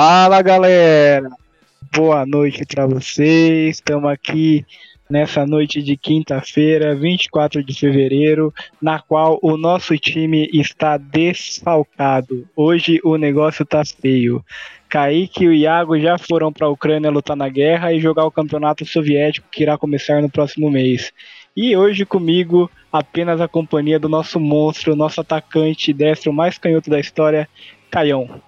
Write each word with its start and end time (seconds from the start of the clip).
Fala 0.00 0.40
galera, 0.42 1.28
boa 1.92 2.24
noite 2.24 2.64
para 2.64 2.86
vocês. 2.86 3.78
Estamos 3.78 4.08
aqui 4.08 4.64
nessa 5.10 5.44
noite 5.44 5.82
de 5.82 5.96
quinta-feira, 5.96 6.94
24 6.94 7.64
de 7.64 7.74
fevereiro, 7.74 8.54
na 8.80 9.00
qual 9.00 9.40
o 9.42 9.56
nosso 9.56 9.98
time 9.98 10.48
está 10.54 10.96
desfalcado. 10.96 12.46
Hoje 12.54 13.00
o 13.02 13.16
negócio 13.16 13.66
tá 13.66 13.82
feio. 13.84 14.40
Kaique 14.88 15.42
e 15.42 15.48
o 15.48 15.52
Iago 15.52 15.98
já 15.98 16.16
foram 16.16 16.52
para 16.52 16.68
a 16.68 16.70
Ucrânia 16.70 17.10
lutar 17.10 17.36
na 17.36 17.48
guerra 17.48 17.92
e 17.92 17.98
jogar 17.98 18.24
o 18.24 18.30
campeonato 18.30 18.86
soviético 18.86 19.48
que 19.50 19.64
irá 19.64 19.76
começar 19.76 20.22
no 20.22 20.30
próximo 20.30 20.70
mês. 20.70 21.12
E 21.56 21.76
hoje 21.76 22.06
comigo 22.06 22.70
apenas 22.92 23.40
a 23.40 23.48
companhia 23.48 23.98
do 23.98 24.08
nosso 24.08 24.38
monstro, 24.38 24.94
nosso 24.94 25.20
atacante 25.20 25.92
destro 25.92 26.32
mais 26.32 26.56
canhoto 26.56 26.88
da 26.88 27.00
história, 27.00 27.48
Caião. 27.90 28.40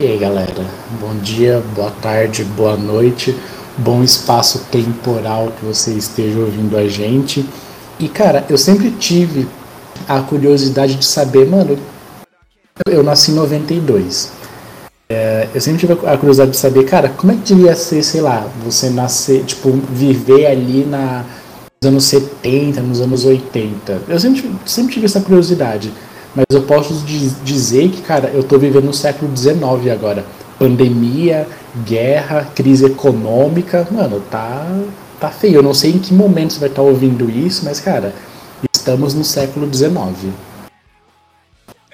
E 0.00 0.06
aí 0.06 0.18
galera, 0.18 0.64
bom 0.98 1.14
dia, 1.16 1.62
boa 1.76 1.90
tarde, 1.90 2.44
boa 2.44 2.76
noite, 2.76 3.36
bom 3.76 4.02
espaço 4.02 4.66
temporal 4.70 5.52
que 5.58 5.64
você 5.64 5.92
esteja 5.92 6.38
ouvindo 6.38 6.76
a 6.76 6.88
gente. 6.88 7.46
E 8.00 8.08
cara, 8.08 8.44
eu 8.48 8.56
sempre 8.56 8.90
tive 8.92 9.46
a 10.08 10.20
curiosidade 10.20 10.94
de 10.94 11.04
saber, 11.04 11.46
mano, 11.46 11.78
eu 12.86 13.02
nasci 13.02 13.32
em 13.32 13.34
92. 13.34 14.32
É, 15.10 15.46
eu 15.54 15.60
sempre 15.60 15.80
tive 15.80 15.92
a 15.92 16.16
curiosidade 16.16 16.52
de 16.52 16.56
saber, 16.56 16.84
cara, 16.84 17.10
como 17.10 17.32
é 17.32 17.36
que 17.36 17.54
devia 17.54 17.76
ser, 17.76 18.02
sei 18.02 18.22
lá, 18.22 18.48
você 18.64 18.88
nascer, 18.88 19.44
tipo, 19.44 19.70
viver 19.90 20.46
ali 20.46 20.84
na, 20.84 21.24
nos 21.80 21.88
anos 21.88 22.04
70, 22.04 22.80
nos 22.80 23.00
anos 23.00 23.24
80. 23.26 24.02
Eu 24.08 24.18
sempre, 24.18 24.50
sempre 24.64 24.94
tive 24.94 25.04
essa 25.04 25.20
curiosidade. 25.20 25.92
Mas 26.34 26.46
eu 26.50 26.62
posso 26.62 26.94
dizer 27.44 27.90
que, 27.90 28.02
cara, 28.02 28.30
eu 28.32 28.42
tô 28.42 28.58
vivendo 28.58 28.84
no 28.84 28.94
século 28.94 29.34
XIX 29.36 29.92
agora. 29.92 30.24
Pandemia, 30.58 31.46
guerra, 31.84 32.48
crise 32.54 32.86
econômica, 32.86 33.86
mano, 33.90 34.22
tá, 34.30 34.66
tá 35.20 35.28
feio. 35.28 35.56
Eu 35.56 35.62
não 35.62 35.74
sei 35.74 35.92
em 35.92 35.98
que 35.98 36.14
momento 36.14 36.54
você 36.54 36.60
vai 36.60 36.68
estar 36.68 36.82
tá 36.82 36.88
ouvindo 36.88 37.30
isso, 37.30 37.64
mas, 37.64 37.80
cara, 37.80 38.14
estamos 38.72 39.14
no 39.14 39.24
século 39.24 39.68
XIX. 39.72 40.32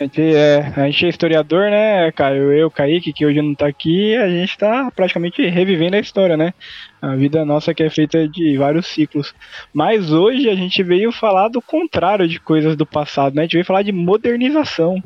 A 0.01 0.05
gente, 0.05 0.23
é, 0.23 0.73
a 0.77 0.85
gente 0.85 1.07
é 1.07 1.09
historiador, 1.09 1.71
né, 1.71 2.13
Caio? 2.13 2.53
Eu, 2.53 2.71
Kaique, 2.71 3.13
que 3.13 3.27
hoje 3.27 3.43
não 3.43 3.53
tá 3.53 3.67
aqui, 3.67 4.15
a 4.17 4.29
gente 4.29 4.57
tá 4.57 4.93
praticamente 4.95 5.45
revivendo 5.49 5.97
a 5.97 5.99
história, 5.99 6.37
né? 6.37 6.55
A 7.03 7.17
vida 7.17 7.45
nossa 7.45 7.75
que 7.75 7.83
é 7.83 7.91
feita 7.91 8.29
de 8.29 8.57
vários 8.57 8.87
ciclos. 8.87 9.35
Mas 9.75 10.13
hoje 10.13 10.49
a 10.49 10.55
gente 10.55 10.85
veio 10.85 11.11
falar 11.11 11.49
do 11.49 11.61
contrário 11.61 12.29
de 12.29 12.39
coisas 12.39 12.77
do 12.77 12.87
passado, 12.87 13.35
né? 13.35 13.43
A 13.43 13.45
gente 13.47 13.55
veio 13.55 13.65
falar 13.65 13.83
de 13.83 13.91
modernização. 13.91 15.03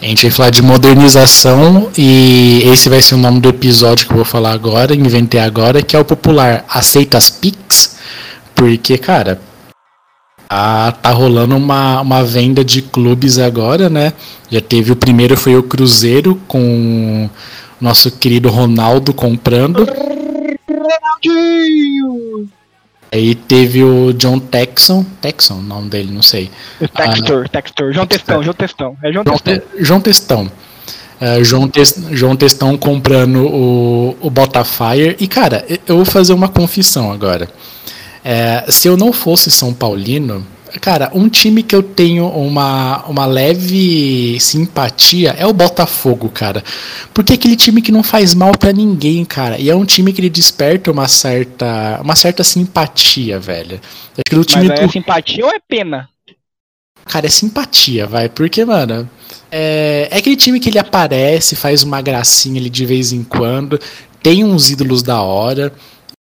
A 0.00 0.04
gente 0.06 0.22
vai 0.22 0.30
falar 0.30 0.50
de 0.50 0.62
modernização 0.62 1.90
e 1.96 2.62
esse 2.64 2.88
vai 2.88 3.02
ser 3.02 3.16
o 3.16 3.18
nome 3.18 3.40
do 3.40 3.50
episódio 3.50 4.06
que 4.06 4.12
eu 4.12 4.16
vou 4.16 4.24
falar 4.24 4.52
agora, 4.52 4.94
inventei 4.94 5.40
agora, 5.40 5.82
que 5.82 5.94
é 5.94 5.98
o 5.98 6.04
popular 6.06 6.64
Aceita 6.70 7.18
as 7.18 7.28
Pix, 7.28 7.98
porque, 8.54 8.96
cara, 8.96 9.38
ah, 10.48 10.92
tá 11.02 11.10
rolando 11.10 11.56
uma, 11.56 12.00
uma 12.00 12.24
venda 12.24 12.64
de 12.64 12.80
clubes 12.82 13.38
agora, 13.38 13.90
né? 13.90 14.12
Já 14.50 14.60
teve 14.60 14.92
o 14.92 14.96
primeiro 14.96 15.36
foi 15.36 15.56
o 15.56 15.62
Cruzeiro 15.62 16.40
com 16.46 17.28
nosso 17.80 18.10
querido 18.10 18.48
Ronaldo 18.48 19.12
comprando. 19.12 19.86
Ronaldinho! 20.68 22.48
Aí 23.12 23.34
teve 23.34 23.82
o 23.82 24.12
John 24.12 24.38
Texon, 24.38 25.04
Texon, 25.20 25.54
o 25.54 25.62
nome 25.62 25.88
dele, 25.88 26.12
não 26.12 26.22
sei. 26.22 26.50
Textor, 26.78 27.44
ah, 27.46 27.48
Textor, 27.48 27.92
João 27.92 28.06
Testão, 28.06 28.42
João 28.42 28.54
Testão. 28.54 28.96
É 29.02 29.12
João 29.12 29.24
Testão. 29.24 29.62
João 29.78 30.00
Testão. 30.00 30.52
Uh, 31.18 31.42
João, 31.42 31.70
João 32.10 32.36
Testão 32.36 32.76
comprando 32.76 33.46
o, 33.46 34.16
o 34.20 34.28
Botafire. 34.28 35.16
E, 35.18 35.26
cara, 35.26 35.64
eu 35.86 35.96
vou 35.96 36.04
fazer 36.04 36.34
uma 36.34 36.48
confissão 36.48 37.10
agora. 37.10 37.48
É, 38.28 38.64
se 38.68 38.88
eu 38.88 38.96
não 38.96 39.12
fosse 39.12 39.52
São 39.52 39.72
Paulino, 39.72 40.44
cara, 40.80 41.12
um 41.14 41.28
time 41.28 41.62
que 41.62 41.76
eu 41.76 41.80
tenho 41.80 42.26
uma, 42.26 43.04
uma 43.06 43.24
leve 43.24 44.36
simpatia 44.40 45.30
é 45.38 45.46
o 45.46 45.52
Botafogo, 45.52 46.28
cara. 46.28 46.64
Porque 47.14 47.34
é 47.34 47.36
aquele 47.36 47.54
time 47.54 47.80
que 47.80 47.92
não 47.92 48.02
faz 48.02 48.34
mal 48.34 48.50
para 48.58 48.72
ninguém, 48.72 49.24
cara. 49.24 49.60
E 49.60 49.70
é 49.70 49.76
um 49.76 49.84
time 49.84 50.12
que 50.12 50.20
ele 50.20 50.28
desperta 50.28 50.90
uma 50.90 51.06
certa, 51.06 52.00
uma 52.02 52.16
certa 52.16 52.42
simpatia, 52.42 53.38
velho. 53.38 53.80
Aquele 54.18 54.44
time 54.44 54.66
Mas 54.66 54.80
é 54.80 54.86
do... 54.86 54.92
simpatia 54.92 55.44
ou 55.44 55.52
é 55.52 55.60
pena? 55.60 56.08
Cara, 57.04 57.26
é 57.26 57.30
simpatia, 57.30 58.08
vai. 58.08 58.28
Porque, 58.28 58.64
mano, 58.64 59.08
é, 59.52 60.08
é 60.10 60.18
aquele 60.18 60.34
time 60.34 60.58
que 60.58 60.68
ele 60.68 60.80
aparece, 60.80 61.54
faz 61.54 61.84
uma 61.84 62.02
gracinha 62.02 62.60
ali 62.60 62.68
de 62.68 62.84
vez 62.84 63.12
em 63.12 63.22
quando, 63.22 63.78
tem 64.20 64.42
uns 64.42 64.68
ídolos 64.68 65.00
da 65.00 65.22
hora. 65.22 65.72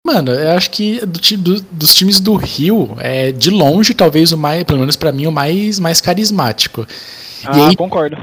Mano, 0.05 0.31
eu 0.31 0.51
acho 0.51 0.71
que 0.71 0.99
do, 1.05 1.37
do, 1.37 1.61
dos 1.71 1.93
times 1.93 2.19
do 2.19 2.35
Rio, 2.35 2.95
é 2.99 3.31
de 3.31 3.49
longe, 3.49 3.93
talvez 3.93 4.31
o 4.31 4.37
mais, 4.37 4.63
pelo 4.63 4.79
menos 4.79 4.95
para 4.95 5.11
mim, 5.11 5.27
o 5.27 5.31
mais, 5.31 5.79
mais 5.79 6.01
carismático. 6.01 6.87
Ah, 7.45 7.57
e 7.57 7.61
aí, 7.61 7.75
concordo. 7.75 8.17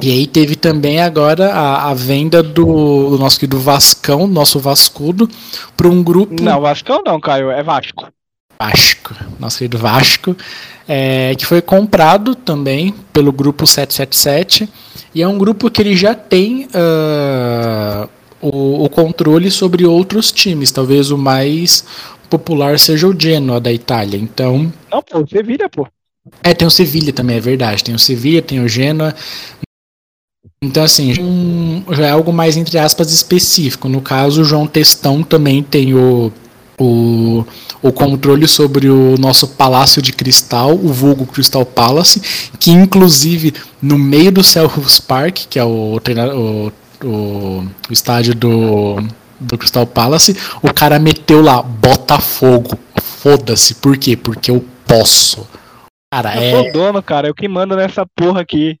E 0.00 0.10
aí 0.10 0.26
teve 0.26 0.56
também 0.56 1.00
agora 1.00 1.52
a, 1.52 1.90
a 1.90 1.94
venda 1.94 2.42
do, 2.42 3.10
do 3.10 3.18
nosso 3.18 3.38
querido 3.40 3.58
Vascão, 3.58 4.26
nosso 4.26 4.58
Vascudo, 4.58 5.28
para 5.76 5.88
um 5.88 6.02
grupo. 6.02 6.42
Não, 6.42 6.60
Vascão 6.60 7.02
não, 7.04 7.18
Caio, 7.18 7.50
é 7.50 7.62
Vasco. 7.62 8.08
Vasco, 8.60 9.14
nosso 9.38 9.58
querido 9.58 9.78
Vasco, 9.78 10.36
é, 10.86 11.34
que 11.34 11.46
foi 11.46 11.62
comprado 11.62 12.34
também 12.34 12.94
pelo 13.10 13.32
grupo 13.32 13.66
777. 13.66 14.68
E 15.14 15.22
é 15.22 15.28
um 15.28 15.38
grupo 15.38 15.70
que 15.70 15.80
ele 15.80 15.96
já 15.96 16.14
tem. 16.14 16.66
Uh, 16.66 18.08
o, 18.40 18.84
o 18.84 18.88
controle 18.88 19.50
sobre 19.50 19.84
outros 19.84 20.32
times. 20.32 20.70
Talvez 20.70 21.10
o 21.10 21.18
mais 21.18 21.84
popular 22.28 22.78
seja 22.78 23.08
o 23.08 23.18
Genoa 23.18 23.60
da 23.60 23.72
Itália. 23.72 24.18
Então. 24.18 24.72
Não, 24.90 25.02
pô, 25.02 25.20
o 25.20 25.28
Sevilha, 25.28 25.68
pô. 25.68 25.86
É, 26.42 26.54
tem 26.54 26.66
o 26.66 26.70
Sevilha 26.70 27.12
também, 27.12 27.36
é 27.36 27.40
verdade. 27.40 27.84
Tem 27.84 27.94
o 27.94 27.98
Sevilha, 27.98 28.42
tem 28.42 28.60
o 28.60 28.68
Genoa. 28.68 29.14
Então, 30.62 30.82
assim, 30.82 31.18
um, 31.20 31.82
já 31.90 32.06
é 32.06 32.10
algo 32.10 32.32
mais, 32.32 32.56
entre 32.56 32.78
aspas, 32.78 33.12
específico. 33.12 33.88
No 33.88 34.00
caso, 34.00 34.42
o 34.42 34.44
João 34.44 34.66
Testão 34.66 35.22
também 35.22 35.62
tem 35.62 35.94
o, 35.94 36.30
o, 36.78 37.44
o 37.82 37.92
controle 37.92 38.46
sobre 38.46 38.88
o 38.88 39.16
nosso 39.18 39.48
Palácio 39.48 40.02
de 40.02 40.12
Cristal, 40.12 40.72
o 40.72 40.92
vulgo 40.92 41.26
Crystal 41.26 41.64
Palace, 41.64 42.20
que 42.58 42.70
inclusive 42.70 43.54
no 43.80 43.98
meio 43.98 44.30
do 44.30 44.44
Selhurst 44.44 45.02
Park, 45.02 45.38
que 45.48 45.58
é 45.58 45.64
o, 45.64 45.96
o 45.96 46.72
o, 47.04 47.66
o 47.88 47.92
estádio 47.92 48.34
do, 48.34 48.96
do 49.38 49.58
Crystal 49.58 49.86
Palace, 49.86 50.36
o 50.62 50.72
cara 50.72 50.98
meteu 50.98 51.42
lá 51.42 51.62
Botafogo. 51.62 52.78
Foda-se, 53.00 53.74
por 53.74 53.96
quê? 53.96 54.16
Porque 54.16 54.50
eu 54.50 54.64
posso. 54.86 55.46
Cara, 56.12 56.34
eu 56.36 56.42
é. 56.42 56.50
Sou 56.50 56.72
dono, 56.72 57.02
cara, 57.02 57.28
eu 57.28 57.34
que 57.34 57.46
mando 57.48 57.76
nessa 57.76 58.04
porra 58.16 58.40
aqui. 58.40 58.78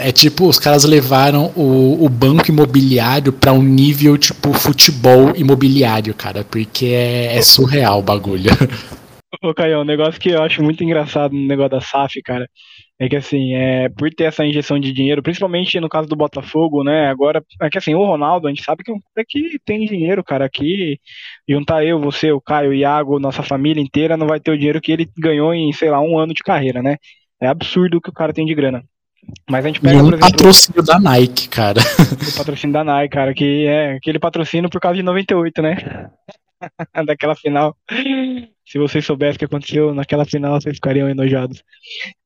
É 0.00 0.12
tipo, 0.12 0.46
os 0.46 0.60
caras 0.60 0.84
levaram 0.84 1.52
o, 1.56 2.04
o 2.04 2.08
banco 2.08 2.48
imobiliário 2.48 3.32
para 3.32 3.52
um 3.52 3.62
nível 3.62 4.16
tipo 4.16 4.52
futebol 4.52 5.34
imobiliário, 5.34 6.14
cara, 6.14 6.44
porque 6.44 6.86
é, 6.86 7.36
é 7.36 7.42
surreal 7.42 7.98
o 7.98 8.02
bagulho. 8.02 8.50
Ô, 9.42 9.52
Caio, 9.52 9.80
um 9.80 9.84
negócio 9.84 10.20
que 10.20 10.28
eu 10.28 10.42
acho 10.42 10.62
muito 10.62 10.84
engraçado 10.84 11.32
no 11.32 11.48
negócio 11.48 11.70
da 11.70 11.80
SAF, 11.80 12.22
cara, 12.22 12.48
é 13.04 13.08
que 13.08 13.16
assim, 13.16 13.52
é, 13.54 13.88
por 13.88 14.08
ter 14.10 14.24
essa 14.24 14.46
injeção 14.46 14.78
de 14.78 14.92
dinheiro, 14.92 15.22
principalmente 15.24 15.80
no 15.80 15.88
caso 15.88 16.08
do 16.08 16.14
Botafogo, 16.14 16.84
né? 16.84 17.08
Agora, 17.08 17.42
é 17.60 17.68
que 17.68 17.76
assim, 17.76 17.94
o 17.94 18.04
Ronaldo, 18.04 18.46
a 18.46 18.50
gente 18.50 18.62
sabe 18.62 18.84
que 18.84 18.92
é 18.92 19.24
que 19.28 19.58
tem 19.64 19.84
dinheiro, 19.84 20.22
cara. 20.22 20.44
Aqui, 20.44 21.00
juntar 21.48 21.84
eu, 21.84 21.98
você, 21.98 22.30
o 22.30 22.40
Caio, 22.40 22.70
o 22.70 22.74
Iago, 22.74 23.18
nossa 23.18 23.42
família 23.42 23.82
inteira, 23.82 24.16
não 24.16 24.28
vai 24.28 24.38
ter 24.38 24.52
o 24.52 24.56
dinheiro 24.56 24.80
que 24.80 24.92
ele 24.92 25.10
ganhou 25.18 25.52
em, 25.52 25.72
sei 25.72 25.90
lá, 25.90 26.00
um 26.00 26.16
ano 26.16 26.32
de 26.32 26.44
carreira, 26.44 26.80
né? 26.80 26.96
É 27.40 27.48
absurdo 27.48 27.96
o 27.96 28.00
que 28.00 28.10
o 28.10 28.12
cara 28.12 28.32
tem 28.32 28.46
de 28.46 28.54
grana. 28.54 28.84
Mas 29.50 29.64
a 29.64 29.68
gente 29.68 29.80
pega, 29.80 29.94
e 29.94 29.96
um 29.96 30.06
exemplo, 30.06 30.20
patrocínio 30.20 30.82
da 30.84 31.00
Nike, 31.00 31.48
cara. 31.48 31.80
O 32.34 32.38
patrocínio 32.38 32.72
da 32.72 32.84
Nike, 32.84 33.14
cara, 33.14 33.34
que 33.34 33.66
é 33.66 33.94
aquele 33.94 34.20
patrocínio 34.20 34.70
por 34.70 34.80
causa 34.80 34.96
de 34.96 35.02
98, 35.02 35.60
né? 35.60 36.08
Daquela 37.04 37.34
final. 37.34 37.76
Se 38.64 38.78
vocês 38.78 39.04
soubessem 39.04 39.36
o 39.36 39.38
que 39.40 39.44
aconteceu 39.44 39.94
naquela 39.94 40.24
final, 40.24 40.60
vocês 40.60 40.76
ficariam 40.76 41.08
enojados. 41.08 41.62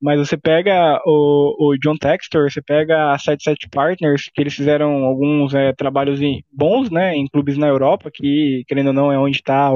Mas 0.01 0.19
você 0.19 0.37
pega 0.37 1.01
o, 1.05 1.71
o 1.71 1.77
John 1.77 1.97
Textor, 1.97 2.51
você 2.51 2.61
pega 2.61 3.11
a 3.11 3.17
77 3.17 3.69
Partners, 3.69 4.29
que 4.33 4.41
eles 4.41 4.53
fizeram 4.53 5.03
alguns 5.03 5.53
é, 5.53 5.73
trabalhos 5.73 6.19
bons, 6.51 6.91
né, 6.91 7.15
em 7.15 7.27
clubes 7.27 7.57
na 7.57 7.67
Europa, 7.67 8.11
que, 8.13 8.63
querendo 8.67 8.87
ou 8.87 8.93
não, 8.93 9.11
é 9.11 9.17
onde 9.17 9.37
está 9.37 9.71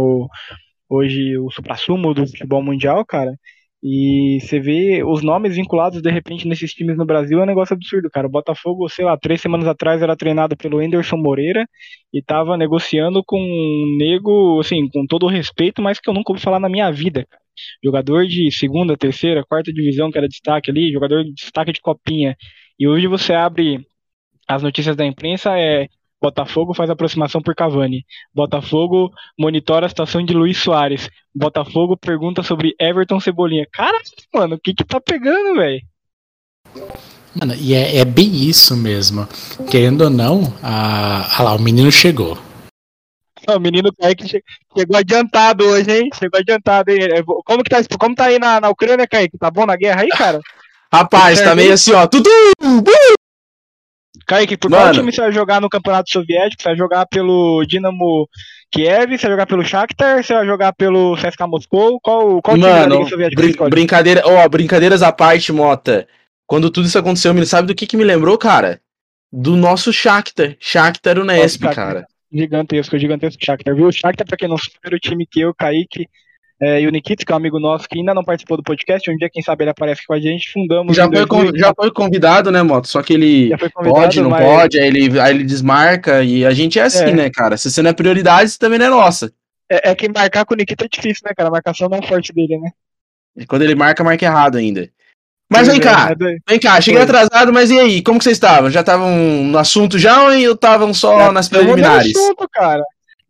hoje 0.87 1.37
o 1.37 1.49
supra-sumo 1.49 2.13
do 2.13 2.27
futebol 2.27 2.61
mundial, 2.61 3.03
cara. 3.05 3.33
E 3.83 4.39
você 4.41 4.59
vê 4.59 5.03
os 5.03 5.23
nomes 5.23 5.55
vinculados 5.55 6.01
de 6.01 6.11
repente 6.11 6.47
nesses 6.47 6.71
times 6.71 6.95
no 6.97 7.05
Brasil 7.05 7.39
é 7.39 7.43
um 7.43 7.47
negócio 7.47 7.73
absurdo, 7.73 8.09
cara. 8.11 8.27
O 8.27 8.29
Botafogo, 8.29 8.87
sei 8.89 9.05
lá, 9.05 9.17
três 9.17 9.41
semanas 9.41 9.67
atrás 9.67 10.01
era 10.01 10.15
treinado 10.15 10.55
pelo 10.55 10.79
Anderson 10.79 11.17
Moreira 11.17 11.67
e 12.13 12.21
tava 12.21 12.55
negociando 12.57 13.23
com 13.25 13.39
um 13.39 13.97
nego, 13.97 14.59
assim, 14.59 14.87
com 14.89 15.05
todo 15.07 15.25
o 15.25 15.29
respeito, 15.29 15.81
mas 15.81 15.99
que 15.99 16.09
eu 16.09 16.13
nunca 16.13 16.31
ouvi 16.31 16.41
falar 16.41 16.59
na 16.59 16.69
minha 16.69 16.91
vida. 16.91 17.27
Jogador 17.83 18.27
de 18.27 18.51
segunda, 18.51 18.95
terceira, 18.97 19.43
quarta 19.43 19.73
divisão, 19.73 20.11
que 20.11 20.17
era 20.17 20.27
destaque 20.27 20.69
ali, 20.69 20.91
jogador 20.91 21.23
de 21.23 21.33
destaque 21.33 21.71
de 21.71 21.81
copinha. 21.81 22.35
E 22.79 22.87
hoje 22.87 23.07
você 23.07 23.33
abre 23.33 23.85
as 24.47 24.63
notícias 24.63 24.95
da 24.95 25.05
imprensa 25.05 25.57
é 25.57 25.87
Botafogo 26.21 26.73
faz 26.73 26.89
aproximação 26.89 27.41
por 27.41 27.56
Cavani. 27.56 28.06
Botafogo 28.33 29.12
monitora 29.38 29.88
a 29.88 29.89
situação 29.89 30.23
de 30.23 30.33
Luiz 30.33 30.57
Soares. 30.57 31.09
Botafogo 31.33 31.97
pergunta 31.97 32.44
sobre 32.44 32.75
Everton 32.79 33.19
Cebolinha. 33.19 33.65
Cara, 33.73 33.97
mano, 34.33 34.56
o 34.56 34.59
que 34.59 34.73
que 34.73 34.83
tá 34.83 35.01
pegando, 35.01 35.56
velho? 35.56 35.81
Mano, 37.33 37.56
e 37.59 37.73
é, 37.73 37.97
é, 37.97 38.06
bem 38.06 38.47
isso 38.47 38.77
mesmo. 38.77 39.27
Querendo 39.69 40.03
ou 40.03 40.09
não, 40.09 40.53
a... 40.62 41.39
Ah 41.39 41.44
lá, 41.44 41.56
o 41.56 41.59
menino 41.59 41.91
chegou. 41.91 42.38
O 43.50 43.59
menino 43.59 43.91
Kaique 44.00 44.27
chegou 44.27 44.97
adiantado 44.97 45.65
hoje, 45.65 45.91
hein? 45.91 46.09
Chegou 46.13 46.39
adiantado, 46.39 46.91
hein? 46.91 47.00
Como 47.44 47.63
que 47.63 47.69
tá, 47.71 47.81
como 48.00 48.13
tá 48.13 48.25
aí 48.25 48.38
na, 48.38 48.62
na 48.62 48.69
Ucrânia, 48.69 49.07
Kaique? 49.07 49.39
Tá 49.39 49.50
bom 49.50 49.65
na 49.65 49.75
guerra 49.75 50.01
aí, 50.01 50.09
cara? 50.09 50.39
Rapaz, 50.94 51.41
tá 51.41 51.56
meio 51.56 51.74
assim, 51.74 51.94
ó. 51.94 52.06
Tudo. 52.06 52.29
Kaique, 54.31 54.55
por 54.55 54.71
Mano. 54.71 54.83
qual 54.83 54.93
time 54.93 55.11
você 55.11 55.19
vai 55.19 55.31
jogar 55.33 55.59
no 55.59 55.67
Campeonato 55.67 56.09
Soviético? 56.09 56.63
Você 56.63 56.69
vai 56.69 56.77
jogar 56.77 57.05
pelo 57.05 57.65
Dinamo 57.65 58.29
Kiev? 58.71 59.17
Você 59.17 59.23
vai 59.23 59.31
jogar 59.31 59.45
pelo 59.45 59.65
Shakhtar? 59.65 60.23
Você 60.23 60.33
vai 60.33 60.45
jogar 60.45 60.71
pelo 60.71 61.17
CSKA 61.17 61.47
Moscou? 61.47 61.99
Qual, 61.99 62.41
qual 62.41 62.57
Mano, 62.57 62.73
time 62.73 62.89
da 62.89 62.95
Liga 62.95 63.09
Soviética 63.09 63.41
brin 63.41 63.69
brincadeira, 63.69 64.21
ó, 64.25 64.47
brincadeiras 64.47 65.01
à 65.01 65.11
parte, 65.11 65.51
Mota. 65.51 66.07
Quando 66.47 66.71
tudo 66.71 66.87
isso 66.87 66.97
aconteceu, 66.97 67.33
me 67.33 67.45
sabe 67.45 67.67
do 67.67 67.75
que 67.75 67.85
que 67.85 67.97
me 67.97 68.05
lembrou, 68.05 68.37
cara? 68.37 68.79
Do 69.29 69.57
nosso 69.57 69.91
Shakhtar. 69.91 70.55
Shakhtar 70.61 71.19
Unesp, 71.19 71.63
cara. 71.63 72.07
Gigantesco, 72.31 72.97
gigantesco 72.97 73.43
Shakhtar, 73.43 73.75
viu? 73.75 73.87
O 73.87 73.91
Shakhtar, 73.91 74.25
pra 74.25 74.37
quem 74.37 74.47
não 74.47 74.57
sabe, 74.57 74.77
era 74.85 74.95
o 74.95 74.99
time 74.99 75.27
que 75.29 75.41
eu, 75.41 75.53
Kaique, 75.53 76.07
é, 76.61 76.79
e 76.79 76.87
o 76.87 76.91
Nikita, 76.91 77.25
que 77.25 77.31
é 77.31 77.35
um 77.35 77.37
amigo 77.37 77.59
nosso 77.59 77.89
que 77.89 77.97
ainda 77.97 78.13
não 78.13 78.23
participou 78.23 78.55
do 78.55 78.61
podcast, 78.61 79.09
um 79.09 79.17
dia, 79.17 79.29
quem 79.31 79.41
sabe, 79.41 79.63
ele 79.63 79.71
aparece 79.71 80.05
com 80.05 80.13
a 80.13 80.19
gente, 80.19 80.51
fundamos. 80.51 80.95
Já, 80.95 81.07
foi, 81.07 81.25
2000... 81.25 81.57
já 81.57 81.73
foi 81.75 81.91
convidado, 81.91 82.51
né, 82.51 82.61
Moto? 82.61 82.87
Só 82.87 83.01
que 83.01 83.13
ele 83.15 83.51
pode, 83.83 84.21
não 84.21 84.29
mas... 84.29 84.45
pode, 84.45 84.79
aí 84.79 84.85
ele, 84.85 85.19
aí 85.19 85.33
ele 85.33 85.43
desmarca, 85.43 86.23
e 86.23 86.45
a 86.45 86.51
gente 86.51 86.77
é 86.77 86.83
assim, 86.83 87.05
é. 87.05 87.13
né, 87.13 87.29
cara? 87.31 87.57
Se 87.57 87.71
você 87.71 87.81
não 87.81 87.89
é 87.89 87.93
prioridade, 87.93 88.51
você 88.51 88.59
também 88.59 88.77
não 88.77 88.85
é 88.85 88.89
nossa. 88.89 89.33
É, 89.67 89.89
é 89.89 89.95
que 89.95 90.07
marcar 90.07 90.45
com 90.45 90.53
o 90.53 90.57
Nikita 90.57 90.85
é 90.85 90.87
difícil, 90.87 91.23
né, 91.25 91.33
cara? 91.35 91.49
A 91.49 91.51
marcação 91.51 91.89
não 91.89 91.97
é 91.97 92.01
forte 92.03 92.31
dele, 92.31 92.59
né? 92.59 92.69
E 93.35 93.45
quando 93.45 93.63
ele 93.63 93.73
marca, 93.73 94.03
marca 94.03 94.23
errado 94.23 94.57
ainda. 94.57 94.87
Mas 95.49 95.67
vem 95.67 95.79
cá, 95.79 96.11
é, 96.11 96.15
vem 96.47 96.59
cá, 96.59 96.79
cheguei 96.79 97.01
atrasado, 97.01 97.51
mas 97.51 97.71
e 97.71 97.79
aí? 97.79 98.01
Como 98.03 98.19
que 98.19 98.23
vocês 98.23 98.37
estavam? 98.37 98.69
Já 98.69 98.81
estavam 98.81 99.09
no 99.43 99.57
assunto 99.57 99.97
já 99.97 100.23
ou 100.23 100.31
estavam 100.31 100.93
só 100.93 101.31
nas 101.31 101.49
preliminares? 101.49 102.15
assunto, 102.15 102.47
cara. 102.49 102.83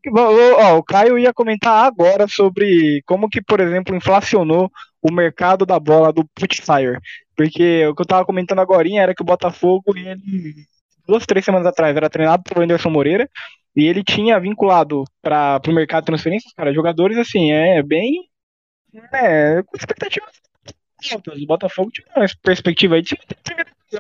Ó, 0.10 0.78
o 0.78 0.84
Caio 0.84 1.18
ia 1.18 1.34
comentar 1.34 1.86
agora 1.86 2.28
sobre 2.28 3.02
como 3.06 3.30
que, 3.30 3.42
por 3.42 3.60
exemplo, 3.60 3.96
inflacionou 3.96 4.72
o 5.02 5.12
mercado 5.12 5.66
da 5.66 5.80
bola 5.80 6.12
do 6.12 6.26
Putfire. 6.36 7.00
Porque 7.36 7.86
o 7.88 7.96
que 7.96 8.02
eu 8.02 8.06
tava 8.06 8.26
comentando 8.26 8.60
agora 8.60 8.88
era 8.96 9.14
que 9.16 9.22
o 9.22 9.26
Botafogo, 9.26 9.96
ele, 9.96 10.16
duas, 11.08 11.26
três 11.26 11.46
semanas 11.46 11.68
atrás, 11.68 11.96
era 11.96 12.10
treinado 12.10 12.44
pelo 12.44 12.64
Anderson 12.64 12.90
Moreira, 12.90 13.30
e 13.76 13.86
ele 13.86 14.04
tinha 14.04 14.40
vinculado 14.40 15.04
para 15.22 15.62
o 15.68 15.72
mercado 15.72 16.04
de 16.04 16.08
transferências, 16.08 16.54
cara, 16.54 16.74
jogadores 16.74 17.18
assim, 17.18 17.52
é 17.52 17.82
bem. 17.82 18.30
É, 19.14 19.64
com 19.64 19.78
expectativas 19.78 20.42
altas. 21.10 21.42
O 21.42 21.46
Botafogo 21.48 21.92
tinha 21.92 22.06
uma 22.16 22.28
perspectiva 22.44 22.96
aí 22.96 23.02
de 23.02 23.18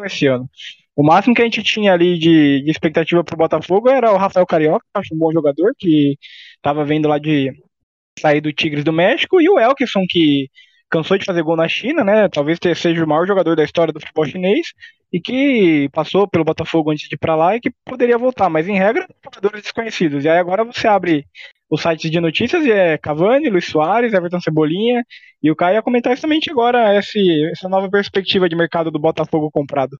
esse 0.03 0.27
ano. 0.27 0.50
O 0.96 1.04
máximo 1.04 1.34
que 1.34 1.42
a 1.42 1.46
gente 1.46 1.64
tinha 1.64 1.94
ali 1.94 2.20
de, 2.20 2.64
de 2.64 2.72
expectativa 2.72 3.24
pro 3.24 3.38
Botafogo 3.38 3.90
era 3.90 4.12
o 4.12 4.18
Rafael 4.18 4.46
Carioca, 4.46 4.86
que 4.94 5.00
acho 5.00 5.16
um 5.16 5.18
bom 5.18 5.32
jogador, 5.32 5.74
que 5.78 6.18
tava 6.62 6.84
vendo 6.86 7.08
lá 7.08 7.18
de 7.18 7.52
sair 8.20 8.42
do 8.42 8.54
Tigres 8.54 8.84
do 8.84 8.94
México, 8.94 9.42
e 9.42 9.50
o 9.50 9.60
Elkson, 9.60 10.06
que 10.10 10.50
cansou 10.90 11.18
de 11.18 11.26
fazer 11.26 11.42
gol 11.44 11.56
na 11.56 11.68
China, 11.70 12.04
né? 12.04 12.28
Talvez 12.30 12.60
seja 12.76 13.04
o 13.04 13.08
maior 13.08 13.26
jogador 13.26 13.56
da 13.56 13.64
história 13.64 13.94
do 13.94 14.00
futebol 14.02 14.26
chinês, 14.26 14.68
e 15.12 15.20
que 15.20 15.90
passou 15.94 16.28
pelo 16.28 16.46
Botafogo 16.46 16.92
antes 16.92 17.08
de 17.08 17.16
ir 17.16 17.20
pra 17.20 17.36
lá 17.36 17.56
e 17.56 17.60
que 17.60 17.72
poderia 17.86 18.18
voltar, 18.18 18.50
mas 18.50 18.68
em 18.68 18.78
regra, 18.78 19.08
jogadores 19.24 19.62
desconhecidos. 19.64 20.24
E 20.26 20.30
aí 20.30 20.38
agora 20.38 20.64
você 20.64 20.88
abre 20.88 21.26
os 21.70 21.82
sites 21.82 22.12
de 22.12 22.20
notícias 22.20 22.66
e 22.66 22.72
é 22.72 22.98
Cavani, 22.98 23.50
Luiz 23.50 23.66
Soares, 23.66 24.14
Everton 24.14 24.42
Cebolinha, 24.42 25.04
e 25.42 25.50
o 25.50 25.56
Caio 25.56 25.76
ia 25.76 25.82
comentar 25.82 26.14
justamente 26.14 26.52
agora 26.52 26.98
esse, 26.98 27.50
essa 27.52 27.70
nova 27.70 27.90
perspectiva 27.90 28.48
de 28.48 28.56
mercado 28.56 28.92
do 28.92 29.00
Botafogo 29.00 29.50
comprado. 29.52 29.98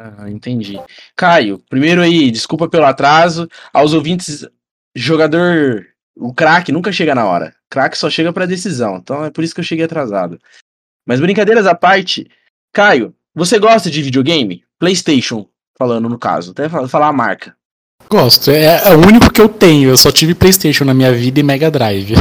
Ah, 0.00 0.30
entendi. 0.30 0.80
Caio, 1.16 1.58
primeiro 1.68 2.00
aí, 2.00 2.30
desculpa 2.30 2.68
pelo 2.68 2.84
atraso. 2.84 3.48
Aos 3.72 3.92
ouvintes, 3.92 4.46
jogador. 4.94 5.86
O 6.16 6.32
craque 6.32 6.70
nunca 6.70 6.92
chega 6.92 7.14
na 7.14 7.24
hora. 7.24 7.54
Craque 7.68 7.98
só 7.98 8.08
chega 8.08 8.32
para 8.32 8.46
decisão. 8.46 8.96
Então 8.96 9.24
é 9.24 9.30
por 9.30 9.42
isso 9.42 9.54
que 9.54 9.60
eu 9.60 9.64
cheguei 9.64 9.84
atrasado. 9.84 10.38
Mas 11.04 11.20
brincadeiras 11.20 11.66
à 11.66 11.74
parte, 11.74 12.30
Caio, 12.72 13.14
você 13.34 13.58
gosta 13.58 13.90
de 13.90 14.02
videogame? 14.02 14.64
PlayStation, 14.78 15.48
falando 15.76 16.08
no 16.08 16.18
caso. 16.18 16.52
Até 16.52 16.68
falar 16.68 17.08
a 17.08 17.12
marca. 17.12 17.56
Gosto. 18.08 18.50
É, 18.50 18.88
é 18.88 18.94
o 18.94 19.00
único 19.00 19.32
que 19.32 19.40
eu 19.40 19.48
tenho. 19.48 19.90
Eu 19.90 19.96
só 19.96 20.12
tive 20.12 20.34
PlayStation 20.34 20.84
na 20.84 20.94
minha 20.94 21.12
vida 21.12 21.40
e 21.40 21.42
Mega 21.42 21.70
Drive. 21.70 22.14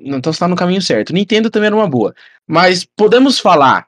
Então 0.00 0.32
você 0.32 0.40
tá 0.40 0.48
no 0.48 0.56
caminho 0.56 0.82
certo. 0.82 1.12
Nintendo 1.12 1.48
também 1.48 1.68
era 1.68 1.76
uma 1.76 1.88
boa. 1.88 2.14
Mas 2.46 2.84
podemos 2.84 3.38
falar 3.38 3.86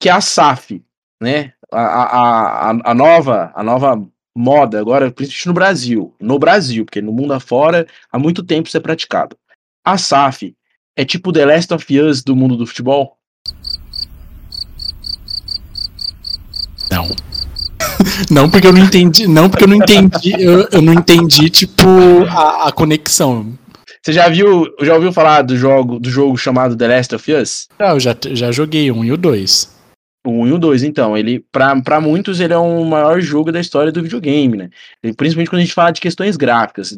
que 0.00 0.08
a 0.08 0.20
SAF, 0.20 0.82
né? 1.20 1.52
A, 1.72 2.70
a, 2.70 2.90
a, 2.90 2.94
nova, 2.94 3.52
a 3.54 3.62
nova 3.62 4.02
moda 4.36 4.80
agora, 4.80 5.10
principalmente 5.10 5.46
no 5.48 5.54
Brasil, 5.54 6.14
no 6.20 6.38
Brasil, 6.38 6.84
porque 6.84 7.02
no 7.02 7.12
mundo 7.12 7.32
afora 7.32 7.86
há 8.10 8.18
muito 8.18 8.42
tempo 8.42 8.68
isso 8.68 8.76
é 8.76 8.80
praticado. 8.80 9.36
A 9.84 9.98
SAF 9.98 10.54
é 10.96 11.04
tipo 11.04 11.32
The 11.32 11.44
Last 11.44 11.74
of 11.74 12.00
Us 12.00 12.22
do 12.22 12.36
mundo 12.36 12.56
do 12.56 12.66
futebol? 12.66 13.16
Não. 16.90 17.08
não, 18.30 18.50
porque 18.50 18.66
eu 18.66 18.72
não 18.72 18.84
entendi. 18.84 19.26
Não, 19.26 19.48
porque 19.48 19.64
eu 19.64 19.68
não 19.68 19.76
entendi. 19.76 20.34
Eu, 20.38 20.68
eu 20.72 20.82
não 20.82 20.94
entendi, 20.94 21.50
tipo, 21.50 21.82
a, 22.28 22.68
a 22.68 22.72
conexão. 22.72 23.58
Você 24.02 24.12
já 24.12 24.28
viu, 24.28 24.66
já 24.80 24.94
ouviu 24.94 25.12
falar 25.12 25.42
do 25.42 25.56
jogo, 25.56 25.98
do 25.98 26.10
jogo 26.10 26.36
chamado 26.36 26.76
The 26.76 26.88
Last 26.88 27.14
of 27.14 27.32
Us? 27.32 27.68
Não, 27.78 27.90
eu 27.90 28.00
já, 28.00 28.16
já 28.32 28.50
joguei 28.50 28.90
um 28.90 29.04
e 29.04 29.12
o 29.12 29.16
dois. 29.16 29.77
O 30.28 30.42
1 30.42 30.48
e 30.48 30.52
o 30.52 30.58
2, 30.58 30.82
então. 30.82 31.16
Ele, 31.16 31.42
para 31.50 32.00
muitos, 32.02 32.38
ele 32.38 32.52
é 32.52 32.58
o 32.58 32.84
maior 32.84 33.18
jogo 33.18 33.50
da 33.50 33.60
história 33.60 33.90
do 33.90 34.02
videogame, 34.02 34.58
né? 34.58 34.70
Principalmente 35.16 35.48
quando 35.48 35.60
a 35.60 35.64
gente 35.64 35.72
fala 35.72 35.90
de 35.90 36.02
questões 36.02 36.36
gráficas. 36.36 36.94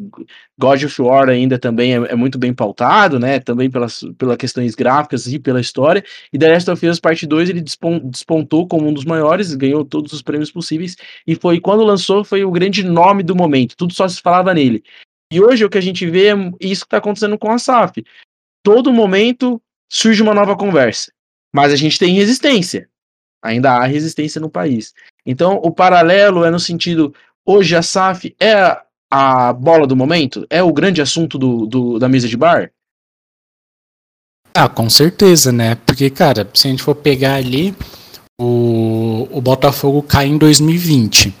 God 0.59 0.83
of 0.83 1.01
War 1.01 1.29
ainda 1.29 1.57
também 1.57 1.93
é, 1.93 2.11
é 2.11 2.15
muito 2.15 2.37
bem 2.37 2.53
pautado, 2.53 3.17
né? 3.17 3.39
Também 3.39 3.71
pelas, 3.71 4.01
pelas 4.17 4.35
questões 4.35 4.75
gráficas 4.75 5.27
e 5.27 5.39
pela 5.39 5.61
história. 5.61 6.03
E 6.33 6.37
The 6.37 6.51
Last 6.51 6.71
of 6.71 6.85
Us 6.85 6.99
Parte 6.99 7.25
2 7.25 7.49
ele 7.49 7.61
despontou 7.61 8.67
como 8.67 8.89
um 8.89 8.93
dos 8.93 9.05
maiores, 9.05 9.55
ganhou 9.55 9.85
todos 9.85 10.11
os 10.11 10.21
prêmios 10.21 10.51
possíveis. 10.51 10.97
E 11.25 11.33
foi 11.33 11.61
quando 11.61 11.85
lançou, 11.85 12.25
foi 12.25 12.43
o 12.43 12.51
grande 12.51 12.83
nome 12.83 13.23
do 13.23 13.33
momento. 13.33 13.77
Tudo 13.77 13.93
só 13.93 14.09
se 14.09 14.21
falava 14.21 14.53
nele. 14.53 14.83
E 15.31 15.39
hoje 15.39 15.63
o 15.63 15.69
que 15.69 15.77
a 15.77 15.81
gente 15.81 16.05
vê 16.05 16.33
é 16.33 16.35
isso 16.59 16.81
que 16.81 16.87
está 16.87 16.97
acontecendo 16.97 17.37
com 17.37 17.49
a 17.49 17.57
SAF. 17.57 18.03
Todo 18.61 18.91
momento 18.91 19.61
surge 19.89 20.21
uma 20.21 20.33
nova 20.33 20.57
conversa. 20.57 21.13
Mas 21.55 21.71
a 21.71 21.77
gente 21.77 21.97
tem 21.97 22.13
resistência 22.13 22.90
Ainda 23.41 23.71
há 23.71 23.85
resistência 23.85 24.39
no 24.39 24.49
país. 24.49 24.93
Então, 25.25 25.59
o 25.63 25.71
paralelo 25.71 26.43
é 26.43 26.51
no 26.51 26.59
sentido: 26.59 27.13
hoje 27.45 27.75
a 27.75 27.81
SAF 27.81 28.35
é 28.39 28.77
a 29.09 29.51
bola 29.53 29.85
do 29.85 29.95
momento? 29.95 30.45
É 30.49 30.63
o 30.63 30.71
grande 30.71 31.01
assunto 31.01 31.37
do, 31.37 31.65
do, 31.65 31.99
da 31.99 32.07
mesa 32.07 32.27
de 32.27 32.37
bar? 32.37 32.71
Ah, 34.53 34.67
com 34.67 34.89
certeza, 34.89 35.51
né? 35.51 35.75
Porque, 35.85 36.09
cara, 36.09 36.49
se 36.53 36.67
a 36.67 36.71
gente 36.71 36.83
for 36.83 36.95
pegar 36.95 37.35
ali, 37.35 37.75
o, 38.39 39.27
o 39.31 39.41
Botafogo 39.41 40.01
cai 40.01 40.27
em 40.27 40.37
2020. 40.37 41.33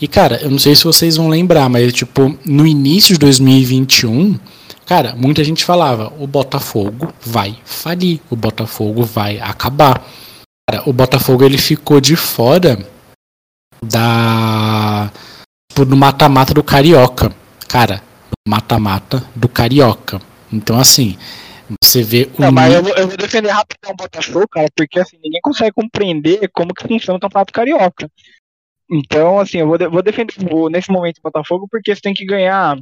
E, 0.00 0.08
cara, 0.08 0.40
eu 0.40 0.50
não 0.50 0.58
sei 0.58 0.74
se 0.74 0.84
vocês 0.84 1.16
vão 1.16 1.28
lembrar, 1.28 1.68
mas, 1.68 1.92
tipo, 1.92 2.36
no 2.44 2.66
início 2.66 3.14
de 3.14 3.18
2021, 3.20 4.38
cara, 4.86 5.14
muita 5.16 5.44
gente 5.44 5.64
falava: 5.64 6.12
o 6.18 6.26
Botafogo 6.26 7.12
vai 7.20 7.56
falir, 7.64 8.20
o 8.30 8.36
Botafogo 8.36 9.02
vai 9.02 9.38
acabar. 9.40 10.06
Cara, 10.68 10.88
o 10.88 10.92
Botafogo 10.92 11.44
ele 11.44 11.58
ficou 11.58 12.00
de 12.00 12.16
fora 12.16 12.78
da 13.82 15.10
do 15.74 15.96
mata-mata 15.96 16.54
do 16.54 16.62
Carioca. 16.62 17.34
Cara, 17.68 18.02
mata-mata 18.46 19.22
do 19.34 19.48
Carioca. 19.48 20.20
Então 20.52 20.78
assim, 20.78 21.18
você 21.82 22.02
vê 22.02 22.30
o. 22.38 22.42
Não, 22.42 22.52
mas 22.52 22.72
eu, 22.72 22.86
eu 22.88 23.08
vou 23.08 23.16
defender 23.16 23.50
rapidão 23.50 23.92
o 23.92 23.96
Botafogo, 23.96 24.48
cara, 24.48 24.68
porque 24.74 25.00
assim, 25.00 25.18
ninguém 25.22 25.40
consegue 25.42 25.72
compreender 25.72 26.48
como 26.52 26.74
que 26.74 26.86
funciona 26.86 27.16
o 27.16 27.20
Campeonato 27.20 27.52
Carioca. 27.52 28.10
Então, 28.90 29.38
assim, 29.38 29.58
eu 29.58 29.66
vou, 29.66 29.78
vou 29.90 30.02
defender 30.02 30.34
nesse 30.70 30.90
momento 30.90 31.18
o 31.18 31.22
Botafogo 31.22 31.66
porque 31.70 31.94
você 31.94 32.00
tem 32.00 32.14
que 32.14 32.24
ganhar 32.24 32.78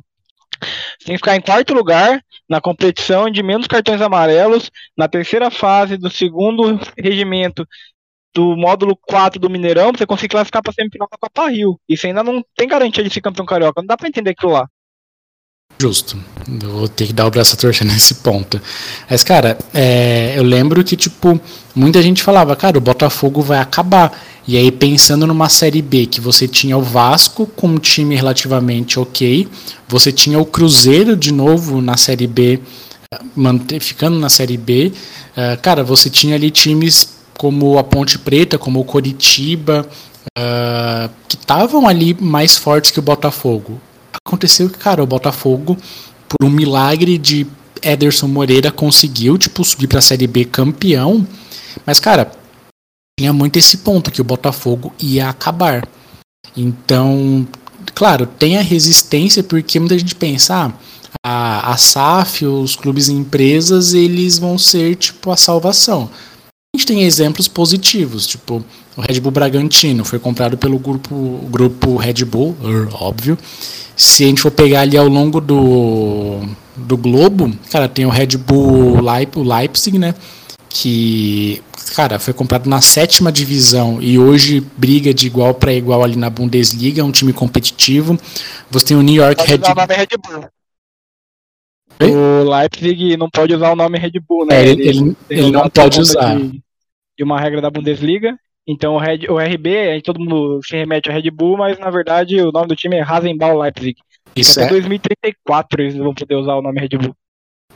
você 0.62 1.06
tem 1.06 1.14
que 1.14 1.18
ficar 1.18 1.36
em 1.36 1.40
quarto 1.40 1.74
lugar 1.74 2.20
na 2.48 2.60
competição 2.60 3.30
de 3.30 3.42
menos 3.42 3.66
cartões 3.66 4.00
amarelos, 4.00 4.70
na 4.96 5.08
terceira 5.08 5.50
fase 5.50 5.96
do 5.96 6.10
segundo 6.10 6.78
regimento 6.98 7.66
do 8.34 8.56
módulo 8.56 8.96
4 8.96 9.38
do 9.38 9.50
Mineirão, 9.50 9.92
você 9.92 10.06
conseguir 10.06 10.30
classificar 10.30 10.62
para 10.62 10.72
semifinal 10.72 11.08
da 11.10 11.18
Copa 11.18 11.50
Rio. 11.50 11.78
Isso 11.88 12.06
ainda 12.06 12.22
não 12.22 12.42
tem 12.56 12.66
garantia 12.66 13.04
de 13.04 13.10
ser 13.10 13.20
campeão 13.20 13.44
carioca. 13.44 13.80
Não 13.82 13.86
dá 13.86 13.96
para 13.96 14.08
entender 14.08 14.30
aquilo 14.30 14.52
lá. 14.52 14.68
Justo. 15.82 16.16
Eu 16.62 16.70
vou 16.70 16.88
ter 16.88 17.08
que 17.08 17.12
dar 17.12 17.26
o 17.26 17.30
braço 17.30 17.54
a 17.54 17.56
torcer 17.56 17.84
nesse 17.92 18.14
ponto. 18.14 18.60
Mas, 19.10 19.24
cara, 19.24 19.58
é, 19.74 20.34
eu 20.36 20.44
lembro 20.44 20.84
que, 20.84 20.96
tipo, 20.96 21.40
muita 21.74 22.00
gente 22.00 22.22
falava, 22.22 22.54
cara, 22.54 22.78
o 22.78 22.80
Botafogo 22.80 23.42
vai 23.42 23.58
acabar. 23.58 24.16
E 24.46 24.56
aí, 24.56 24.70
pensando 24.70 25.26
numa 25.26 25.48
Série 25.48 25.82
B, 25.82 26.06
que 26.06 26.20
você 26.20 26.46
tinha 26.46 26.78
o 26.78 26.82
Vasco 26.82 27.46
com 27.46 27.66
um 27.66 27.78
time 27.78 28.14
relativamente 28.14 29.00
ok, 29.00 29.48
você 29.88 30.12
tinha 30.12 30.38
o 30.38 30.46
Cruzeiro 30.46 31.16
de 31.16 31.32
novo 31.32 31.80
na 31.80 31.96
Série 31.96 32.28
B, 32.28 32.60
ficando 33.80 34.20
na 34.20 34.28
Série 34.28 34.56
B. 34.56 34.92
Uh, 35.36 35.60
cara, 35.60 35.82
você 35.82 36.08
tinha 36.08 36.36
ali 36.36 36.52
times 36.52 37.08
como 37.36 37.76
a 37.76 37.82
Ponte 37.82 38.20
Preta, 38.20 38.56
como 38.56 38.78
o 38.78 38.84
Coritiba, 38.84 39.84
uh, 40.38 41.10
que 41.26 41.34
estavam 41.34 41.88
ali 41.88 42.16
mais 42.20 42.56
fortes 42.56 42.92
que 42.92 43.00
o 43.00 43.02
Botafogo 43.02 43.80
aconteceu 44.26 44.68
que, 44.70 44.78
cara, 44.78 45.02
o 45.02 45.06
Botafogo, 45.06 45.76
por 46.28 46.46
um 46.46 46.50
milagre 46.50 47.18
de 47.18 47.46
Ederson 47.82 48.28
Moreira, 48.28 48.70
conseguiu, 48.70 49.36
tipo, 49.36 49.64
subir 49.64 49.86
pra 49.86 50.00
Série 50.00 50.26
B 50.26 50.44
campeão. 50.44 51.26
Mas, 51.84 51.98
cara, 51.98 52.30
tinha 53.18 53.32
muito 53.32 53.58
esse 53.58 53.78
ponto 53.78 54.10
que 54.10 54.20
o 54.20 54.24
Botafogo 54.24 54.92
ia 54.98 55.28
acabar. 55.28 55.86
Então, 56.56 57.46
claro, 57.94 58.26
tem 58.26 58.56
a 58.56 58.62
resistência, 58.62 59.42
porque 59.42 59.78
muita 59.78 59.98
gente 59.98 60.14
pensa, 60.14 60.54
ah, 60.54 60.72
a, 61.24 61.72
a 61.72 61.76
SAF, 61.76 62.44
os 62.46 62.76
clubes 62.76 63.08
e 63.08 63.12
empresas, 63.12 63.94
eles 63.94 64.38
vão 64.38 64.58
ser, 64.58 64.96
tipo, 64.96 65.30
a 65.30 65.36
salvação. 65.36 66.10
A 66.74 66.78
gente 66.78 66.86
tem 66.86 67.02
exemplos 67.02 67.48
positivos, 67.48 68.26
tipo, 68.26 68.64
o 68.96 69.00
Red 69.00 69.20
Bull 69.20 69.32
Bragantino 69.32 70.04
foi 70.04 70.18
comprado 70.18 70.56
pelo 70.58 70.78
grupo, 70.78 71.14
grupo 71.50 71.96
Red 71.96 72.24
Bull, 72.24 72.56
óbvio, 72.92 73.38
se 73.96 74.24
a 74.24 74.26
gente 74.26 74.42
for 74.42 74.50
pegar 74.50 74.80
ali 74.80 74.96
ao 74.96 75.08
longo 75.08 75.40
do, 75.40 76.40
do 76.76 76.96
globo, 76.96 77.50
cara, 77.70 77.88
tem 77.88 78.04
o 78.04 78.10
Red 78.10 78.36
Bull 78.38 79.00
Leip, 79.00 79.38
o 79.38 79.42
Leipzig, 79.42 79.98
né? 79.98 80.14
Que, 80.68 81.62
cara, 81.94 82.18
foi 82.18 82.32
comprado 82.32 82.68
na 82.68 82.80
sétima 82.80 83.30
divisão 83.30 84.00
e 84.00 84.18
hoje 84.18 84.60
briga 84.76 85.12
de 85.12 85.26
igual 85.26 85.52
para 85.54 85.72
igual 85.72 86.02
ali 86.02 86.16
na 86.16 86.30
Bundesliga, 86.30 87.02
é 87.02 87.04
um 87.04 87.12
time 87.12 87.32
competitivo. 87.32 88.18
Você 88.70 88.86
tem 88.86 88.96
o 88.96 89.02
New 89.02 89.22
York 89.22 89.46
Red 89.46 89.58
Bull. 89.58 89.74
Red 89.88 90.08
Bull. 90.22 90.50
O 92.00 92.50
Leipzig 92.50 93.16
não 93.16 93.30
pode 93.30 93.54
usar 93.54 93.72
o 93.72 93.76
nome 93.76 93.98
Red 93.98 94.12
Bull, 94.26 94.46
né? 94.46 94.56
É, 94.56 94.68
ele, 94.68 94.88
ele, 94.88 95.16
ele 95.30 95.50
não 95.50 95.68
pode 95.68 96.00
usar. 96.00 96.36
De, 96.36 96.62
de 97.16 97.24
uma 97.24 97.38
regra 97.38 97.60
da 97.60 97.70
Bundesliga 97.70 98.36
então 98.66 98.94
o, 98.94 98.98
Red, 98.98 99.26
o 99.28 99.38
RB, 99.38 99.76
aí 99.76 100.02
todo 100.02 100.20
mundo 100.20 100.60
se 100.64 100.76
remete 100.76 101.08
ao 101.08 101.14
Red 101.14 101.30
Bull, 101.30 101.56
mas 101.56 101.78
na 101.78 101.90
verdade 101.90 102.40
o 102.40 102.52
nome 102.52 102.68
do 102.68 102.76
time 102.76 102.96
é 102.96 103.02
Rasenball 103.02 103.58
Leipzig. 103.58 103.96
Isso 104.34 104.60
Até 104.60 104.68
é. 104.68 104.80
2034 104.80 105.82
eles 105.82 105.96
vão 105.96 106.14
poder 106.14 106.36
usar 106.36 106.54
o 106.54 106.62
nome 106.62 106.80
Red 106.80 106.96
Bull. 106.98 107.14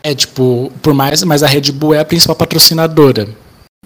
É 0.02 0.14
tipo, 0.14 0.72
por 0.82 0.94
mais, 0.94 1.22
mas 1.24 1.42
a 1.42 1.46
Red 1.46 1.72
Bull 1.72 1.94
é 1.94 1.98
a 1.98 2.04
principal 2.04 2.36
patrocinadora. 2.36 3.28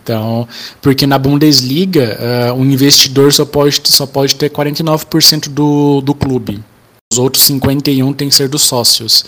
Então, 0.03 0.47
porque 0.81 1.07
na 1.07 1.19
Bundesliga, 1.19 2.53
uh, 2.53 2.55
o 2.55 2.65
investidor 2.65 3.33
só 3.33 3.45
pode, 3.45 3.81
só 3.85 4.07
pode 4.07 4.35
ter 4.35 4.51
49% 4.51 5.49
do, 5.49 6.01
do 6.01 6.15
clube. 6.15 6.63
Os 7.13 7.19
outros 7.19 7.43
51 7.45 8.13
tem 8.13 8.29
que 8.29 8.35
ser 8.35 8.49
dos 8.49 8.63
sócios. 8.63 9.25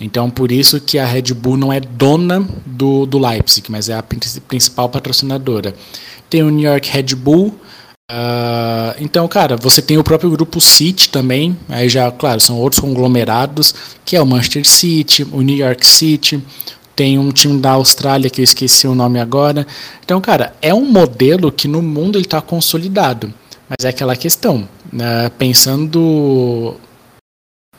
Então, 0.00 0.30
por 0.30 0.52
isso 0.52 0.80
que 0.80 0.98
a 0.98 1.06
Red 1.06 1.34
Bull 1.34 1.56
não 1.56 1.72
é 1.72 1.80
dona 1.80 2.46
do, 2.64 3.06
do 3.06 3.18
Leipzig, 3.18 3.70
mas 3.70 3.88
é 3.88 3.94
a 3.94 4.02
principal 4.02 4.88
patrocinadora 4.88 5.74
tem 6.28 6.42
o 6.42 6.50
New 6.50 6.68
York 6.68 6.90
Red 6.90 7.14
Bull. 7.14 7.54
Uh, 8.10 8.94
então, 9.00 9.26
cara, 9.26 9.56
você 9.56 9.80
tem 9.80 9.96
o 9.96 10.04
próprio 10.04 10.30
grupo 10.30 10.60
City 10.60 11.08
também. 11.08 11.56
Aí 11.68 11.88
já, 11.88 12.10
claro, 12.10 12.40
são 12.40 12.58
outros 12.58 12.80
conglomerados, 12.80 13.74
que 14.04 14.16
é 14.16 14.22
o 14.22 14.26
Manchester 14.26 14.66
City, 14.66 15.26
o 15.32 15.40
New 15.40 15.56
York 15.56 15.86
City. 15.86 16.42
Tem 16.94 17.18
um 17.18 17.32
time 17.32 17.60
da 17.60 17.72
Austrália 17.72 18.30
que 18.30 18.40
eu 18.40 18.44
esqueci 18.44 18.86
o 18.86 18.94
nome 18.94 19.18
agora. 19.18 19.66
Então, 20.04 20.20
cara, 20.20 20.54
é 20.62 20.72
um 20.72 20.84
modelo 20.84 21.50
que 21.50 21.66
no 21.66 21.82
mundo 21.82 22.16
ele 22.16 22.24
está 22.24 22.40
consolidado. 22.40 23.32
Mas 23.68 23.84
é 23.84 23.88
aquela 23.88 24.14
questão, 24.14 24.68
né? 24.92 25.30
pensando 25.38 26.76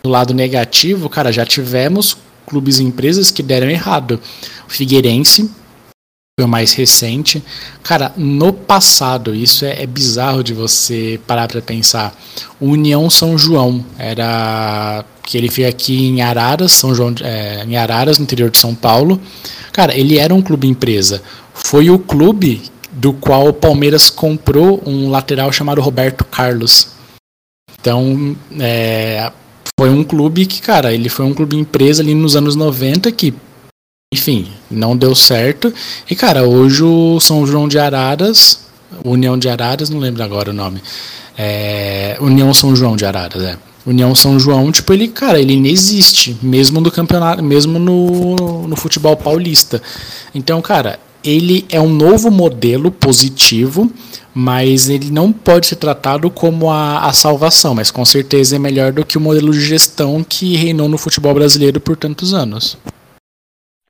do 0.03 0.09
lado 0.09 0.33
negativo, 0.33 1.09
cara, 1.09 1.31
já 1.31 1.45
tivemos 1.45 2.17
clubes 2.45 2.79
e 2.79 2.83
empresas 2.83 3.31
que 3.31 3.41
deram 3.41 3.69
errado. 3.69 4.19
O 4.67 4.71
Figueirense 4.71 5.49
foi 6.37 6.45
o 6.45 6.49
mais 6.49 6.73
recente. 6.73 7.41
Cara, 7.81 8.11
no 8.17 8.51
passado, 8.51 9.33
isso 9.33 9.63
é, 9.63 9.83
é 9.83 9.87
bizarro 9.87 10.43
de 10.43 10.53
você 10.53 11.17
parar 11.25 11.47
para 11.47 11.61
pensar. 11.61 12.13
União 12.59 13.09
São 13.09 13.37
João 13.37 13.85
era 13.97 15.05
que 15.23 15.37
ele 15.37 15.49
fica 15.49 15.69
aqui 15.69 16.07
em 16.07 16.21
Araras, 16.21 16.73
São 16.73 16.93
João, 16.93 17.15
é, 17.21 17.63
em 17.63 17.77
Araras, 17.77 18.17
no 18.17 18.23
interior 18.23 18.49
de 18.49 18.57
São 18.57 18.75
Paulo. 18.75 19.17
Cara, 19.71 19.97
ele 19.97 20.17
era 20.17 20.35
um 20.35 20.41
clube 20.41 20.67
empresa. 20.67 21.21
Foi 21.53 21.89
o 21.89 21.97
clube 21.97 22.63
do 22.91 23.13
qual 23.13 23.47
o 23.47 23.53
Palmeiras 23.53 24.09
comprou 24.09 24.83
um 24.85 25.09
lateral 25.09 25.53
chamado 25.53 25.79
Roberto 25.79 26.25
Carlos. 26.25 26.89
Então, 27.79 28.35
é, 28.59 29.31
foi 29.79 29.89
um 29.89 30.03
clube 30.03 30.45
que, 30.45 30.61
cara, 30.61 30.93
ele 30.93 31.07
foi 31.07 31.25
um 31.25 31.33
clube 31.33 31.55
empresa 31.55 32.03
ali 32.03 32.13
nos 32.13 32.35
anos 32.35 32.57
90 32.57 33.09
que 33.13 33.33
enfim, 34.15 34.47
não 34.71 34.95
deu 34.95 35.13
certo. 35.13 35.73
E, 36.09 36.15
cara, 36.15 36.43
hoje 36.45 36.81
o 36.81 37.19
São 37.19 37.45
João 37.45 37.67
de 37.67 37.77
Araras, 37.77 38.61
União 39.03 39.37
de 39.37 39.49
Araras, 39.49 39.89
não 39.89 39.99
lembro 39.99 40.23
agora 40.23 40.51
o 40.51 40.53
nome. 40.53 40.81
É, 41.37 42.17
União 42.21 42.53
São 42.53 42.73
João 42.73 42.95
de 42.95 43.05
Araras, 43.05 43.43
é. 43.43 43.57
União 43.85 44.15
São 44.15 44.39
João, 44.39 44.71
tipo, 44.71 44.93
ele, 44.93 45.09
cara, 45.09 45.37
ele 45.37 45.53
inexiste, 45.53 46.37
mesmo 46.41 46.79
no 46.79 46.89
campeonato, 46.89 47.43
mesmo 47.43 47.77
no, 47.77 48.67
no 48.67 48.75
futebol 48.77 49.17
paulista. 49.17 49.81
Então, 50.33 50.61
cara, 50.61 50.97
ele 51.21 51.65
é 51.69 51.79
um 51.81 51.89
novo 51.89 52.31
modelo 52.31 52.89
positivo, 52.89 53.91
mas 54.33 54.87
ele 54.89 55.11
não 55.11 55.31
pode 55.31 55.67
ser 55.67 55.75
tratado 55.75 56.29
como 56.29 56.71
a, 56.71 56.99
a 56.99 57.11
salvação, 57.11 57.75
mas 57.75 57.91
com 57.91 58.05
certeza 58.05 58.55
é 58.55 58.59
melhor 58.59 58.93
do 58.93 59.05
que 59.05 59.17
o 59.17 59.21
modelo 59.21 59.51
de 59.51 59.61
gestão 59.61 60.25
que 60.27 60.55
reinou 60.55 60.87
no 60.87 60.97
futebol 60.97 61.33
brasileiro 61.33 61.81
por 61.81 61.97
tantos 61.97 62.33
anos. 62.33 62.77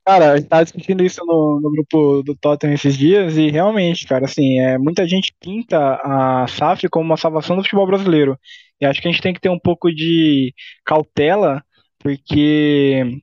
Cara, 0.06 0.32
a 0.32 0.36
gente 0.36 0.48
tava 0.48 0.62
discutindo 0.64 1.02
isso 1.04 1.20
no, 1.26 1.60
no 1.60 1.70
grupo 1.70 2.22
do 2.22 2.36
Tottenham 2.36 2.74
esses 2.74 2.96
dias 2.96 3.36
e 3.36 3.50
realmente, 3.50 4.06
cara, 4.06 4.24
assim, 4.26 4.60
é, 4.60 4.78
muita 4.78 5.06
gente 5.06 5.34
pinta 5.40 5.76
a 6.02 6.46
SAF 6.48 6.88
como 6.88 7.04
uma 7.06 7.16
salvação 7.16 7.56
do 7.56 7.62
futebol 7.62 7.86
brasileiro. 7.88 8.38
E 8.80 8.86
acho 8.86 9.02
que 9.02 9.08
a 9.08 9.10
gente 9.10 9.20
tem 9.22 9.34
que 9.34 9.40
ter 9.40 9.48
um 9.48 9.58
pouco 9.58 9.90
de 9.90 10.54
cautela, 10.84 11.60
porque 11.98 13.20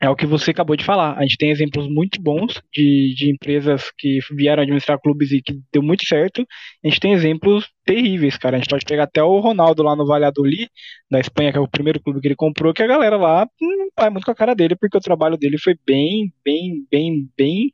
é 0.00 0.08
o 0.08 0.16
que 0.16 0.26
você 0.26 0.50
acabou 0.50 0.76
de 0.76 0.84
falar. 0.84 1.18
A 1.18 1.22
gente 1.22 1.36
tem 1.36 1.50
exemplos 1.50 1.86
muito 1.86 2.20
bons 2.22 2.60
de, 2.72 3.14
de 3.14 3.30
empresas 3.30 3.90
que 3.98 4.18
vieram 4.32 4.62
administrar 4.62 4.98
clubes 4.98 5.30
e 5.30 5.42
que 5.42 5.60
deu 5.70 5.82
muito 5.82 6.06
certo. 6.06 6.46
A 6.82 6.88
gente 6.88 6.98
tem 7.00 7.12
exemplos 7.12 7.68
terríveis, 7.84 8.38
cara. 8.38 8.56
A 8.56 8.60
gente 8.60 8.70
pode 8.70 8.84
pegar 8.86 9.04
até 9.04 9.22
o 9.22 9.40
Ronaldo 9.40 9.82
lá 9.82 9.94
no 9.94 10.06
Valladolid, 10.06 10.70
da 11.10 11.20
Espanha, 11.20 11.52
que 11.52 11.58
é 11.58 11.60
o 11.60 11.68
primeiro 11.68 12.00
clube 12.00 12.20
que 12.20 12.28
ele 12.28 12.36
comprou, 12.36 12.72
que 12.72 12.82
a 12.82 12.86
galera 12.86 13.16
lá 13.18 13.46
hum, 13.60 13.88
vai 13.98 14.08
muito 14.08 14.24
com 14.24 14.30
a 14.30 14.34
cara 14.34 14.54
dele, 14.54 14.74
porque 14.74 14.96
o 14.96 15.00
trabalho 15.02 15.36
dele 15.36 15.58
foi 15.58 15.74
bem, 15.86 16.32
bem, 16.42 16.86
bem, 16.90 17.28
bem 17.36 17.70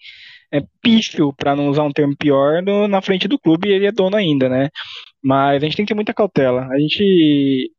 é, 0.52 0.60
pífio, 0.82 1.32
para 1.32 1.54
não 1.54 1.68
usar 1.68 1.84
um 1.84 1.92
termo 1.92 2.16
pior, 2.16 2.60
no, 2.62 2.88
na 2.88 3.00
frente 3.00 3.28
do 3.28 3.38
clube 3.38 3.68
e 3.68 3.72
ele 3.72 3.86
é 3.86 3.92
dono 3.92 4.16
ainda, 4.16 4.48
né? 4.48 4.68
Mas 5.22 5.62
a 5.62 5.66
gente 5.66 5.76
tem 5.76 5.84
que 5.84 5.90
ter 5.90 5.94
muita 5.94 6.14
cautela. 6.14 6.66
A 6.72 6.78
gente 6.78 7.70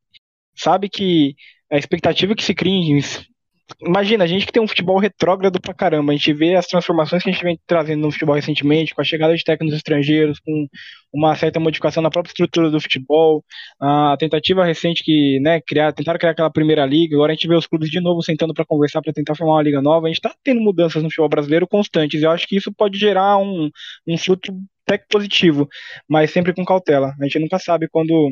sabe 0.56 0.90
que 0.90 1.36
a 1.72 1.78
expectativa 1.78 2.36
que 2.36 2.44
se 2.44 2.56
cria 2.56 2.74
Imagina, 3.82 4.24
a 4.24 4.28
gente 4.28 4.46
que 4.46 4.52
tem 4.52 4.62
um 4.62 4.68
futebol 4.68 4.98
retrógrado 4.98 5.60
pra 5.60 5.74
caramba, 5.74 6.14
a 6.14 6.16
gente 6.16 6.32
vê 6.34 6.56
as 6.56 6.66
transformações 6.66 7.22
que 7.22 7.30
a 7.30 7.34
gente 7.34 7.44
vem 7.44 7.60
trazendo 7.68 8.02
no 8.02 8.12
futebol 8.12 8.34
recentemente, 8.34 8.96
com 8.96 9.02
a 9.02 9.04
chegada 9.04 9.36
de 9.36 9.44
técnicos 9.44 9.76
estrangeiros, 9.76 10.40
com 10.40 10.68
uma 11.14 11.36
certa 11.36 11.60
modificação 11.60 12.02
na 12.02 12.10
própria 12.10 12.32
estrutura 12.32 12.72
do 12.72 12.80
futebol, 12.80 13.44
a 13.80 14.16
tentativa 14.18 14.64
recente 14.64 15.04
que, 15.04 15.40
né, 15.42 15.60
criar, 15.62 15.92
tentaram 15.92 16.18
criar 16.18 16.32
aquela 16.32 16.50
primeira 16.50 16.86
liga, 16.86 17.16
agora 17.16 17.34
a 17.34 17.36
gente 17.36 17.48
vê 17.48 17.56
os 17.56 17.68
clubes 17.68 17.90
de 17.90 18.00
novo 18.00 18.22
sentando 18.24 18.54
para 18.54 18.66
conversar 18.66 19.02
para 19.02 19.14
tentar 19.14 19.36
formar 19.36 19.56
uma 19.56 19.64
liga 19.64 19.82
nova, 19.82 20.08
a 20.08 20.10
gente 20.10 20.22
tá 20.22 20.34
tendo 20.44 20.62
mudanças 20.62 21.04
no 21.04 21.10
futebol 21.10 21.30
brasileiro 21.30 21.68
constantes, 21.68 22.22
e 22.22 22.24
eu 22.24 22.32
acho 22.32 22.48
que 22.48 22.56
isso 22.56 22.72
pode 22.74 22.98
gerar 22.98 23.38
um, 23.38 23.70
um 24.08 24.18
fruto 24.18 24.54
até 24.88 25.04
positivo, 25.10 25.68
mas 26.08 26.32
sempre 26.32 26.54
com 26.54 26.64
cautela. 26.64 27.14
A 27.20 27.24
gente 27.26 27.40
nunca 27.40 27.60
sabe 27.60 27.90
quando 27.90 28.32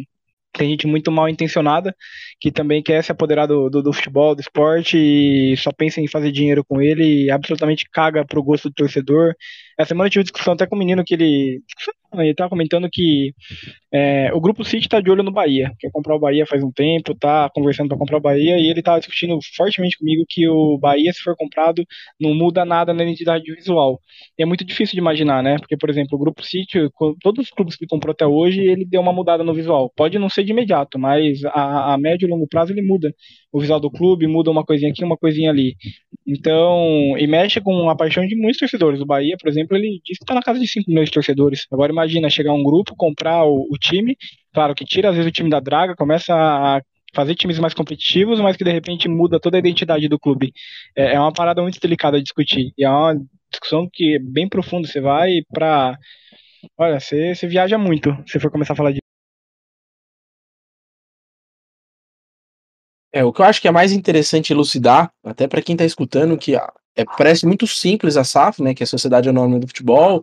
tem 0.57 0.69
gente 0.69 0.87
muito 0.87 1.11
mal 1.11 1.29
intencionada 1.29 1.95
que 2.39 2.51
também 2.51 2.81
quer 2.81 3.03
se 3.03 3.11
apoderar 3.11 3.47
do, 3.47 3.69
do, 3.69 3.81
do, 3.81 3.93
futebol, 3.93 4.35
do 4.35 4.41
esporte 4.41 4.97
e 4.97 5.55
só 5.57 5.71
pensa 5.71 6.01
em 6.01 6.07
fazer 6.07 6.31
dinheiro 6.31 6.63
com 6.63 6.81
ele 6.81 7.25
e 7.25 7.31
absolutamente 7.31 7.87
caga 7.91 8.25
pro 8.25 8.43
gosto 8.43 8.69
do 8.69 8.75
torcedor. 8.75 9.33
Essa 9.77 9.89
semana 9.89 10.07
eu 10.07 10.11
tive 10.11 10.23
discussão 10.23 10.53
até 10.53 10.65
com 10.65 10.75
um 10.75 10.79
menino 10.79 11.03
que 11.05 11.13
ele. 11.13 11.61
Ele 12.23 12.33
tava 12.33 12.49
comentando 12.49 12.89
que 12.91 13.33
é, 13.93 14.29
o 14.33 14.41
grupo 14.41 14.63
City 14.63 14.89
tá 14.89 14.99
de 14.99 15.09
olho 15.09 15.23
no 15.23 15.31
Bahia, 15.31 15.71
quer 15.79 15.89
comprar 15.91 16.15
o 16.15 16.19
Bahia 16.19 16.45
faz 16.45 16.61
um 16.61 16.71
tempo, 16.71 17.15
tá 17.15 17.49
conversando 17.53 17.87
para 17.87 17.97
comprar 17.97 18.17
o 18.17 18.21
Bahia, 18.21 18.57
e 18.57 18.67
ele 18.67 18.81
tava 18.81 18.99
discutindo 18.99 19.39
fortemente 19.55 19.97
comigo 19.97 20.25
que 20.27 20.47
o 20.49 20.77
Bahia, 20.77 21.13
se 21.13 21.21
for 21.21 21.35
comprado, 21.35 21.85
não 22.19 22.33
muda 22.33 22.65
nada 22.65 22.93
na 22.93 23.03
identidade 23.03 23.51
visual. 23.53 23.99
E 24.37 24.43
é 24.43 24.45
muito 24.45 24.65
difícil 24.65 24.93
de 24.93 24.99
imaginar, 24.99 25.41
né? 25.41 25.57
Porque, 25.57 25.77
por 25.77 25.89
exemplo, 25.89 26.17
o 26.17 26.19
grupo 26.19 26.43
City, 26.43 26.89
todos 27.21 27.45
os 27.45 27.51
clubes 27.51 27.75
que 27.75 27.87
comprou 27.87 28.11
até 28.11 28.25
hoje, 28.25 28.61
ele 28.61 28.85
deu 28.85 29.01
uma 29.01 29.13
mudada 29.13 29.43
no 29.43 29.53
visual. 29.53 29.91
Pode 29.95 30.19
não 30.19 30.29
ser 30.29 30.43
de 30.43 30.51
imediato, 30.51 30.99
mas 30.99 31.43
a, 31.45 31.93
a 31.93 31.97
médio 31.97 32.27
e 32.27 32.29
longo 32.29 32.47
prazo 32.47 32.73
ele 32.73 32.81
muda 32.81 33.13
o 33.51 33.59
visual 33.61 33.79
do 33.79 33.89
clube, 33.89 34.27
muda 34.27 34.51
uma 34.51 34.65
coisinha 34.65 34.91
aqui, 34.91 35.03
uma 35.03 35.15
coisinha 35.17 35.49
ali. 35.49 35.75
Então, 36.27 37.15
e 37.17 37.25
mexe 37.27 37.61
com 37.61 37.89
a 37.89 37.95
paixão 37.95 38.25
de 38.27 38.35
muitos 38.35 38.59
torcedores. 38.59 38.99
O 38.99 39.05
Bahia, 39.05 39.37
por 39.39 39.47
exemplo, 39.47 39.77
ele 39.77 40.01
disse 40.03 40.19
que 40.19 40.23
está 40.23 40.33
na 40.33 40.41
casa 40.41 40.59
de 40.59 40.67
5 40.67 40.89
milhões 40.89 41.07
de 41.07 41.13
torcedores. 41.13 41.65
Agora 41.71 41.91
imagina 41.91 42.04
chegar 42.29 42.53
um 42.53 42.63
grupo, 42.63 42.95
comprar 42.95 43.45
o, 43.45 43.67
o 43.71 43.77
time, 43.77 44.17
claro 44.53 44.75
que 44.75 44.85
tira 44.85 45.09
às 45.09 45.15
vezes 45.15 45.29
o 45.29 45.33
time 45.33 45.49
da 45.49 45.59
draga, 45.59 45.95
começa 45.95 46.33
a 46.33 46.81
fazer 47.13 47.35
times 47.35 47.57
mais 47.59 47.73
competitivos, 47.73 48.39
mas 48.41 48.57
que 48.57 48.63
de 48.63 48.71
repente 48.71 49.07
muda 49.07 49.39
toda 49.39 49.57
a 49.57 49.59
identidade 49.59 50.07
do 50.09 50.19
clube. 50.19 50.51
É, 50.95 51.13
é 51.13 51.19
uma 51.19 51.31
parada 51.33 51.61
muito 51.61 51.79
delicada 51.79 52.17
de 52.17 52.23
discutir. 52.23 52.73
E 52.77 52.83
é 52.83 52.89
uma 52.89 53.15
discussão 53.49 53.87
que 53.91 54.15
é 54.15 54.19
bem 54.19 54.49
profunda. 54.49 54.87
Você 54.87 54.99
vai 54.99 55.41
para. 55.51 55.97
Olha, 56.77 56.99
você, 56.99 57.33
você 57.33 57.47
viaja 57.47 57.77
muito 57.77 58.15
se 58.27 58.39
for 58.39 58.51
começar 58.51 58.73
a 58.73 58.75
falar 58.75 58.91
de 58.91 58.99
É, 63.13 63.23
o 63.23 63.31
que 63.31 63.39
eu 63.39 63.45
acho 63.45 63.61
que 63.61 63.67
é 63.69 63.71
mais 63.71 63.93
interessante 63.93 64.51
elucidar, 64.51 65.09
até 65.23 65.47
para 65.47 65.61
quem 65.61 65.73
está 65.73 65.85
escutando, 65.85 66.37
que 66.37 66.53
é, 66.53 67.05
parece 67.17 67.45
muito 67.45 67.65
simples 67.65 68.17
a 68.17 68.25
SAF, 68.25 68.61
né, 68.61 68.73
que 68.73 68.83
é 68.83 68.85
a 68.85 68.87
Sociedade 68.87 69.29
Anônima 69.29 69.57
do 69.57 69.67
Futebol, 69.67 70.21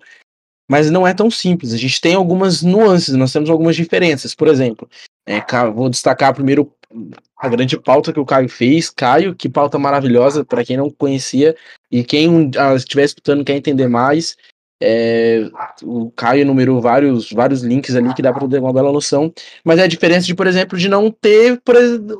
mas 0.72 0.90
não 0.90 1.06
é 1.06 1.12
tão 1.12 1.30
simples. 1.30 1.74
A 1.74 1.76
gente 1.76 2.00
tem 2.00 2.14
algumas 2.14 2.62
nuances, 2.62 3.14
nós 3.14 3.30
temos 3.30 3.50
algumas 3.50 3.76
diferenças. 3.76 4.34
Por 4.34 4.48
exemplo, 4.48 4.88
é, 5.26 5.38
vou 5.70 5.90
destacar 5.90 6.32
primeiro 6.32 6.72
a 7.36 7.46
grande 7.46 7.78
pauta 7.78 8.10
que 8.10 8.18
o 8.18 8.24
Caio 8.24 8.48
fez. 8.48 8.88
Caio, 8.88 9.34
que 9.34 9.50
pauta 9.50 9.78
maravilhosa, 9.78 10.46
para 10.46 10.64
quem 10.64 10.78
não 10.78 10.88
conhecia 10.88 11.54
e 11.90 12.02
quem 12.02 12.50
estiver 12.74 13.04
escutando 13.04 13.44
quer 13.44 13.54
entender 13.54 13.86
mais. 13.86 14.34
É, 14.84 15.48
o 15.84 16.10
Caio 16.10 16.40
enumerou 16.40 16.80
vários, 16.80 17.30
vários 17.30 17.62
links 17.62 17.94
ali 17.94 18.12
que 18.14 18.22
dá 18.22 18.32
para 18.32 18.48
ter 18.48 18.58
uma 18.58 18.72
bela 18.72 18.90
noção, 18.90 19.32
mas 19.64 19.78
é 19.78 19.84
a 19.84 19.86
diferença 19.86 20.26
de, 20.26 20.34
por 20.34 20.48
exemplo, 20.48 20.76
de 20.76 20.88
não 20.88 21.08
ter 21.08 21.62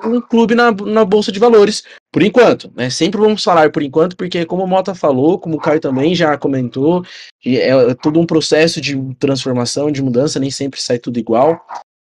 um 0.05 0.21
clube 0.21 0.55
na, 0.55 0.71
na 0.71 1.05
Bolsa 1.05 1.33
de 1.33 1.41
Valores, 1.41 1.83
por 2.13 2.23
enquanto. 2.23 2.71
Né? 2.77 2.89
Sempre 2.89 3.21
vamos 3.21 3.43
falar 3.43 3.73
por 3.73 3.83
enquanto, 3.83 4.17
porque 4.17 4.45
como 4.45 4.63
o 4.63 4.69
Mota 4.69 4.95
falou, 4.95 5.41
como 5.41 5.57
o 5.57 5.61
Caio 5.61 5.81
também 5.81 6.15
já 6.15 6.39
comentou, 6.39 7.05
é, 7.45 7.71
é 7.71 7.95
todo 7.95 8.21
um 8.21 8.27
processo 8.27 8.81
de 8.81 8.97
transformação, 9.19 9.91
de 9.91 10.01
mudança, 10.01 10.39
nem 10.39 10.51
sempre 10.51 10.81
sai 10.81 10.99
tudo 10.99 11.19
igual. 11.19 11.61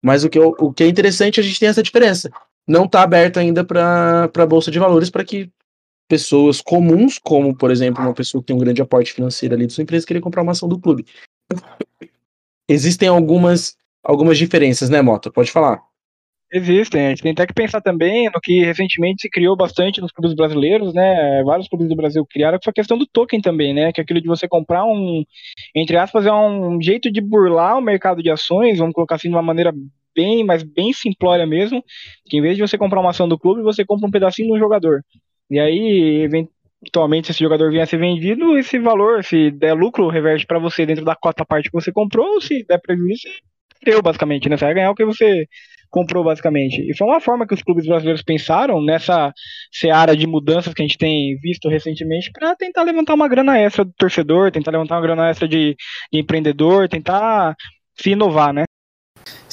Mas 0.04 0.24
o 0.24 0.30
que, 0.30 0.38
o 0.38 0.72
que 0.72 0.84
é 0.84 0.88
interessante, 0.88 1.40
a 1.40 1.44
gente 1.44 1.60
tem 1.60 1.70
essa 1.70 1.82
diferença. 1.82 2.30
Não 2.68 2.86
está 2.86 3.02
aberto 3.02 3.38
ainda 3.38 3.64
para 3.64 4.30
a 4.36 4.46
Bolsa 4.46 4.70
de 4.70 4.78
Valores 4.78 5.10
para 5.10 5.24
que 5.24 5.50
pessoas 6.08 6.62
comuns, 6.62 7.18
como, 7.18 7.56
por 7.56 7.72
exemplo, 7.72 8.04
uma 8.04 8.14
pessoa 8.14 8.42
que 8.42 8.48
tem 8.48 8.56
um 8.56 8.60
grande 8.60 8.82
aporte 8.82 9.14
financeiro 9.14 9.56
ali 9.56 9.68
de 9.68 9.74
sua 9.74 9.84
empresa, 9.84 10.06
querer 10.06 10.22
comprar 10.22 10.44
uma 10.44 10.52
ação 10.52 10.68
do 10.70 10.80
clube. 10.80 11.06
Existem 12.68 13.10
algumas, 13.10 13.76
algumas 14.04 14.38
diferenças, 14.38 14.90
né, 14.90 15.02
Mota? 15.02 15.32
Pode 15.32 15.52
falar. 15.52 15.82
Existem, 16.56 17.08
a 17.08 17.10
gente 17.10 17.24
tem 17.24 17.32
até 17.32 17.48
que 17.48 17.54
pensar 17.54 17.82
também 17.82 18.30
no 18.32 18.40
que 18.40 18.64
recentemente 18.64 19.24
se 19.24 19.30
criou 19.30 19.56
bastante 19.58 20.00
nos 20.00 20.12
clubes 20.12 20.36
brasileiros, 20.36 20.94
né? 20.94 21.42
Vários 21.44 21.68
clubes 21.68 21.90
do 21.90 21.96
Brasil 21.96 22.24
criaram, 22.30 22.60
que 22.60 22.66
foi 22.66 22.70
a 22.70 22.76
questão 22.76 22.96
do 22.96 23.08
token 23.08 23.42
também, 23.42 23.74
né? 23.74 23.92
Que 23.92 24.00
é 24.00 24.04
aquilo 24.04 24.22
de 24.22 24.28
você 24.28 24.48
comprar 24.48 24.86
um, 24.86 25.24
entre 25.74 25.98
aspas, 25.98 26.28
é 26.28 26.32
um 26.32 26.80
jeito 26.80 27.12
de 27.12 27.20
burlar 27.22 27.80
o 27.80 27.82
mercado 27.82 28.22
de 28.22 28.30
ações, 28.30 28.78
vamos 28.78 28.94
colocar 28.94 29.16
assim 29.16 29.30
de 29.30 29.36
uma 29.36 29.42
maneira 29.42 29.74
bem, 30.16 30.44
mas 30.44 30.62
bem 30.62 30.94
simplória 30.94 31.48
mesmo, 31.48 31.84
que 32.28 32.38
em 32.38 32.42
vez 32.42 32.56
de 32.56 32.62
você 32.62 32.78
comprar 32.78 33.00
uma 33.00 33.10
ação 33.10 33.28
do 33.28 33.40
clube, 33.40 33.64
você 33.64 33.84
compra 33.84 34.08
um 34.08 34.12
pedacinho 34.12 34.54
do 34.54 34.60
jogador. 34.60 35.04
E 35.50 35.60
aí, 35.60 36.24
eventualmente, 36.24 37.28
se 37.28 37.32
esse 37.32 37.44
jogador 37.44 37.72
vier 37.72 37.84
a 37.84 37.86
ser 37.86 37.98
vendido, 37.98 38.58
esse 38.58 38.80
valor, 38.80 39.24
se 39.24 39.52
der 39.52 39.74
lucro, 39.74 40.08
reverte 40.10 40.46
para 40.46 40.60
você 40.60 40.86
dentro 40.86 41.06
da 41.06 41.16
cota 41.16 41.46
parte 41.46 41.70
que 41.70 41.80
você 41.80 41.92
comprou, 41.92 42.36
ou 42.36 42.42
se 42.42 42.66
der 42.66 42.80
prejuízo, 42.80 43.28
deu 43.84 44.02
basicamente, 44.02 44.50
né? 44.50 44.58
Você 44.58 44.66
vai 44.66 44.74
ganhar 44.74 44.92
o 44.92 44.96
que 44.96 45.06
você 45.06 45.48
comprou 45.90 46.24
basicamente. 46.24 46.82
E 46.90 46.98
foi 46.98 47.08
uma 47.08 47.22
forma 47.22 47.46
que 47.46 47.54
os 47.54 47.62
clubes 47.62 47.86
brasileiros 47.86 48.24
pensaram 48.24 48.82
nessa 48.84 49.32
seara 49.72 50.18
de 50.18 50.26
mudanças 50.26 50.74
que 50.74 50.82
a 50.82 50.86
gente 50.86 50.98
tem 50.98 51.38
visto 51.40 51.70
recentemente 51.70 52.32
para 52.32 52.56
tentar 52.56 52.82
levantar 52.82 53.14
uma 53.14 53.28
grana 53.28 53.60
extra 53.60 53.86
do 53.86 53.94
torcedor, 53.96 54.52
tentar 54.52 54.72
levantar 54.72 54.96
uma 54.96 55.02
grana 55.02 55.30
extra 55.30 55.48
de, 55.48 55.76
de 56.12 56.20
empreendedor, 56.20 56.90
tentar 56.90 57.56
se 57.96 58.10
inovar, 58.12 58.52
né? 58.52 58.64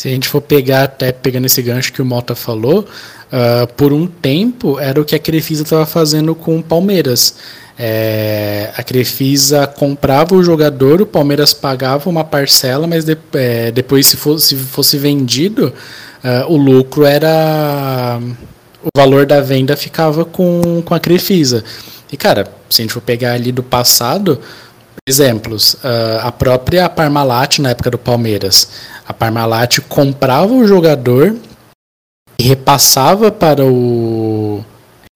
Se 0.00 0.08
a 0.08 0.12
gente 0.12 0.28
for 0.28 0.40
pegar, 0.40 0.84
até 0.84 1.12
pegando 1.12 1.44
esse 1.44 1.60
gancho 1.60 1.92
que 1.92 2.00
o 2.00 2.06
Mota 2.06 2.34
falou, 2.34 2.86
uh, 3.30 3.66
por 3.76 3.92
um 3.92 4.06
tempo 4.06 4.80
era 4.80 4.98
o 4.98 5.04
que 5.04 5.14
a 5.14 5.18
Crefisa 5.18 5.62
estava 5.62 5.84
fazendo 5.84 6.34
com 6.34 6.58
o 6.58 6.62
Palmeiras. 6.62 7.34
É, 7.78 8.70
a 8.74 8.82
Crefisa 8.82 9.66
comprava 9.66 10.34
o 10.34 10.42
jogador, 10.42 11.02
o 11.02 11.06
Palmeiras 11.06 11.52
pagava 11.52 12.08
uma 12.08 12.24
parcela, 12.24 12.86
mas 12.86 13.04
de, 13.04 13.14
é, 13.34 13.70
depois, 13.72 14.06
se 14.06 14.16
fosse, 14.16 14.56
se 14.56 14.56
fosse 14.56 14.96
vendido, 14.96 15.70
uh, 16.24 16.50
o 16.50 16.56
lucro 16.56 17.04
era. 17.04 18.18
O 18.82 18.88
valor 18.96 19.26
da 19.26 19.42
venda 19.42 19.76
ficava 19.76 20.24
com, 20.24 20.80
com 20.82 20.94
a 20.94 20.98
Crefisa. 20.98 21.62
E, 22.10 22.16
cara, 22.16 22.50
se 22.70 22.80
a 22.80 22.84
gente 22.84 22.94
for 22.94 23.02
pegar 23.02 23.34
ali 23.34 23.52
do 23.52 23.62
passado, 23.62 24.40
exemplos, 25.10 25.74
uh, 25.74 26.20
a 26.22 26.32
própria 26.32 26.88
Parmalat 26.88 27.58
na 27.58 27.70
época 27.70 27.90
do 27.90 27.98
Palmeiras. 27.98 28.68
A 29.06 29.12
Parmalat 29.12 29.80
comprava 29.88 30.52
o 30.52 30.66
jogador 30.66 31.34
e 32.38 32.44
repassava 32.44 33.30
para 33.30 33.64
o 33.64 34.64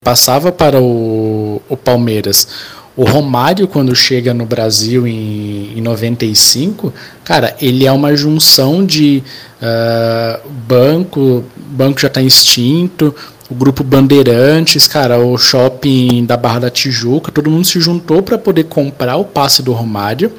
passava 0.03 0.51
para 0.51 0.79
o, 0.79 1.61
o 1.67 1.75
Palmeiras. 1.75 2.47
O 2.95 3.03
Romário, 3.03 3.67
quando 3.67 3.95
chega 3.95 4.33
no 4.33 4.45
Brasil 4.45 5.07
em, 5.07 5.77
em 5.77 5.81
95, 5.81 6.93
cara, 7.23 7.55
ele 7.59 7.85
é 7.85 7.91
uma 7.91 8.15
junção 8.15 8.85
de 8.85 9.23
uh, 9.61 10.49
banco, 10.67 11.43
banco 11.57 11.99
já 11.99 12.07
está 12.07 12.21
extinto, 12.21 13.13
o 13.49 13.53
grupo 13.53 13.83
Bandeirantes, 13.83 14.87
cara, 14.87 15.19
o 15.19 15.37
shopping 15.37 16.25
da 16.25 16.35
Barra 16.35 16.59
da 16.59 16.69
Tijuca, 16.69 17.31
todo 17.31 17.49
mundo 17.49 17.65
se 17.65 17.79
juntou 17.79 18.23
para 18.23 18.37
poder 18.37 18.63
comprar 18.65 19.17
o 19.17 19.25
passe 19.25 19.61
do 19.61 19.71
Romário 19.71 20.31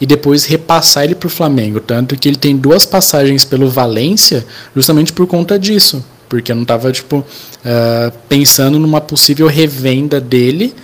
e 0.00 0.06
depois 0.06 0.44
repassar 0.44 1.04
ele 1.04 1.14
para 1.14 1.28
o 1.28 1.30
Flamengo. 1.30 1.80
Tanto 1.80 2.16
que 2.16 2.28
ele 2.28 2.36
tem 2.36 2.56
duas 2.56 2.84
passagens 2.84 3.44
pelo 3.44 3.70
Valência 3.70 4.44
justamente 4.74 5.12
por 5.12 5.26
conta 5.26 5.58
disso. 5.58 6.04
Porque 6.28 6.50
eu 6.50 6.56
não 6.56 6.62
estava 6.62 6.90
tipo, 6.90 7.18
uh, 7.18 8.12
pensando 8.28 8.78
numa 8.78 9.00
possível 9.00 9.46
revenda 9.46 10.20
dele 10.20 10.74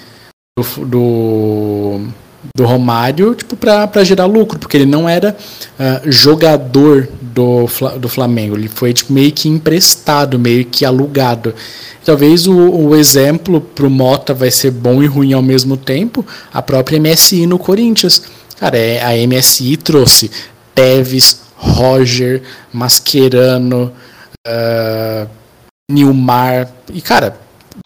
do, 0.58 0.84
do, 0.84 2.00
do 2.56 2.64
Romário 2.64 3.34
tipo, 3.34 3.56
para 3.56 4.04
gerar 4.04 4.26
lucro, 4.26 4.58
porque 4.58 4.76
ele 4.76 4.86
não 4.86 5.08
era 5.08 5.36
uh, 5.78 6.10
jogador 6.10 7.08
do, 7.38 7.66
do 8.00 8.08
Flamengo, 8.08 8.56
ele 8.56 8.68
foi 8.68 8.92
tipo, 8.92 9.12
meio 9.12 9.30
que 9.30 9.48
emprestado, 9.48 10.38
meio 10.38 10.64
que 10.64 10.84
alugado. 10.84 11.54
Talvez 12.04 12.48
o, 12.48 12.56
o 12.56 12.96
exemplo 12.96 13.60
para 13.60 13.86
o 13.86 13.90
Mota 13.90 14.34
vai 14.34 14.50
ser 14.50 14.72
bom 14.72 15.00
e 15.00 15.06
ruim 15.06 15.32
ao 15.32 15.42
mesmo 15.42 15.76
tempo, 15.76 16.26
a 16.52 16.60
própria 16.60 16.98
MSI 16.98 17.46
no 17.46 17.56
Corinthians. 17.56 18.24
Cara, 18.58 18.76
é, 18.76 19.00
a 19.00 19.26
MSI 19.26 19.76
trouxe 19.76 20.32
Teves, 20.74 21.42
Roger, 21.54 22.42
Mascherano, 22.72 23.92
uh, 24.44 25.28
Nilmar. 25.88 26.68
E, 26.92 27.00
cara. 27.00 27.38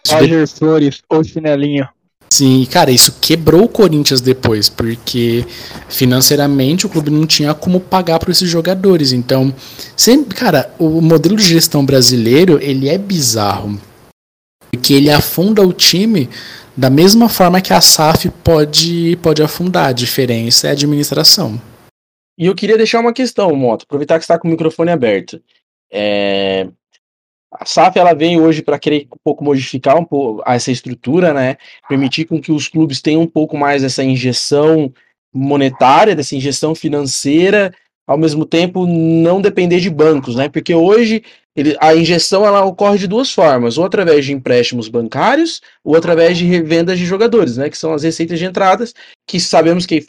Roger 0.08 0.48
Flores, 0.48 1.02
o 1.10 1.22
chinelinho. 1.22 1.86
Sim, 2.32 2.64
cara, 2.64 2.90
isso 2.90 3.18
quebrou 3.20 3.64
o 3.64 3.68
Corinthians 3.68 4.22
depois, 4.22 4.66
porque 4.66 5.44
financeiramente 5.90 6.86
o 6.86 6.88
clube 6.88 7.10
não 7.10 7.26
tinha 7.26 7.52
como 7.52 7.78
pagar 7.78 8.18
para 8.18 8.30
esses 8.30 8.48
jogadores. 8.48 9.12
Então, 9.12 9.54
sempre, 9.94 10.34
cara, 10.34 10.74
o 10.78 11.02
modelo 11.02 11.36
de 11.36 11.42
gestão 11.42 11.84
brasileiro, 11.84 12.58
ele 12.62 12.88
é 12.88 12.96
bizarro. 12.96 13.78
Porque 14.70 14.94
ele 14.94 15.10
afunda 15.10 15.60
o 15.60 15.74
time 15.74 16.30
da 16.74 16.88
mesma 16.88 17.28
forma 17.28 17.60
que 17.60 17.74
a 17.74 17.82
SAF 17.82 18.30
pode, 18.42 19.18
pode 19.22 19.42
afundar, 19.42 19.88
a 19.88 19.92
diferença 19.92 20.68
é 20.68 20.70
a 20.70 20.72
administração. 20.72 21.60
E 22.38 22.46
eu 22.46 22.54
queria 22.54 22.78
deixar 22.78 23.00
uma 23.00 23.12
questão, 23.12 23.54
Moto, 23.54 23.82
aproveitar 23.82 24.16
que 24.16 24.24
está 24.24 24.38
com 24.38 24.48
o 24.48 24.50
microfone 24.50 24.90
aberto. 24.90 25.38
É... 25.92 26.66
A 27.52 27.66
SAF 27.66 27.98
ela 27.98 28.14
vem 28.14 28.40
hoje 28.40 28.62
para 28.62 28.78
querer 28.78 29.06
um 29.12 29.18
pouco 29.22 29.44
modificar 29.44 29.98
um 29.98 30.04
pouco 30.04 30.42
essa 30.46 30.70
estrutura, 30.70 31.34
né? 31.34 31.56
Permitir 31.88 32.24
com 32.24 32.40
que 32.40 32.50
os 32.50 32.66
clubes 32.66 33.02
tenham 33.02 33.22
um 33.22 33.26
pouco 33.26 33.56
mais 33.58 33.84
essa 33.84 34.02
injeção 34.02 34.92
monetária, 35.34 36.16
dessa 36.16 36.34
injeção 36.34 36.74
financeira, 36.74 37.72
ao 38.06 38.16
mesmo 38.18 38.44
tempo 38.44 38.86
não 38.86 39.40
depender 39.40 39.80
de 39.80 39.90
bancos, 39.90 40.34
né? 40.34 40.48
Porque 40.48 40.74
hoje 40.74 41.22
ele, 41.54 41.76
a 41.80 41.94
injeção 41.94 42.46
ela 42.46 42.64
ocorre 42.64 42.98
de 42.98 43.06
duas 43.06 43.30
formas, 43.30 43.76
ou 43.76 43.84
através 43.84 44.24
de 44.24 44.32
empréstimos 44.32 44.88
bancários, 44.88 45.60
ou 45.84 45.94
através 45.94 46.38
de 46.38 46.46
revendas 46.46 46.98
de 46.98 47.04
jogadores, 47.04 47.58
né, 47.58 47.68
que 47.68 47.76
são 47.76 47.92
as 47.92 48.02
receitas 48.02 48.38
de 48.38 48.46
entradas, 48.46 48.94
que 49.26 49.38
sabemos 49.38 49.84
que 49.84 50.04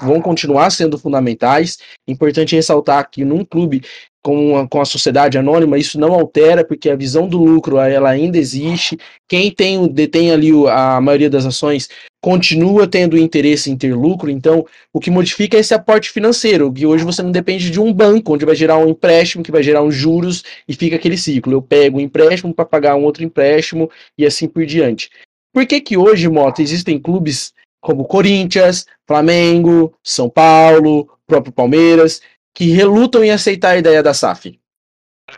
vão 0.00 0.20
continuar 0.20 0.70
sendo 0.70 0.98
fundamentais. 0.98 1.78
Importante 2.06 2.54
ressaltar 2.54 3.10
que 3.10 3.24
num 3.24 3.44
clube 3.44 3.82
com 4.22 4.56
a, 4.56 4.68
com 4.68 4.80
a 4.80 4.84
sociedade 4.84 5.36
anônima, 5.36 5.76
isso 5.76 5.98
não 5.98 6.12
altera, 6.12 6.64
porque 6.64 6.88
a 6.88 6.96
visão 6.96 7.26
do 7.26 7.38
lucro 7.38 7.78
ela 7.78 8.08
ainda 8.08 8.38
existe. 8.38 8.96
Quem 9.28 9.50
tem 9.50 9.86
detém 9.88 10.30
ali 10.30 10.50
a 10.68 11.00
maioria 11.00 11.28
das 11.28 11.44
ações 11.44 11.88
continua 12.22 12.86
tendo 12.86 13.18
interesse 13.18 13.68
em 13.68 13.76
ter 13.76 13.94
lucro, 13.94 14.30
então 14.30 14.64
o 14.92 15.00
que 15.00 15.10
modifica 15.10 15.56
é 15.56 15.60
esse 15.60 15.74
aporte 15.74 16.10
financeiro, 16.10 16.72
que 16.72 16.86
hoje 16.86 17.04
você 17.04 17.20
não 17.20 17.32
depende 17.32 17.68
de 17.68 17.80
um 17.80 17.92
banco, 17.92 18.32
onde 18.32 18.44
vai 18.44 18.54
gerar 18.54 18.78
um 18.78 18.88
empréstimo, 18.88 19.42
que 19.42 19.50
vai 19.50 19.62
gerar 19.62 19.82
uns 19.82 19.94
juros 19.94 20.44
e 20.68 20.74
fica 20.74 20.94
aquele 20.94 21.16
ciclo. 21.16 21.52
Eu 21.52 21.60
pego 21.60 21.98
um 21.98 22.00
empréstimo 22.00 22.54
para 22.54 22.64
pagar 22.64 22.94
um 22.94 23.02
outro 23.02 23.24
empréstimo 23.24 23.90
e 24.16 24.24
assim 24.24 24.46
por 24.46 24.64
diante. 24.64 25.10
Por 25.52 25.66
que 25.66 25.80
que 25.80 25.96
hoje, 25.96 26.28
Mota, 26.28 26.62
existem 26.62 26.98
clubes 26.98 27.52
como 27.80 28.04
Corinthians, 28.04 28.86
Flamengo, 29.06 29.92
São 30.04 30.30
Paulo, 30.30 31.08
próprio 31.26 31.52
Palmeiras, 31.52 32.22
que 32.54 32.66
relutam 32.66 33.24
em 33.24 33.30
aceitar 33.30 33.70
a 33.70 33.78
ideia 33.78 34.02
da 34.02 34.14
SAF? 34.14 34.58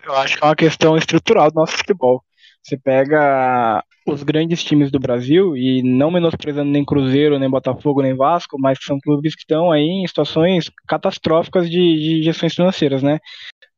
Eu 0.05 0.14
acho 0.14 0.37
que 0.37 0.44
é 0.44 0.46
uma 0.46 0.57
questão 0.57 0.96
estrutural 0.96 1.50
do 1.50 1.57
nosso 1.57 1.77
futebol. 1.77 2.22
Você 2.62 2.79
pega 2.79 3.85
os 4.07 4.22
grandes 4.22 4.62
times 4.62 4.90
do 4.90 4.98
Brasil, 4.98 5.57
e 5.57 5.83
não 5.83 6.11
menosprezando 6.11 6.70
nem 6.70 6.85
Cruzeiro, 6.85 7.38
nem 7.38 7.48
Botafogo, 7.48 8.03
nem 8.03 8.14
Vasco, 8.14 8.59
mas 8.59 8.79
são 8.83 8.98
clubes 9.00 9.35
que 9.35 9.42
estão 9.42 9.70
aí 9.70 9.83
em 9.83 10.07
situações 10.07 10.70
catastróficas 10.87 11.70
de, 11.70 11.77
de 11.79 12.22
gestões 12.22 12.55
financeiras, 12.55 13.03
né? 13.03 13.18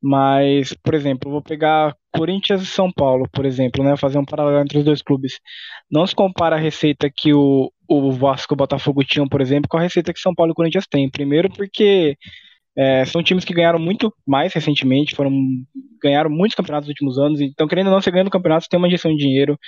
Mas, 0.02 0.74
por 0.82 0.94
exemplo, 0.94 1.30
vou 1.30 1.42
pegar 1.42 1.94
Corinthians 2.12 2.62
e 2.62 2.66
São 2.66 2.92
Paulo, 2.92 3.28
por 3.32 3.44
exemplo, 3.44 3.84
né? 3.84 3.96
Fazer 3.96 4.18
um 4.18 4.24
paralelo 4.24 4.60
entre 4.60 4.78
os 4.78 4.84
dois 4.84 5.02
clubes. 5.02 5.38
Não 5.90 6.06
se 6.06 6.14
compara 6.14 6.56
a 6.56 6.58
receita 6.58 7.10
que 7.14 7.32
o, 7.32 7.72
o 7.88 8.12
Vasco 8.12 8.52
e 8.52 8.54
o 8.54 8.56
Botafogo 8.56 9.04
tinham, 9.04 9.28
por 9.28 9.40
exemplo, 9.40 9.68
com 9.68 9.78
a 9.78 9.82
receita 9.82 10.12
que 10.12 10.20
São 10.20 10.34
Paulo 10.34 10.52
e 10.52 10.54
Corinthians 10.54 10.86
têm. 10.88 11.10
Primeiro 11.10 11.48
porque 11.50 12.16
é, 12.76 13.04
são 13.06 13.22
times 13.22 13.44
que 13.44 13.54
ganharam 13.54 13.78
muito 13.78 14.12
mais 14.26 14.52
recentemente, 14.52 15.14
foram 15.14 15.30
ganharam 16.02 16.30
muitos 16.30 16.54
campeonatos 16.54 16.88
nos 16.88 16.92
últimos 16.94 17.18
anos, 17.18 17.40
então 17.40 17.66
querendo 17.66 17.86
ou 17.86 17.92
não, 17.92 18.00
você 18.00 18.10
ganhando 18.10 18.30
campeonatos 18.30 18.68
tem 18.68 18.78
uma 18.78 18.86
injeção 18.88 19.10
de 19.10 19.18
dinheiro. 19.18 19.58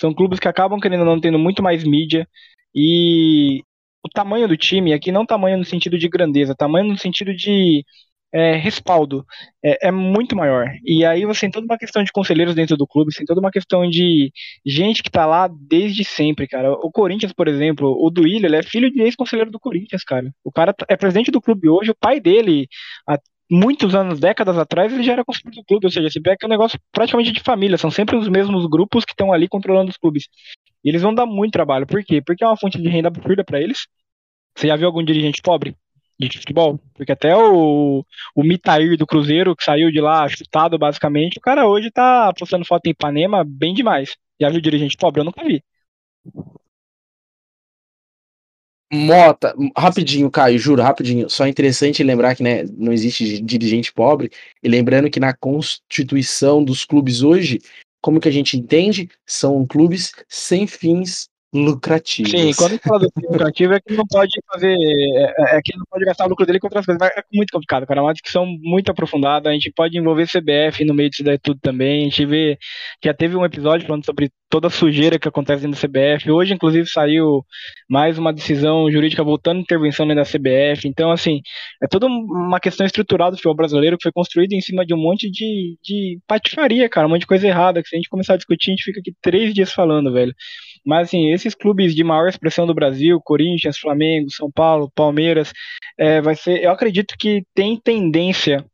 São 0.00 0.14
clubes 0.14 0.38
que 0.38 0.48
acabam 0.48 0.80
querendo 0.80 1.00
ou 1.00 1.06
não 1.06 1.20
tendo 1.20 1.38
muito 1.38 1.62
mais 1.62 1.84
mídia 1.84 2.26
e 2.74 3.62
o 4.04 4.08
tamanho 4.08 4.48
do 4.48 4.56
time 4.56 4.92
aqui 4.92 5.12
não 5.12 5.26
tamanho 5.26 5.58
no 5.58 5.64
sentido 5.64 5.98
de 5.98 6.08
grandeza, 6.08 6.54
tamanho 6.54 6.88
no 6.88 6.98
sentido 6.98 7.34
de 7.34 7.84
é, 8.32 8.56
respaldo 8.56 9.24
é, 9.62 9.88
é, 9.88 9.90
muito 9.90 10.36
maior. 10.36 10.68
E 10.84 11.04
aí 11.04 11.24
você 11.24 11.40
tem 11.42 11.50
toda 11.50 11.66
uma 11.66 11.78
questão 11.78 12.02
de 12.02 12.12
conselheiros 12.12 12.54
dentro 12.54 12.76
do 12.76 12.86
clube, 12.86 13.12
você 13.12 13.18
tem 13.18 13.26
toda 13.26 13.40
uma 13.40 13.50
questão 13.50 13.88
de 13.88 14.32
gente 14.64 15.02
que 15.02 15.10
tá 15.10 15.26
lá 15.26 15.48
desde 15.48 16.04
sempre, 16.04 16.46
cara. 16.46 16.72
O 16.72 16.90
Corinthians, 16.90 17.32
por 17.32 17.48
exemplo, 17.48 17.96
o 18.00 18.10
Duílio, 18.10 18.46
ele 18.46 18.56
é 18.56 18.62
filho 18.62 18.90
de 18.90 19.02
ex-conselheiro 19.02 19.50
do 19.50 19.60
Corinthians, 19.60 20.04
cara. 20.04 20.32
O 20.44 20.52
cara 20.52 20.74
é 20.88 20.96
presidente 20.96 21.30
do 21.30 21.40
clube 21.40 21.68
hoje, 21.68 21.90
o 21.90 21.96
pai 21.96 22.20
dele, 22.20 22.68
há 23.08 23.18
muitos 23.50 23.94
anos, 23.94 24.20
décadas 24.20 24.56
atrás, 24.56 24.92
ele 24.92 25.02
já 25.02 25.14
era 25.14 25.24
conselheiro 25.24 25.60
do 25.60 25.64
clube, 25.64 25.86
ou 25.86 25.90
seja, 25.90 26.06
esse 26.06 26.20
pega 26.20 26.36
é 26.42 26.46
um 26.46 26.50
negócio 26.50 26.78
praticamente 26.92 27.32
de 27.32 27.40
família, 27.40 27.76
são 27.76 27.90
sempre 27.90 28.16
os 28.16 28.28
mesmos 28.28 28.66
grupos 28.66 29.04
que 29.04 29.12
estão 29.12 29.32
ali 29.32 29.48
controlando 29.48 29.90
os 29.90 29.96
clubes. 29.96 30.28
E 30.84 30.88
eles 30.88 31.02
vão 31.02 31.12
dar 31.12 31.26
muito 31.26 31.52
trabalho. 31.52 31.86
Por 31.86 32.02
quê? 32.04 32.22
Porque 32.24 32.44
é 32.44 32.46
uma 32.46 32.56
fonte 32.56 32.80
de 32.80 32.88
renda 32.88 33.08
absurda 33.08 33.44
para 33.44 33.60
eles. 33.60 33.86
Você 34.56 34.68
já 34.68 34.76
viu 34.76 34.86
algum 34.86 35.04
dirigente 35.04 35.42
pobre? 35.42 35.76
De 36.28 36.38
futebol. 36.38 36.78
Porque 36.94 37.12
até 37.12 37.36
o, 37.36 38.04
o 38.34 38.42
Mitair 38.42 38.96
do 38.96 39.06
Cruzeiro, 39.06 39.56
que 39.56 39.64
saiu 39.64 39.90
de 39.90 40.00
lá 40.00 40.28
chutado 40.28 40.78
basicamente, 40.78 41.38
o 41.38 41.40
cara 41.40 41.66
hoje 41.66 41.90
tá 41.90 42.32
postando 42.38 42.64
foto 42.64 42.86
em 42.86 42.90
Ipanema 42.90 43.44
bem 43.46 43.74
demais. 43.74 44.16
Já 44.40 44.48
viu 44.50 44.60
dirigente 44.60 44.96
pobre? 44.96 45.20
Eu 45.20 45.24
nunca 45.24 45.44
vi. 45.44 45.62
Mota, 48.92 49.54
rapidinho, 49.76 50.28
Caio, 50.28 50.58
juro, 50.58 50.82
rapidinho. 50.82 51.30
Só 51.30 51.46
interessante 51.46 52.02
lembrar 52.02 52.34
que 52.34 52.42
né, 52.42 52.64
não 52.76 52.92
existe 52.92 53.40
dirigente 53.40 53.92
pobre. 53.92 54.30
E 54.60 54.68
lembrando 54.68 55.08
que 55.08 55.20
na 55.20 55.32
constituição 55.32 56.64
dos 56.64 56.84
clubes 56.84 57.22
hoje, 57.22 57.60
como 58.02 58.18
que 58.18 58.28
a 58.28 58.32
gente 58.32 58.56
entende? 58.56 59.08
São 59.24 59.64
clubes 59.64 60.12
sem 60.28 60.66
fins 60.66 61.29
lucrativos. 61.52 62.30
Sim, 62.30 62.52
quando 62.54 62.78
fala 62.78 63.00
do 63.00 63.10
lucrativo 63.16 63.74
é 63.74 63.80
que 63.80 63.94
não 63.94 64.06
pode 64.06 64.32
fazer. 64.52 64.74
É, 64.76 65.56
é, 65.56 65.60
que 65.62 65.76
não 65.76 65.84
pode 65.90 66.04
gastar 66.04 66.26
o 66.26 66.28
lucro 66.28 66.46
dele 66.46 66.60
com 66.60 66.68
outras 66.68 66.86
coisas. 66.86 67.00
Mas 67.00 67.10
é 67.16 67.22
muito 67.32 67.50
complicado, 67.50 67.86
cara. 67.86 68.00
É 68.00 68.02
uma 68.02 68.12
discussão 68.12 68.46
muito 68.46 68.90
aprofundada. 68.90 69.50
A 69.50 69.52
gente 69.52 69.72
pode 69.72 69.98
envolver 69.98 70.26
CBF 70.26 70.84
no 70.84 70.94
meio 70.94 71.10
disso 71.10 71.24
daí 71.24 71.38
tudo 71.38 71.58
também. 71.60 72.02
A 72.02 72.04
gente 72.04 72.24
vê 72.24 72.58
já 73.04 73.12
teve 73.12 73.36
um 73.36 73.44
episódio 73.44 73.86
falando 73.86 74.04
sobre 74.04 74.30
toda 74.48 74.66
a 74.66 74.70
sujeira 74.70 75.18
que 75.18 75.28
acontece 75.28 75.66
no 75.66 75.76
CBF. 75.76 76.30
Hoje, 76.30 76.52
inclusive, 76.52 76.88
saiu 76.88 77.44
mais 77.88 78.18
uma 78.18 78.32
decisão 78.32 78.90
jurídica 78.90 79.22
voltando 79.22 79.58
à 79.58 79.60
intervenção 79.60 80.06
da 80.08 80.24
CBF. 80.24 80.86
Então, 80.86 81.10
assim, 81.12 81.40
é 81.82 81.86
toda 81.86 82.06
uma 82.06 82.58
questão 82.58 82.84
estrutural 82.84 83.30
do 83.30 83.36
futebol 83.36 83.54
brasileiro 83.54 83.96
que 83.96 84.02
foi 84.02 84.12
construída 84.12 84.54
em 84.54 84.60
cima 84.60 84.84
de 84.84 84.92
um 84.92 84.98
monte 84.98 85.30
de, 85.30 85.78
de 85.82 86.18
patifaria, 86.26 86.88
cara. 86.88 87.06
Um 87.06 87.10
monte 87.10 87.20
de 87.20 87.26
coisa 87.26 87.46
errada. 87.46 87.82
Que 87.82 87.88
se 87.88 87.96
a 87.96 87.98
gente 87.98 88.08
começar 88.08 88.34
a 88.34 88.36
discutir, 88.36 88.70
a 88.70 88.72
gente 88.72 88.84
fica 88.84 89.00
aqui 89.00 89.14
três 89.22 89.54
dias 89.54 89.72
falando, 89.72 90.12
velho. 90.12 90.34
Mas, 90.84 91.08
assim, 91.08 91.32
esses 91.32 91.54
clubes 91.54 91.94
de 91.94 92.02
maior 92.02 92.28
expressão 92.28 92.66
do 92.66 92.74
Brasil, 92.74 93.20
Corinthians, 93.22 93.78
Flamengo, 93.78 94.30
São 94.30 94.50
Paulo, 94.50 94.90
Palmeiras, 94.94 95.52
é, 95.98 96.20
vai 96.20 96.34
ser. 96.34 96.62
Eu 96.62 96.70
acredito 96.70 97.14
que 97.18 97.42
tem 97.54 97.76
tendência 97.78 98.64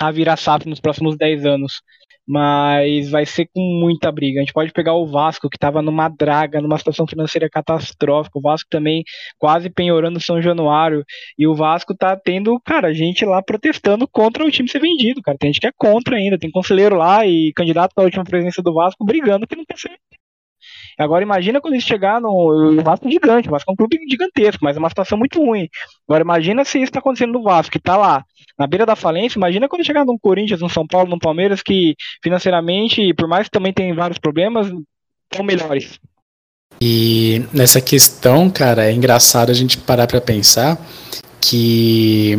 a 0.00 0.10
virar 0.10 0.36
SAF 0.36 0.68
nos 0.68 0.80
próximos 0.80 1.16
10 1.16 1.46
anos. 1.46 1.82
Mas 2.26 3.10
vai 3.10 3.26
ser 3.26 3.48
com 3.52 3.60
muita 3.60 4.10
briga. 4.12 4.38
A 4.38 4.42
gente 4.42 4.52
pode 4.52 4.72
pegar 4.72 4.94
o 4.94 5.06
Vasco, 5.06 5.50
que 5.50 5.56
estava 5.56 5.82
numa 5.82 6.08
draga, 6.08 6.60
numa 6.60 6.78
situação 6.78 7.04
financeira 7.06 7.50
catastrófica. 7.50 8.38
O 8.38 8.42
Vasco 8.42 8.68
também 8.70 9.02
quase 9.38 9.68
penhorando 9.68 10.20
São 10.20 10.40
Januário. 10.40 11.04
E 11.36 11.48
o 11.48 11.54
Vasco 11.54 11.96
tá 11.96 12.16
tendo, 12.16 12.60
cara, 12.64 12.94
gente 12.94 13.24
lá 13.24 13.42
protestando 13.42 14.06
contra 14.06 14.44
o 14.44 14.50
time 14.50 14.68
ser 14.68 14.78
vendido, 14.78 15.20
cara. 15.20 15.36
Tem 15.36 15.52
gente 15.52 15.60
que 15.60 15.66
é 15.66 15.72
contra 15.76 16.16
ainda. 16.16 16.38
Tem 16.38 16.50
conselheiro 16.50 16.96
lá 16.96 17.26
e 17.26 17.52
candidato 17.54 17.92
a 17.96 18.02
última 18.02 18.24
presença 18.24 18.62
do 18.62 18.72
Vasco 18.72 19.04
brigando 19.04 19.46
que 19.46 19.56
não 19.56 19.64
quer 19.64 19.78
ser 19.78 19.98
Agora 20.98 21.22
imagina 21.22 21.60
quando 21.60 21.74
eles 21.74 21.84
chegar 21.84 22.20
no. 22.20 22.82
Vasco 22.82 23.10
gigante, 23.10 23.48
o 23.48 23.50
Vasco 23.50 23.70
é 23.70 23.72
um 23.72 23.76
clube 23.76 23.98
gigantesco, 24.08 24.64
mas 24.64 24.76
é 24.76 24.78
uma 24.78 24.88
situação 24.88 25.18
muito 25.18 25.38
ruim. 25.38 25.68
Agora 26.08 26.22
imagina 26.22 26.64
se 26.64 26.78
isso 26.78 26.84
está 26.84 26.98
acontecendo 26.98 27.32
no 27.32 27.42
Vasco, 27.42 27.72
que 27.72 27.78
está 27.78 27.96
lá, 27.96 28.24
na 28.58 28.66
beira 28.66 28.84
da 28.84 28.96
falência, 28.96 29.38
imagina 29.38 29.68
quando 29.68 29.84
chegar 29.84 30.04
num 30.04 30.18
Corinthians, 30.18 30.60
num 30.60 30.68
São 30.68 30.86
Paulo, 30.86 31.08
num 31.08 31.18
Palmeiras, 31.18 31.62
que 31.62 31.94
financeiramente, 32.22 33.14
por 33.14 33.28
mais 33.28 33.44
que 33.44 33.50
também 33.50 33.72
tem 33.72 33.94
vários 33.94 34.18
problemas, 34.18 34.68
são 35.34 35.44
melhores. 35.44 35.98
E 36.80 37.44
nessa 37.52 37.80
questão, 37.80 38.50
cara, 38.50 38.86
é 38.86 38.92
engraçado 38.92 39.50
a 39.50 39.54
gente 39.54 39.78
parar 39.78 40.06
para 40.06 40.20
pensar 40.20 40.78
que, 41.40 42.32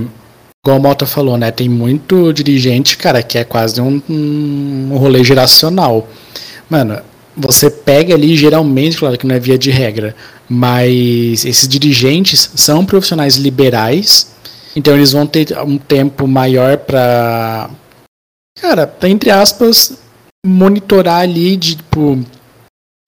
igual 0.63 0.80
o 0.80 0.82
Mota 0.82 1.06
falou, 1.06 1.38
né, 1.38 1.52
tem 1.52 1.70
muito 1.70 2.34
dirigente, 2.34 2.98
cara, 2.98 3.24
que 3.24 3.38
é 3.38 3.44
quase 3.44 3.80
um, 3.82 4.02
um 4.10 4.98
rolê 4.98 5.24
geracional. 5.24 6.08
Mano, 6.70 7.02
você 7.36 7.69
pega 7.69 8.13
ali, 8.13 8.36
geralmente, 8.36 8.98
claro 8.98 9.17
que 9.17 9.26
não 9.26 9.36
é 9.36 9.39
via 9.39 9.58
de 9.58 9.72
regra, 9.72 10.15
mas 10.48 11.46
esses 11.46 11.67
dirigentes 11.67 12.52
são 12.56 12.86
profissionais 12.86 13.36
liberais, 13.36 14.34
então 14.76 14.93
eles 14.93 15.12
vão 15.12 15.26
ter 15.26 15.58
um 15.60 15.78
tempo 15.78 16.28
maior 16.28 16.78
para, 16.78 17.69
cara, 18.60 18.88
pra, 18.88 19.10
entre 19.10 19.30
aspas, 19.30 19.98
monitorar 20.46 21.22
ali, 21.22 21.56
de, 21.56 21.76
tipo, 21.76 22.19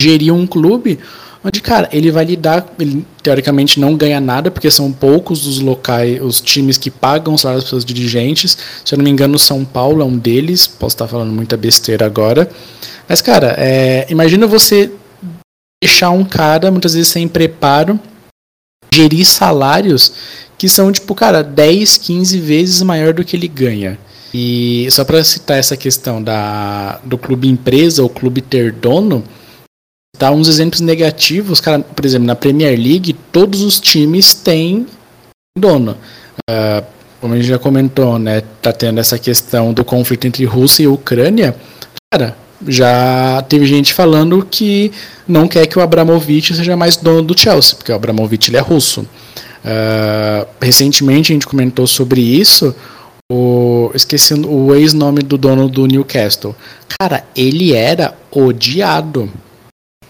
gerir 0.01 0.33
um 0.33 0.47
clube, 0.47 0.99
onde, 1.43 1.61
cara, 1.61 1.89
ele 1.91 2.11
vai 2.11 2.25
lidar, 2.25 2.65
ele 2.79 3.05
teoricamente 3.25 3.79
não 3.79 3.97
ganha 3.97 4.19
nada, 4.19 4.51
porque 4.51 4.69
são 4.69 4.91
poucos 4.91 5.47
os 5.47 5.59
locais, 5.59 6.21
os 6.21 6.39
times 6.39 6.77
que 6.77 6.91
pagam 6.91 7.35
salários 7.35 7.63
para 7.63 7.71
seus 7.71 7.83
dirigentes. 7.83 8.55
Se 8.85 8.93
eu 8.93 8.97
não 8.97 9.03
me 9.03 9.09
engano, 9.09 9.39
São 9.39 9.65
Paulo 9.65 10.03
é 10.03 10.05
um 10.05 10.15
deles, 10.15 10.67
posso 10.67 10.93
estar 10.93 11.07
falando 11.07 11.31
muita 11.31 11.57
besteira 11.57 12.05
agora. 12.05 12.47
Mas, 13.09 13.23
cara, 13.23 13.55
é, 13.57 14.05
imagina 14.11 14.45
você 14.45 14.91
deixar 15.83 16.11
um 16.11 16.23
cara, 16.23 16.69
muitas 16.69 16.93
vezes 16.93 17.07
sem 17.07 17.27
preparo, 17.27 17.99
gerir 18.93 19.25
salários 19.25 20.11
que 20.55 20.69
são, 20.69 20.91
tipo, 20.91 21.15
cara, 21.15 21.43
10, 21.43 21.97
15 21.97 22.39
vezes 22.39 22.81
maior 22.83 23.11
do 23.11 23.25
que 23.25 23.35
ele 23.35 23.47
ganha. 23.47 23.97
E 24.31 24.88
só 24.91 25.03
para 25.03 25.23
citar 25.23 25.57
essa 25.57 25.75
questão 25.75 26.21
da, 26.21 26.99
do 27.03 27.17
clube 27.17 27.47
empresa 27.47 28.03
ou 28.03 28.09
clube 28.09 28.39
ter 28.39 28.71
dono, 28.71 29.23
dar 30.17 30.32
uns 30.32 30.47
exemplos 30.47 30.82
negativos, 30.82 31.60
cara, 31.60 31.80
por 31.80 32.06
exemplo, 32.06 32.28
na 32.28 32.36
Premier 32.36 32.78
League, 32.78 33.13
todos 33.32 33.62
os 33.62 33.80
times 33.80 34.34
têm 34.34 34.88
dono. 35.58 35.97
Uh, 36.49 36.86
como 37.21 37.34
a 37.34 37.38
gente 37.38 37.47
já 37.47 37.58
comentou, 37.58 38.19
né, 38.19 38.41
tá 38.62 38.71
tendo 38.71 38.99
essa 38.99 39.17
questão 39.17 39.73
do 39.73 39.84
conflito 39.84 40.28
entre 40.28 40.45
Rússia 40.45 40.84
e 40.84 40.88
Ucrânia. 40.88 41.56
Cara, 42.13 42.36
já 42.67 43.43
teve 43.49 43.65
gente 43.65 43.93
falando 43.93 44.45
que 44.49 44.91
não 45.28 45.47
quer 45.47 45.65
que 45.65 45.78
o 45.78 45.82
Abramovich 45.82 46.54
seja 46.54 46.75
mais 46.75 46.97
dono 46.97 47.21
do 47.21 47.39
Chelsea, 47.39 47.75
porque 47.75 47.91
o 47.91 47.95
Abramovich 47.95 48.49
ele 48.49 48.58
é 48.58 48.62
russo. 48.62 49.01
Uh, 49.01 50.47
recentemente 50.62 51.32
a 51.32 51.36
gente 51.36 51.47
comentou 51.47 51.88
sobre 51.88 52.21
isso. 52.21 52.75
O, 53.32 53.89
esqueci 53.95 54.36
o 54.36 54.75
ex-nome 54.75 55.23
do 55.23 55.36
dono 55.38 55.67
do 55.67 55.88
Newcastle. 55.88 56.56
Cara, 56.99 57.23
ele 57.36 57.73
era 57.73 58.13
odiado. 58.30 59.32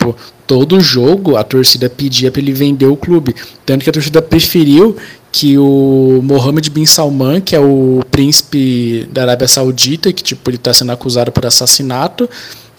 Tipo, 0.06 0.16
todo 0.46 0.80
jogo 0.80 1.36
a 1.36 1.44
torcida 1.44 1.90
pedia 1.90 2.32
para 2.32 2.42
ele 2.42 2.54
vender 2.54 2.86
o 2.86 2.96
clube. 2.96 3.36
Tanto 3.66 3.84
que 3.84 3.90
a 3.90 3.94
torcida 3.94 4.22
preferiu 4.22 4.96
que 5.32 5.58
o 5.58 6.22
Mohammed 6.24 6.70
bin 6.70 6.86
Salman, 6.86 7.42
que 7.42 7.56
é 7.56 7.60
o 7.60 8.02
príncipe 8.12 9.08
da 9.12 9.24
Arábia 9.24 9.48
Saudita, 9.48 10.14
que 10.14 10.24
tipo 10.24 10.50
ele 10.50 10.58
está 10.58 10.74
sendo 10.74 10.92
acusado 10.92 11.32
por 11.32 11.46
assassinato, 11.46 12.30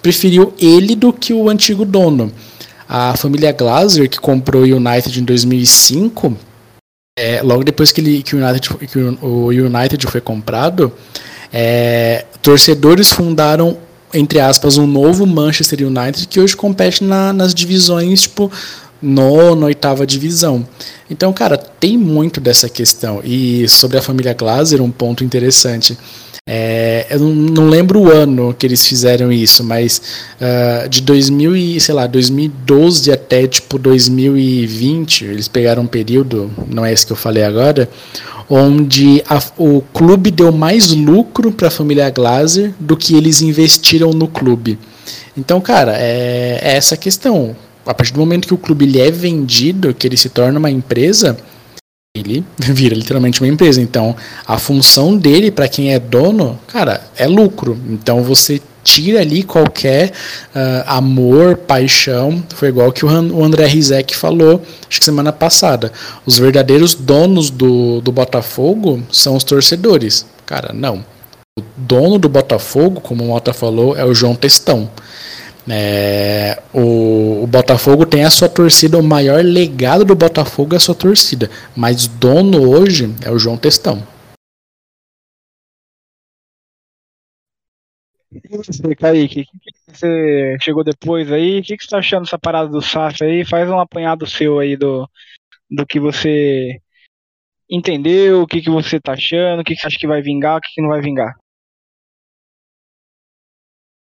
preferiu 0.01 0.55
ele 0.59 0.95
do 0.95 1.13
que 1.13 1.33
o 1.33 1.51
antigo 1.51 1.85
dono. 1.85 2.33
A 2.89 3.17
família 3.17 3.51
Glazer, 3.53 4.09
que 4.09 4.21
comprou 4.21 4.63
o 4.63 4.77
United 4.77 5.21
em 5.21 5.25
2005, 5.25 6.37
é, 7.19 7.43
logo 7.43 7.65
depois 7.65 7.91
que, 7.91 8.01
ele, 8.01 8.23
que, 8.23 8.37
o 8.37 8.39
United, 8.39 8.69
que 8.87 8.99
o 8.99 9.49
United 9.49 10.07
foi 10.07 10.21
comprado, 10.21 10.93
é, 11.53 12.25
torcedores 12.41 13.11
fundaram, 13.11 13.77
entre 14.15 14.41
aspas, 14.41 14.79
um 14.79 14.87
novo 14.87 15.27
Manchester 15.27 15.87
United 15.87 16.27
que 16.29 16.41
hoje 16.41 16.57
compete 16.57 17.05
na, 17.05 17.33
nas 17.33 17.55
divisões, 17.55 18.23
tipo, 18.23 18.51
nona, 19.01 19.67
oitava 19.67 20.07
divisão. 20.07 20.67
Então, 21.11 21.33
cara, 21.33 21.57
tem 21.57 21.97
muito 21.97 22.41
dessa 22.41 22.69
questão. 22.69 23.21
E 23.25 23.69
sobre 23.69 23.99
a 23.99 24.03
família 24.03 24.35
Glazer, 24.35 24.83
um 24.83 24.91
ponto 24.91 25.25
interessante. 25.25 25.97
É, 26.49 27.09
eu 27.11 27.19
não 27.19 27.69
lembro 27.69 27.99
o 27.99 28.09
ano 28.09 28.55
que 28.57 28.65
eles 28.65 28.87
fizeram 28.87 29.33
isso, 29.33 29.65
mas 29.65 30.01
uh, 30.41 30.89
de 30.89 31.03
2000 31.03 31.57
e, 31.57 31.81
sei 31.81 31.93
lá, 31.93 32.07
2012 32.07 33.11
até 33.11 33.49
tipo 33.49 33.77
2020, 33.77 35.25
eles 35.25 35.49
pegaram 35.49 35.83
um 35.83 35.89
período, 35.89 36.49
não 36.73 36.87
é 36.87 36.93
esse 36.93 37.05
que 37.05 37.11
eu 37.11 37.17
falei 37.17 37.43
agora, 37.43 37.91
onde 38.49 39.25
a, 39.29 39.43
o 39.59 39.83
clube 39.93 40.31
deu 40.31 40.53
mais 40.53 40.93
lucro 40.93 41.51
para 41.51 41.67
a 41.67 41.71
família 41.71 42.09
Glazer 42.11 42.73
do 42.79 42.97
que 42.97 43.17
eles 43.17 43.43
investiram 43.43 44.11
no 44.11 44.29
clube. 44.29 44.79
Então, 45.37 45.61
cara, 45.61 45.97
é, 45.99 46.61
é 46.63 46.77
essa 46.77 46.97
questão. 46.97 47.57
A 47.85 47.93
partir 47.93 48.13
do 48.13 48.21
momento 48.21 48.47
que 48.47 48.55
o 48.55 48.59
clube 48.59 48.85
ele 48.85 49.01
é 49.01 49.11
vendido, 49.11 49.93
que 49.93 50.07
ele 50.07 50.17
se 50.17 50.29
torna 50.29 50.61
uma 50.61 50.71
empresa, 50.71 51.37
ele 52.19 52.45
vira 52.59 52.95
literalmente 52.95 53.41
uma 53.41 53.49
empresa. 53.49 53.81
Então, 53.81 54.17
a 54.47 54.59
função 54.59 55.17
dele, 55.17 55.51
para 55.51 55.69
quem 55.69 55.93
é 55.93 55.99
dono, 55.99 56.59
cara, 56.67 57.03
é 57.17 57.27
lucro. 57.27 57.79
Então, 57.89 58.23
você 58.23 58.61
tira 58.87 59.21
ali 59.21 59.43
qualquer 59.43 60.13
uh, 60.55 60.85
amor, 60.87 61.57
paixão. 61.57 62.43
Foi 62.55 62.69
igual 62.69 62.93
que 62.93 63.05
o 63.05 63.43
André 63.43 63.67
Rizek 63.67 64.17
falou, 64.17 64.63
acho 64.89 65.01
que 65.01 65.05
semana 65.05 65.33
passada. 65.33 65.93
Os 66.25 66.39
verdadeiros 66.39 66.95
donos 66.95 67.51
do, 67.51 68.01
do 68.01 68.13
Botafogo 68.13 69.03
são 69.11 69.35
os 69.35 69.43
torcedores. 69.43 70.25
Cara, 70.47 70.73
não. 70.73 71.05
O 71.59 71.63
dono 71.77 72.19
do 72.19 72.29
Botafogo, 72.29 73.01
como 73.01 73.25
o 73.25 73.27
Mota 73.29 73.53
falou, 73.53 73.97
é 73.97 74.05
o 74.05 74.15
João 74.15 74.37
Testão. 74.37 74.89
É, 75.69 76.63
o, 76.73 77.43
o, 77.43 77.47
Botafogo 77.47 78.07
tem 78.07 78.25
a 78.25 78.31
sua 78.31 78.49
torcida, 78.49 78.99
o 78.99 79.03
maior 79.03 79.43
legado 79.43 80.05
do 80.05 80.15
Botafogo 80.15 80.75
é 80.75 80.77
a 80.77 80.81
sua 80.81 80.95
torcida, 80.95 81.51
mas 81.77 82.07
dono 82.07 82.71
hoje 82.71 83.13
é 83.25 83.31
o 83.31 83.39
João 83.39 83.57
Testão. 83.57 84.07
Você, 88.51 88.95
Kaique, 88.95 89.45
que, 89.45 89.59
que 89.59 89.73
você 89.89 90.57
chegou 90.61 90.85
depois 90.85 91.33
aí? 91.33 91.61
O 91.61 91.63
que, 91.63 91.77
que 91.77 91.85
você 91.85 91.91
tá 91.91 91.99
achando 91.99 92.25
dessa 92.25 92.39
parada 92.39 92.69
do 92.69 92.83
SAF 92.83 93.25
aí? 93.25 93.45
Faz 93.45 93.69
um 93.69 93.79
apanhado 93.79 94.27
seu 94.27 94.59
aí 94.59 94.77
do, 94.77 95.09
do 95.71 95.87
que 95.87 95.99
você 95.99 96.81
entendeu, 97.69 98.43
o 98.43 98.47
que, 98.47 98.61
que 98.61 98.71
você 98.71 99.01
tá 99.01 99.13
achando, 99.13 99.61
o 99.61 99.65
que, 99.65 99.75
que 99.75 99.81
você 99.81 99.87
acha 99.89 99.99
que 99.99 100.07
vai 100.07 100.23
vingar, 100.23 100.59
o 100.59 100.61
que, 100.61 100.75
que 100.75 100.83
não 100.83 100.91
vai 100.91 101.01
vingar. 101.01 101.35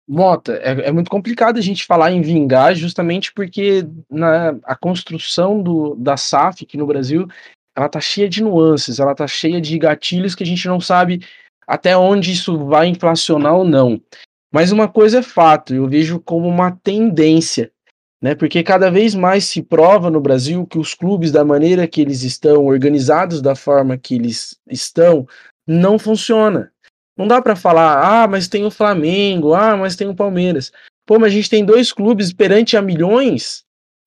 Mota, 0.06 0.52
é, 0.62 0.88
é, 0.88 0.92
muito 0.92 1.10
complicado 1.10 1.58
a 1.58 1.62
gente 1.62 1.86
falar 1.86 2.12
em 2.12 2.20
vingar, 2.20 2.74
justamente 2.74 3.32
porque 3.32 3.86
na, 4.10 4.50
a 4.64 4.76
construção 4.76 5.62
do, 5.62 5.94
da 5.94 6.16
SAF 6.16 6.64
aqui 6.64 6.76
no 6.76 6.86
Brasil, 6.86 7.26
ela 7.74 7.88
tá 7.88 8.00
cheia 8.00 8.28
de 8.28 8.42
nuances, 8.42 9.00
ela 9.00 9.14
tá 9.14 9.26
cheia 9.26 9.60
de 9.60 9.78
gatilhos 9.78 10.34
que 10.34 10.42
a 10.42 10.46
gente 10.46 10.68
não 10.68 10.78
sabe 10.78 11.20
até 11.66 11.96
onde 11.96 12.32
isso 12.32 12.66
vai 12.66 12.88
inflacionar 12.88 13.54
ou 13.54 13.64
não. 13.64 14.00
Mas 14.52 14.70
uma 14.70 14.86
coisa 14.86 15.20
é 15.20 15.22
fato, 15.22 15.74
eu 15.74 15.88
vejo 15.88 16.20
como 16.20 16.46
uma 16.46 16.70
tendência, 16.70 17.72
né? 18.22 18.34
Porque 18.34 18.62
cada 18.62 18.90
vez 18.90 19.14
mais 19.14 19.44
se 19.44 19.62
prova 19.62 20.10
no 20.10 20.20
Brasil 20.20 20.66
que 20.66 20.78
os 20.78 20.94
clubes, 20.94 21.32
da 21.32 21.44
maneira 21.44 21.88
que 21.88 22.00
eles 22.00 22.22
estão, 22.22 22.66
organizados 22.66 23.42
da 23.42 23.56
forma 23.56 23.98
que 23.98 24.14
eles 24.14 24.58
estão, 24.70 25.26
não 25.66 25.98
funciona. 25.98 26.70
Não 27.16 27.26
dá 27.28 27.40
para 27.40 27.54
falar, 27.54 28.24
ah, 28.24 28.26
mas 28.26 28.48
tem 28.48 28.64
o 28.64 28.70
Flamengo, 28.70 29.54
ah, 29.54 29.76
mas 29.76 29.96
tem 29.96 30.08
o 30.08 30.14
Palmeiras. 30.14 30.72
Pô, 31.06 31.18
mas 31.18 31.32
a 31.32 31.36
gente 31.36 31.50
tem 31.50 31.64
dois 31.64 31.92
clubes 31.92 32.32
perante 32.32 32.76
a 32.76 32.82
milhões. 32.82 33.64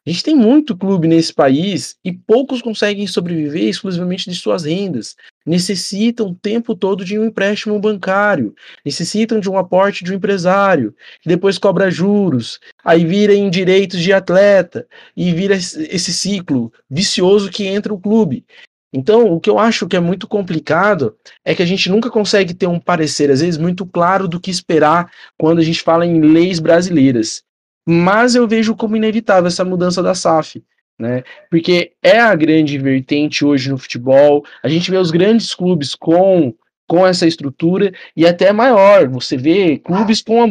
A 0.08 0.10
gente 0.10 0.24
tem 0.24 0.36
muito 0.38 0.76
clube 0.76 1.06
nesse 1.06 1.34
país 1.34 1.98
e 2.02 2.14
poucos 2.14 2.62
conseguem 2.62 3.06
sobreviver 3.06 3.64
exclusivamente 3.64 4.30
de 4.30 4.38
suas 4.38 4.64
rendas. 4.64 5.18
Necessitam 5.46 6.28
o 6.28 6.36
tempo 6.36 6.74
todo 6.74 7.04
de 7.04 7.20
um 7.20 7.26
empréstimo 7.26 7.78
bancário, 7.78 8.56
necessitam 8.86 9.38
de 9.38 9.50
um 9.50 9.58
aporte 9.58 10.06
de 10.06 10.14
um 10.14 10.16
empresário, 10.16 10.96
que 11.22 11.28
depois 11.28 11.58
cobra 11.58 11.92
juros, 11.92 12.58
aí 12.86 13.04
vira 13.06 13.34
em 13.34 13.50
direitos 13.50 14.02
de 14.02 14.14
atleta 14.14 14.88
e 15.14 15.34
vira 15.34 15.56
esse 15.56 16.14
ciclo 16.14 16.72
vicioso 16.90 17.52
que 17.52 17.66
entra 17.66 17.94
o 17.94 18.00
clube. 18.00 18.46
Então, 18.98 19.32
o 19.32 19.40
que 19.40 19.50
eu 19.50 19.60
acho 19.60 19.88
que 19.88 19.96
é 19.96 20.00
muito 20.00 20.28
complicado 20.28 21.16
é 21.46 21.54
que 21.54 21.62
a 21.62 21.66
gente 21.66 21.88
nunca 21.90 22.10
consegue 22.10 22.54
ter 22.54 22.66
um 22.66 22.80
parecer, 22.80 23.30
às 23.30 23.42
vezes, 23.42 23.58
muito 23.58 23.86
claro 23.86 24.28
do 24.28 24.40
que 24.40 24.50
esperar 24.50 25.12
quando 25.38 25.60
a 25.60 25.64
gente 25.64 25.84
fala 25.84 26.06
em 26.06 26.20
leis 26.20 26.60
brasileiras. 26.60 27.44
Mas 27.88 28.34
eu 28.34 28.48
vejo 28.48 28.76
como 28.76 28.96
inevitável 28.96 29.48
essa 29.48 29.64
mudança 29.64 30.02
da 30.02 30.16
SAF. 30.16 30.64
Né? 31.00 31.24
Porque 31.52 31.92
é 32.02 32.20
a 32.20 32.34
grande 32.34 32.78
vertente 32.80 33.46
hoje 33.46 33.70
no 33.70 33.78
futebol. 33.78 34.44
A 34.64 34.68
gente 34.68 34.90
vê 34.90 34.98
os 34.98 35.12
grandes 35.12 35.54
clubes 35.54 35.94
com 35.94 36.54
com 36.90 37.06
essa 37.06 37.28
estrutura 37.28 37.92
e 38.16 38.26
até 38.26 38.54
maior. 38.54 39.10
Você 39.10 39.36
vê 39.36 39.78
clubes 39.78 40.22
com 40.22 40.42
a, 40.42 40.46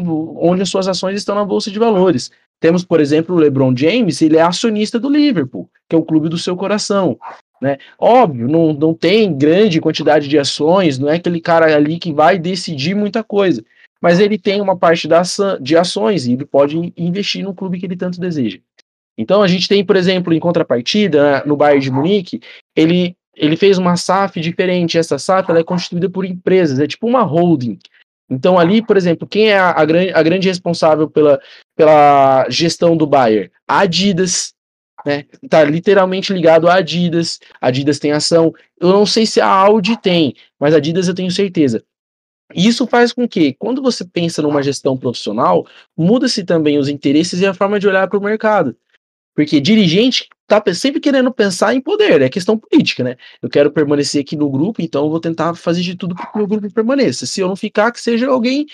onde 0.47 0.63
as 0.63 0.69
suas 0.69 0.87
ações 0.87 1.17
estão 1.17 1.35
na 1.35 1.45
bolsa 1.45 1.71
de 1.71 1.79
valores. 1.79 2.31
Temos, 2.61 2.85
por 2.85 3.01
exemplo, 3.01 3.35
o 3.35 3.39
LeBron 3.39 3.75
James, 3.77 4.23
ele 4.23 4.37
é 4.37 4.43
acionista 4.43 4.99
do 4.99 5.11
Liverpool, 5.11 5.69
que 5.89 5.97
é 5.97 5.99
o 5.99 6.05
clube 6.05 6.29
do 6.29 6.39
seu 6.39 6.57
coração. 6.57 7.19
Né? 7.61 7.79
Óbvio, 7.99 8.49
não, 8.49 8.73
não 8.73 8.95
tem 8.95 9.37
grande 9.37 9.81
quantidade 9.81 10.29
de 10.29 10.39
ações, 10.39 10.99
não 10.99 11.09
é 11.09 11.17
aquele 11.17 11.41
cara 11.41 11.75
ali 11.75 11.99
que 11.99 12.13
vai 12.13 12.39
decidir 12.39 12.95
muita 12.95 13.25
coisa, 13.25 13.65
mas 14.01 14.21
ele 14.21 14.39
tem 14.39 14.61
uma 14.61 14.77
parte 14.77 15.09
da 15.09 15.23
de 15.61 15.77
ações 15.77 16.27
e 16.27 16.35
ele 16.35 16.45
pode 16.45 16.93
investir 16.97 17.43
no 17.43 17.55
clube 17.55 17.79
que 17.79 17.87
ele 17.87 17.97
tanto 17.97 18.21
deseja. 18.21 18.59
Então 19.19 19.43
a 19.43 19.49
gente 19.49 19.69
tem, 19.69 19.85
por 19.85 19.97
exemplo, 19.97 20.33
em 20.33 20.41
contrapartida, 20.41 21.23
né, 21.23 21.43
no 21.47 21.57
Bayern 21.57 21.83
de 21.83 21.91
Munique, 21.91 22.41
ele, 22.75 23.17
ele 23.35 23.57
fez 23.57 23.79
uma 23.79 23.97
SAF 23.97 24.41
diferente. 24.41 24.99
Essa 24.99 25.19
SAF 25.19 25.51
ela 25.51 25.61
é 25.61 25.65
constituída 25.65 26.11
por 26.11 26.25
empresas, 26.25 26.79
é 26.79 26.87
tipo 26.87 27.07
uma 27.07 27.23
holding. 27.23 27.79
Então 28.29 28.59
ali, 28.59 28.83
por 28.83 28.97
exemplo, 28.97 29.27
quem 29.27 29.49
é 29.49 29.59
a, 29.59 29.71
a, 29.71 29.81
a 29.81 30.23
grande 30.23 30.49
responsável 30.49 31.09
pela, 31.09 31.41
pela 31.75 32.47
gestão 32.51 32.97
do 32.97 33.07
Bayern? 33.07 33.51
A 33.67 33.81
Adidas, 33.81 34.53
né? 35.07 35.25
Tá 35.49 35.63
literalmente 35.63 36.33
ligado 36.33 36.69
à 36.69 36.75
Adidas. 36.75 37.39
Adidas 37.61 38.01
tem 38.01 38.11
ação. 38.11 38.53
Eu 38.81 38.89
não 38.89 39.07
sei 39.07 39.25
se 39.25 39.41
a 39.41 39.47
Audi 39.47 39.97
tem, 39.97 40.35
mas 40.59 40.75
a 40.75 40.79
Adidas 40.79 41.07
eu 41.07 41.15
tenho 41.15 41.31
certeza. 41.31 41.85
Isso 42.53 42.87
faz 42.87 43.13
com 43.13 43.27
que, 43.29 43.55
quando 43.55 43.81
você 43.81 44.05
pensa 44.05 44.43
numa 44.43 44.63
gestão 44.63 44.97
profissional, 44.97 45.65
muda-se 45.97 46.45
também 46.45 46.77
os 46.77 46.89
interesses 46.89 47.41
e 47.41 47.47
a 47.47 47.55
forma 47.55 47.79
de 47.79 47.87
olhar 47.87 48.09
para 48.09 48.19
o 48.19 48.23
mercado. 48.23 48.77
Porque 49.35 49.61
dirigente 49.61 50.29
tá 50.47 50.63
sempre 50.73 50.99
querendo 50.99 51.33
pensar 51.33 51.75
em 51.75 51.81
poder, 51.81 52.23
é 52.23 52.29
questão 52.29 52.57
política, 52.57 53.05
né? 53.05 53.17
Eu 53.43 53.51
quero 53.51 53.71
permanecer 53.71 54.23
aqui 54.23 54.35
no 54.35 54.49
grupo, 54.49 54.81
então 54.81 55.05
eu 55.05 55.11
vou 55.11 55.21
tentar 55.21 55.55
fazer 55.55 55.83
de 55.83 55.95
tudo 55.95 56.15
para 56.15 56.27
que 56.27 56.35
o 56.35 56.39
meu 56.39 56.47
grupo 56.47 56.73
permaneça. 56.73 57.27
Se 57.27 57.41
eu 57.41 57.49
não 57.49 57.57
ficar, 57.57 57.93
que 57.93 58.01
seja 58.01 58.29
alguém 58.29 58.67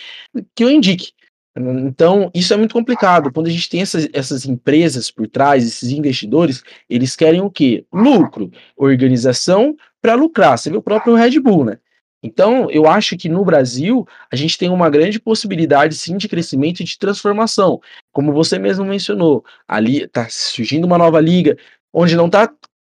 que 0.54 0.62
eu 0.62 0.70
indique. 0.70 1.12
Então, 1.54 2.30
isso 2.34 2.54
é 2.54 2.56
muito 2.56 2.72
complicado. 2.72 3.30
Quando 3.30 3.46
a 3.46 3.50
gente 3.50 3.68
tem 3.68 3.82
essas, 3.82 4.08
essas 4.12 4.46
empresas 4.46 5.10
por 5.10 5.28
trás, 5.28 5.66
esses 5.66 5.90
investidores, 5.90 6.62
eles 6.88 7.14
querem 7.14 7.42
o 7.42 7.50
quê? 7.50 7.84
Lucro, 7.92 8.50
organização 8.76 9.76
para 10.00 10.14
lucrar. 10.14 10.56
Você 10.56 10.70
vê 10.70 10.76
o 10.76 10.82
próprio 10.82 11.14
Red 11.14 11.38
Bull, 11.40 11.64
né? 11.66 11.78
Então, 12.22 12.70
eu 12.70 12.86
acho 12.86 13.16
que 13.16 13.28
no 13.28 13.44
Brasil 13.44 14.06
a 14.30 14.36
gente 14.36 14.56
tem 14.56 14.70
uma 14.70 14.88
grande 14.88 15.18
possibilidade 15.18 15.96
sim 15.96 16.16
de 16.16 16.28
crescimento 16.28 16.80
e 16.80 16.84
de 16.84 16.98
transformação. 16.98 17.80
Como 18.12 18.32
você 18.32 18.58
mesmo 18.58 18.84
mencionou, 18.84 19.44
ali 19.66 20.04
está 20.04 20.28
surgindo 20.30 20.84
uma 20.84 20.96
nova 20.96 21.20
liga, 21.20 21.56
onde 21.92 22.14
não 22.16 22.26
está 22.26 22.50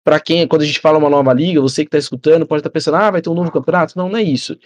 para 0.04 0.20
quem, 0.20 0.46
quando 0.46 0.62
a 0.62 0.64
gente 0.64 0.78
fala 0.78 0.98
uma 0.98 1.10
nova 1.10 1.32
liga, 1.32 1.60
você 1.60 1.82
que 1.82 1.88
está 1.88 1.98
escutando 1.98 2.46
pode 2.46 2.60
estar 2.60 2.70
tá 2.70 2.72
pensando, 2.72 2.96
ah, 2.96 3.10
vai 3.10 3.20
ter 3.20 3.28
um 3.28 3.34
novo 3.34 3.50
campeonato. 3.50 3.98
Não, 3.98 4.08
não 4.08 4.16
é 4.16 4.22
isso. 4.22 4.56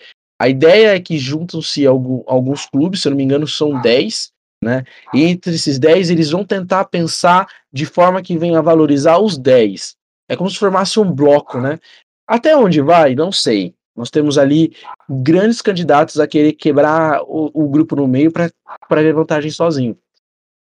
A 0.40 0.48
ideia 0.48 0.96
é 0.96 1.00
que 1.00 1.18
juntam-se 1.18 1.86
alguns 1.86 2.64
clubes, 2.64 3.02
se 3.02 3.08
eu 3.08 3.10
não 3.10 3.16
me 3.18 3.24
engano, 3.24 3.46
são 3.46 3.78
10, 3.78 4.32
né? 4.64 4.84
E 5.12 5.24
entre 5.24 5.54
esses 5.54 5.78
10, 5.78 6.08
eles 6.08 6.30
vão 6.30 6.46
tentar 6.46 6.86
pensar 6.86 7.46
de 7.70 7.84
forma 7.84 8.22
que 8.22 8.38
venha 8.38 8.58
a 8.58 8.62
valorizar 8.62 9.18
os 9.18 9.36
10. 9.36 9.96
É 10.30 10.36
como 10.36 10.48
se 10.48 10.56
formasse 10.56 10.98
um 10.98 11.12
bloco, 11.12 11.60
né? 11.60 11.78
Até 12.26 12.56
onde 12.56 12.80
vai? 12.80 13.14
Não 13.14 13.30
sei. 13.30 13.74
Nós 13.94 14.08
temos 14.08 14.38
ali 14.38 14.72
grandes 15.06 15.60
candidatos 15.60 16.18
a 16.18 16.26
querer 16.26 16.54
quebrar 16.54 17.20
o, 17.24 17.50
o 17.52 17.68
grupo 17.68 17.94
no 17.94 18.08
meio 18.08 18.32
para 18.32 19.02
ver 19.02 19.12
vantagem 19.12 19.50
sozinho. 19.50 19.94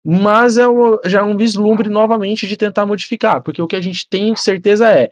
Mas 0.04 0.58
é 0.58 0.68
o, 0.68 1.00
já 1.06 1.20
é 1.20 1.24
um 1.24 1.38
vislumbre 1.38 1.88
novamente 1.88 2.48
de 2.48 2.58
tentar 2.58 2.88
modificar, 2.88 3.44
porque 3.44 3.62
o 3.62 3.68
que 3.68 3.76
a 3.76 3.82
gente 3.82 4.10
tem 4.10 4.36
certeza 4.36 4.90
é 4.90 5.12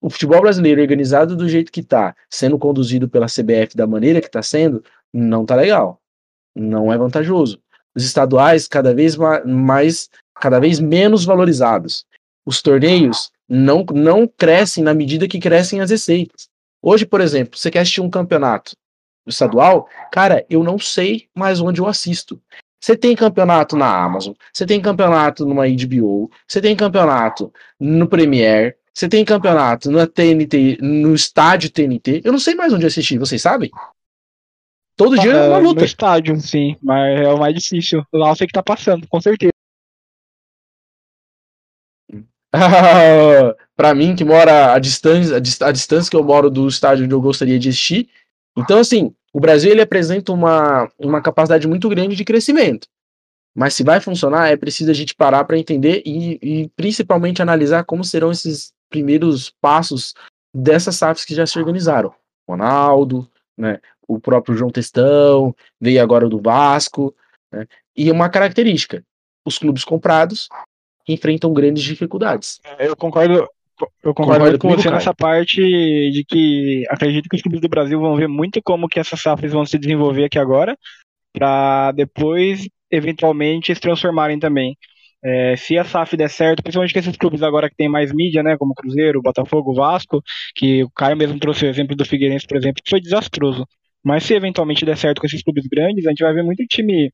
o 0.00 0.08
futebol 0.08 0.40
brasileiro 0.40 0.80
organizado 0.80 1.36
do 1.36 1.48
jeito 1.48 1.72
que 1.72 1.82
tá, 1.82 2.14
sendo 2.30 2.58
conduzido 2.58 3.08
pela 3.08 3.26
CBF 3.26 3.76
da 3.76 3.86
maneira 3.86 4.20
que 4.20 4.30
tá 4.30 4.42
sendo, 4.42 4.82
não 5.12 5.44
tá 5.44 5.54
legal. 5.54 6.00
Não 6.54 6.92
é 6.92 6.98
vantajoso. 6.98 7.60
Os 7.94 8.04
estaduais 8.04 8.68
cada 8.68 8.94
vez 8.94 9.16
mais, 9.44 10.08
cada 10.40 10.60
vez 10.60 10.78
menos 10.78 11.24
valorizados. 11.24 12.04
Os 12.46 12.62
torneios 12.62 13.30
não, 13.48 13.84
não 13.92 14.26
crescem 14.26 14.84
na 14.84 14.94
medida 14.94 15.28
que 15.28 15.40
crescem 15.40 15.80
as 15.80 15.90
receitas. 15.90 16.48
Hoje, 16.80 17.04
por 17.04 17.20
exemplo, 17.20 17.58
você 17.58 17.70
quer 17.70 17.80
assistir 17.80 18.00
um 18.00 18.10
campeonato 18.10 18.76
estadual, 19.26 19.88
cara, 20.12 20.46
eu 20.48 20.62
não 20.62 20.78
sei 20.78 21.28
mais 21.34 21.60
onde 21.60 21.80
eu 21.80 21.86
assisto. 21.86 22.40
Você 22.80 22.96
tem 22.96 23.16
campeonato 23.16 23.76
na 23.76 24.04
Amazon, 24.04 24.34
você 24.52 24.64
tem 24.64 24.80
campeonato 24.80 25.44
numa 25.44 25.66
HBO, 25.66 26.30
você 26.46 26.60
tem 26.60 26.76
campeonato 26.76 27.52
no 27.78 28.08
Premiere, 28.08 28.76
você 28.98 29.08
tem 29.08 29.24
campeonato 29.24 29.92
na 29.92 30.08
TNT, 30.08 30.78
no 30.80 31.14
estádio 31.14 31.70
TNT. 31.70 32.20
Eu 32.24 32.32
não 32.32 32.38
sei 32.40 32.56
mais 32.56 32.72
onde 32.72 32.84
assistir, 32.84 33.16
vocês 33.16 33.40
sabem? 33.40 33.70
Todo 34.96 35.16
dia 35.16 35.30
é 35.30 35.48
uma 35.48 35.58
luta. 35.58 35.82
No 35.82 35.86
estádio, 35.86 36.40
sim, 36.40 36.76
mas 36.82 37.20
é 37.20 37.28
o 37.28 37.38
mais 37.38 37.54
difícil. 37.54 38.04
Lá 38.12 38.30
eu 38.30 38.34
sei 38.34 38.48
que 38.48 38.52
tá 38.52 38.60
passando, 38.60 39.06
com 39.06 39.20
certeza. 39.20 39.52
para 43.76 43.94
mim, 43.94 44.16
que 44.16 44.24
mora 44.24 44.74
a 44.74 44.80
distância, 44.80 45.36
a, 45.36 45.38
dist 45.38 45.62
a 45.62 45.70
distância 45.70 46.10
que 46.10 46.16
eu 46.16 46.24
moro 46.24 46.50
do 46.50 46.66
estádio 46.66 47.04
onde 47.04 47.14
eu 47.14 47.20
gostaria 47.20 47.56
de 47.56 47.68
assistir. 47.68 48.08
Então, 48.56 48.80
assim, 48.80 49.14
o 49.32 49.38
Brasil 49.38 49.70
ele 49.70 49.82
apresenta 49.82 50.32
uma, 50.32 50.90
uma 50.98 51.22
capacidade 51.22 51.68
muito 51.68 51.88
grande 51.88 52.16
de 52.16 52.24
crescimento. 52.24 52.88
Mas 53.54 53.74
se 53.74 53.84
vai 53.84 54.00
funcionar, 54.00 54.48
é 54.48 54.56
preciso 54.56 54.90
a 54.90 54.94
gente 54.94 55.14
parar 55.14 55.44
para 55.44 55.56
entender 55.56 56.02
e, 56.04 56.38
e, 56.42 56.68
principalmente 56.70 57.40
analisar 57.40 57.84
como 57.84 58.02
serão 58.02 58.32
esses 58.32 58.76
primeiros 58.88 59.50
passos 59.60 60.14
dessas 60.54 60.96
SAFs 60.96 61.24
que 61.24 61.34
já 61.34 61.46
se 61.46 61.58
organizaram. 61.58 62.14
Ronaldo, 62.48 63.30
né, 63.56 63.80
o 64.06 64.18
próprio 64.18 64.56
João 64.56 64.70
Testão, 64.70 65.54
veio 65.80 66.02
agora 66.02 66.28
do 66.28 66.40
Vasco. 66.40 67.14
Né, 67.52 67.66
e 67.96 68.10
uma 68.10 68.28
característica: 68.28 69.04
os 69.44 69.58
clubes 69.58 69.84
comprados 69.84 70.48
enfrentam 71.06 71.52
grandes 71.52 71.82
dificuldades. 71.82 72.60
Eu 72.78 72.96
concordo, 72.96 73.34
eu 74.02 74.14
concordo, 74.14 74.14
concordo 74.14 74.58
com 74.58 74.70
você 74.70 74.90
nessa 74.90 75.14
parte 75.14 75.60
de 75.60 76.24
que 76.26 76.84
acredito 76.88 77.28
que 77.28 77.36
os 77.36 77.42
clubes 77.42 77.60
do 77.60 77.68
Brasil 77.68 78.00
vão 78.00 78.16
ver 78.16 78.28
muito 78.28 78.62
como 78.62 78.88
que 78.88 78.98
essas 78.98 79.20
SAFs 79.20 79.52
vão 79.52 79.64
se 79.64 79.78
desenvolver 79.78 80.24
aqui 80.24 80.38
agora, 80.38 80.76
para 81.32 81.92
depois, 81.92 82.68
eventualmente, 82.90 83.74
se 83.74 83.80
transformarem 83.80 84.38
também. 84.38 84.76
É, 85.24 85.56
se 85.56 85.76
a 85.76 85.84
SAF 85.84 86.16
der 86.16 86.30
certo, 86.30 86.62
principalmente 86.62 86.92
com 86.92 86.98
esses 87.00 87.16
clubes 87.16 87.42
agora 87.42 87.68
que 87.68 87.76
tem 87.76 87.88
mais 87.88 88.12
mídia, 88.12 88.42
né, 88.42 88.56
como 88.56 88.74
Cruzeiro, 88.74 89.20
Botafogo, 89.20 89.74
Vasco, 89.74 90.22
que 90.54 90.84
o 90.84 90.90
Caio 90.90 91.16
mesmo 91.16 91.38
trouxe 91.40 91.64
o 91.64 91.68
exemplo 91.68 91.96
do 91.96 92.04
Figueirense, 92.04 92.46
por 92.46 92.56
exemplo, 92.56 92.82
que 92.82 92.90
foi 92.90 93.00
desastroso. 93.00 93.66
Mas 94.04 94.24
se 94.24 94.34
eventualmente 94.34 94.84
der 94.84 94.96
certo 94.96 95.20
com 95.20 95.26
esses 95.26 95.42
clubes 95.42 95.66
grandes, 95.66 96.06
a 96.06 96.10
gente 96.10 96.22
vai 96.22 96.32
ver 96.32 96.44
muito 96.44 96.64
time 96.66 97.12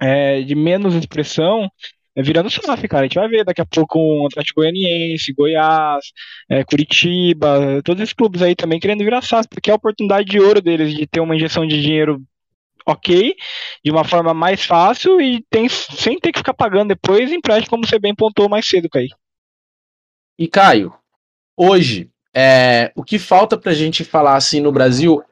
é, 0.00 0.42
de 0.42 0.54
menos 0.54 0.94
expressão 0.94 1.68
é 2.16 2.22
virando 2.22 2.48
SAF, 2.48 2.86
cara. 2.86 3.02
A 3.02 3.06
gente 3.06 3.16
vai 3.16 3.28
ver 3.28 3.44
daqui 3.44 3.60
a 3.60 3.66
pouco 3.66 3.98
um 3.98 4.26
Atlético 4.26 4.60
Goianiense, 4.60 5.32
Goiás, 5.32 6.04
é, 6.48 6.62
Curitiba, 6.64 7.82
todos 7.84 8.00
esses 8.02 8.14
clubes 8.14 8.40
aí 8.40 8.54
também 8.54 8.78
querendo 8.78 9.02
virar 9.02 9.20
SAF, 9.22 9.48
porque 9.48 9.70
é 9.70 9.72
a 9.72 9.76
oportunidade 9.76 10.28
de 10.28 10.38
ouro 10.38 10.60
deles 10.62 10.94
de 10.94 11.06
ter 11.06 11.20
uma 11.20 11.34
injeção 11.34 11.66
de 11.66 11.80
dinheiro 11.82 12.22
ok, 12.86 13.34
de 13.84 13.90
uma 13.90 14.04
forma 14.04 14.34
mais 14.34 14.64
fácil 14.64 15.20
e 15.20 15.44
tem, 15.50 15.68
sem 15.68 16.18
ter 16.18 16.32
que 16.32 16.38
ficar 16.38 16.54
pagando 16.54 16.88
depois 16.88 17.32
empréstimo, 17.32 17.70
como 17.70 17.86
você 17.86 17.98
bem 17.98 18.14
pontuou 18.14 18.48
mais 18.48 18.66
cedo, 18.66 18.88
Caí. 18.90 19.08
E 20.38 20.48
Caio, 20.48 20.92
hoje, 21.56 22.10
é, 22.34 22.92
o 22.96 23.04
que 23.04 23.18
falta 23.18 23.56
pra 23.56 23.72
gente 23.72 24.04
falar 24.04 24.36
assim 24.36 24.60
no 24.60 24.72
Brasil 24.72 25.22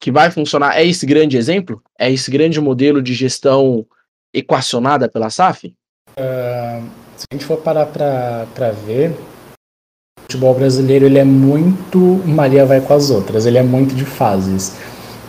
que 0.00 0.10
vai 0.10 0.30
funcionar 0.30 0.78
é 0.78 0.86
esse 0.86 1.06
grande 1.06 1.36
exemplo? 1.36 1.82
É 1.98 2.10
esse 2.10 2.30
grande 2.30 2.60
modelo 2.60 3.02
de 3.02 3.14
gestão 3.14 3.86
equacionada 4.32 5.08
pela 5.08 5.30
SAF? 5.30 5.74
Uh, 6.10 6.88
se 7.16 7.26
a 7.30 7.34
gente 7.34 7.44
for 7.44 7.58
parar 7.58 7.86
para 7.86 8.70
ver, 8.86 9.10
o 9.10 10.22
futebol 10.22 10.54
brasileiro 10.54 11.06
ele 11.06 11.18
é 11.18 11.24
muito 11.24 11.98
Maria 12.26 12.64
vai 12.64 12.80
com 12.80 12.94
as 12.94 13.10
outras, 13.10 13.46
ele 13.46 13.58
é 13.58 13.62
muito 13.62 13.94
de 13.94 14.04
fases. 14.04 14.76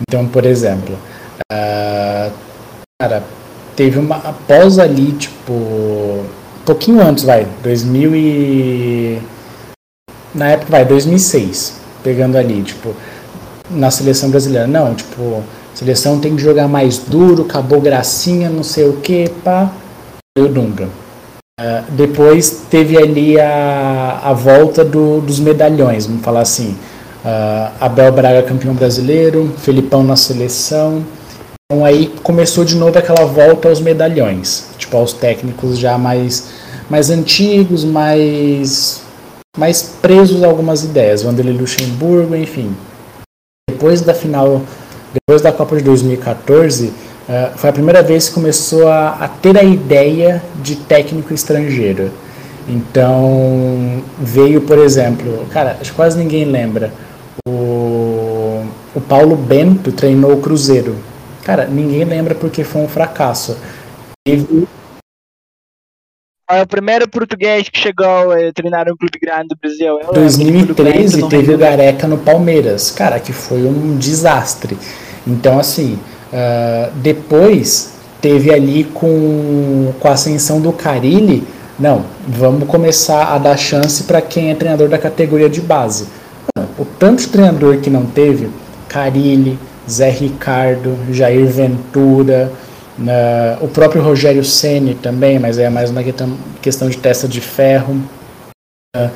Então, 0.01 0.27
por 0.27 0.45
exemplo, 0.45 0.97
uh, 1.51 2.31
cara, 3.01 3.23
teve 3.75 3.99
uma 3.99 4.17
após 4.17 4.79
ali, 4.79 5.11
tipo, 5.13 5.53
um 5.53 6.65
pouquinho 6.65 7.01
antes, 7.01 7.23
vai, 7.23 7.45
2000 7.63 8.15
e 8.15 9.21
na 10.33 10.49
época 10.49 10.71
vai 10.71 10.85
2006, 10.85 11.79
pegando 12.03 12.37
ali, 12.37 12.63
tipo, 12.63 12.95
na 13.69 13.91
seleção 13.91 14.29
brasileira, 14.29 14.67
não, 14.67 14.95
tipo, 14.95 15.43
seleção 15.73 16.19
tem 16.19 16.35
que 16.35 16.41
jogar 16.41 16.67
mais 16.67 16.97
duro, 16.97 17.43
acabou 17.43 17.81
gracinha, 17.81 18.49
não 18.49 18.63
sei 18.63 18.87
o 18.87 18.97
que, 18.97 19.29
pá 19.43 19.71
o 20.39 20.47
Dunga. 20.47 20.87
Uh, 21.59 21.91
depois 21.91 22.63
teve 22.69 22.97
ali 22.97 23.39
a, 23.39 24.21
a 24.23 24.33
volta 24.33 24.83
do, 24.83 25.19
dos 25.19 25.39
medalhões, 25.39 26.05
vamos 26.05 26.23
falar 26.23 26.41
assim. 26.41 26.77
Uh, 27.23 27.71
Abel 27.79 28.11
Braga 28.13 28.41
campeão 28.41 28.73
brasileiro, 28.73 29.53
Felipão 29.57 30.03
na 30.03 30.15
seleção. 30.15 31.03
Então 31.71 31.85
aí 31.85 32.13
começou 32.21 32.65
de 32.65 32.75
novo 32.75 32.99
aquela 32.99 33.23
volta 33.23 33.69
aos 33.69 33.79
medalhões, 33.79 34.65
tipo 34.77 34.97
aos 34.97 35.13
técnicos 35.13 35.79
já 35.79 35.97
mais, 35.97 36.49
mais 36.89 37.09
antigos, 37.09 37.85
mais, 37.85 39.01
mais 39.57 39.81
presos 40.01 40.43
a 40.43 40.47
algumas 40.47 40.83
ideias. 40.83 41.23
Vanderlei 41.23 41.55
Luxemburgo, 41.55 42.35
enfim. 42.35 42.75
Depois 43.69 44.01
da 44.01 44.13
final, 44.13 44.61
depois 45.13 45.41
da 45.41 45.53
Copa 45.53 45.77
de 45.77 45.83
2014 45.83 47.09
Uh, 47.21 47.55
foi 47.55 47.69
a 47.69 47.73
primeira 47.73 48.01
vez 48.01 48.27
que 48.27 48.33
começou 48.33 48.87
a, 48.89 49.09
a, 49.09 49.27
ter 49.27 49.55
a 49.55 49.63
ideia 49.63 50.43
de 50.55 50.75
técnico 50.75 51.33
estrangeiro. 51.33 52.11
Então, 52.67 54.03
veio, 54.19 54.59
por 54.61 54.79
exemplo, 54.79 55.45
cara, 55.51 55.77
acho 55.79 55.91
que 55.91 55.95
quase 55.95 56.17
ninguém 56.17 56.43
lembra, 56.43 56.91
o, 57.47 58.65
o 58.93 58.99
Paulo 59.07 59.35
Bento 59.35 59.91
treinou 59.91 60.33
o 60.33 60.41
Cruzeiro. 60.41 60.95
Cara, 61.43 61.65
ninguém 61.65 62.03
lembra 62.03 62.35
porque 62.35 62.63
foi 62.63 62.81
um 62.81 62.87
fracasso. 62.87 63.57
Teve... 64.25 64.67
É 66.49 66.61
o 66.61 66.67
primeiro 66.67 67.07
português 67.07 67.69
que 67.69 67.79
chegou 67.79 68.31
a 68.31 68.51
treinar 68.53 68.87
um 68.89 68.97
clube 68.97 69.17
grande 69.21 69.49
do 69.49 69.55
Brasil. 69.55 69.99
Em 70.01 70.13
2013 70.13 71.29
teve 71.29 71.53
o 71.53 71.57
Gareca 71.57 72.07
no 72.07 72.17
Palmeiras, 72.17 72.91
cara, 72.91 73.19
que 73.19 73.31
foi 73.31 73.63
um 73.63 73.97
desastre. 73.97 74.77
Então, 75.25 75.57
assim, 75.57 75.97
Uh, 76.31 76.89
depois 76.95 77.91
teve 78.21 78.53
ali 78.53 78.85
com, 78.85 79.93
com 79.99 80.07
a 80.07 80.11
ascensão 80.11 80.61
do 80.61 80.71
Carilli, 80.71 81.45
não, 81.77 82.05
vamos 82.25 82.69
começar 82.69 83.33
a 83.33 83.37
dar 83.37 83.57
chance 83.57 84.03
para 84.03 84.21
quem 84.21 84.49
é 84.49 84.55
treinador 84.55 84.87
da 84.87 84.97
categoria 84.97 85.49
de 85.49 85.59
base. 85.59 86.07
O 86.79 86.85
tanto 86.85 87.23
de 87.23 87.27
treinador 87.27 87.79
que 87.79 87.89
não 87.89 88.05
teve, 88.05 88.49
Carilli, 88.87 89.59
Zé 89.91 90.09
Ricardo, 90.09 90.97
Jair 91.11 91.45
Ventura, 91.47 92.51
uh, 92.97 93.63
o 93.63 93.67
próprio 93.67 94.01
Rogério 94.01 94.43
Ceni 94.43 94.95
também, 94.95 95.37
mas 95.37 95.57
é 95.57 95.69
mais 95.69 95.89
uma 95.89 96.01
questão 96.61 96.89
de 96.89 96.97
testa 96.97 97.27
de 97.27 97.41
ferro. 97.41 98.01
Uh, 98.95 99.09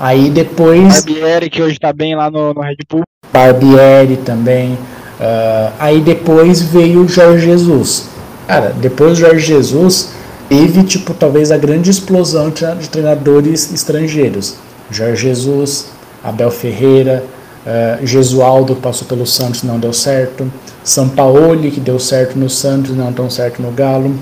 aí 0.00 0.30
depois. 0.30 1.04
Barbieri, 1.04 1.50
que 1.50 1.62
hoje 1.62 1.74
está 1.74 1.92
bem 1.92 2.14
lá 2.14 2.30
no, 2.30 2.54
no 2.54 2.60
Red 2.60 2.76
Bull. 2.88 3.02
Barbieri 3.32 4.16
também. 4.16 4.72
Uh, 4.72 5.72
aí 5.78 6.00
depois 6.00 6.62
veio 6.62 7.04
o 7.04 7.08
Jorge 7.08 7.46
Jesus. 7.46 8.08
Cara, 8.46 8.70
depois 8.70 9.12
do 9.12 9.26
Jorge 9.26 9.46
Jesus, 9.46 10.12
teve, 10.48 10.82
tipo, 10.82 11.14
talvez 11.14 11.52
a 11.52 11.56
grande 11.56 11.90
explosão 11.90 12.50
de 12.50 12.88
treinadores 12.88 13.72
estrangeiros. 13.72 14.56
Jorge 14.90 15.28
Jesus, 15.28 15.90
Abel 16.22 16.50
Ferreira, 16.50 17.24
uh, 17.66 18.06
Gesualdo, 18.06 18.74
que 18.74 18.82
passou 18.82 19.06
pelo 19.06 19.26
Santos 19.26 19.62
não 19.62 19.78
deu 19.78 19.92
certo. 19.92 20.50
São 20.84 21.08
Paulo, 21.08 21.70
que 21.70 21.80
deu 21.80 21.98
certo 21.98 22.38
no 22.38 22.50
Santos, 22.50 22.96
não 22.96 23.12
tão 23.12 23.30
certo 23.30 23.62
no 23.62 23.70
Galo. 23.72 24.14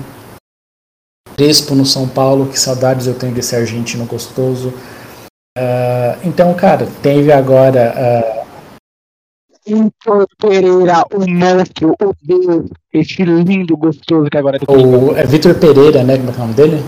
Crespo 1.35 1.75
no 1.75 1.85
São 1.85 2.07
Paulo, 2.07 2.47
que 2.47 2.59
saudades 2.59 3.07
eu 3.07 3.13
tenho 3.13 3.33
desse 3.33 3.55
argentino 3.55 4.05
gostoso. 4.05 4.73
Uh, 5.57 6.15
então, 6.23 6.53
cara, 6.53 6.87
teve 7.01 7.31
agora 7.31 8.41
Vitor 9.65 10.27
Pereira, 10.39 11.03
o 11.13 11.29
monstro, 11.29 11.95
o 12.01 12.13
Deus, 12.23 12.69
esse 12.91 13.23
lindo, 13.23 13.77
gostoso 13.77 14.29
que 14.29 14.37
agora 14.37 14.57
é 14.57 14.71
o, 14.71 15.15
É 15.15 15.25
Vitor 15.25 15.53
Pereira, 15.55 16.03
né? 16.03 16.17
Como 16.17 16.29
é, 16.29 16.33
é 16.33 16.35
o 16.35 16.39
nome 16.39 16.53
dele? 16.53 16.83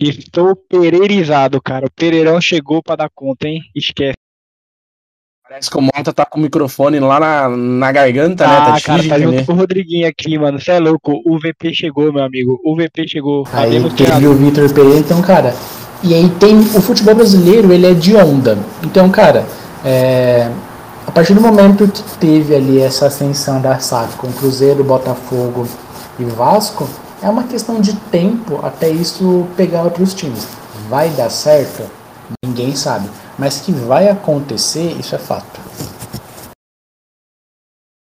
Estou 0.00 0.56
pereirizado, 0.56 1.60
cara. 1.62 1.86
O 1.86 1.90
Pereirão 1.90 2.40
chegou 2.40 2.82
pra 2.82 2.96
dar 2.96 3.10
conta, 3.14 3.46
hein? 3.48 3.60
Esquece. 3.74 4.14
Parece 5.46 5.70
que 5.70 5.76
o 5.76 5.82
Mota 5.82 6.12
tá 6.12 6.24
com 6.24 6.40
o 6.40 6.42
microfone 6.42 6.98
lá 6.98 7.20
na, 7.20 7.48
na 7.48 7.92
garganta, 7.92 8.44
ah, 8.44 8.48
né? 8.48 8.56
Tá 8.56 8.80
cara, 8.80 9.08
tá 9.08 9.18
junto 9.18 9.44
com 9.44 9.52
o 9.52 9.56
Rodriguinho 9.56 10.08
aqui, 10.08 10.38
mano. 10.38 10.58
Você 10.58 10.72
é 10.72 10.78
louco. 10.80 11.20
O 11.24 11.38
VP 11.38 11.72
chegou, 11.72 12.12
meu 12.12 12.24
amigo. 12.24 12.58
O 12.64 12.74
VP 12.74 13.06
chegou. 13.06 13.46
Aí 13.52 13.78
teve 13.90 14.26
o 14.26 14.34
Vitor 14.34 14.72
Pereira, 14.72 14.98
então, 14.98 15.20
cara, 15.22 15.54
E 16.02 16.12
aí 16.14 16.28
tem 16.40 16.58
o 16.58 16.80
futebol 16.80 17.14
brasileiro, 17.14 17.72
ele 17.72 17.86
é 17.86 17.94
de 17.94 18.16
onda. 18.16 18.58
Então, 18.82 19.10
cara, 19.10 19.46
é, 19.84 20.50
a 21.06 21.12
partir 21.12 21.34
do 21.34 21.40
momento 21.40 21.86
que 21.86 22.18
teve 22.18 22.54
ali 22.54 22.80
essa 22.80 23.06
ascensão 23.06 23.60
da 23.60 23.78
SAF 23.78 24.16
com 24.16 24.32
Cruzeiro, 24.32 24.82
Botafogo 24.82 25.68
e 26.18 26.24
Vasco, 26.24 26.88
é 27.24 27.28
uma 27.30 27.48
questão 27.48 27.80
de 27.80 27.98
tempo 28.10 28.56
até 28.56 28.90
isso 28.90 29.48
pegar 29.56 29.82
outros 29.82 30.12
times. 30.12 30.44
Vai 30.90 31.08
dar 31.16 31.30
certo? 31.30 31.90
Ninguém 32.44 32.76
sabe. 32.76 33.08
Mas 33.38 33.62
que 33.62 33.72
vai 33.72 34.08
acontecer, 34.10 34.92
isso 35.00 35.14
é 35.14 35.18
fato. 35.18 35.58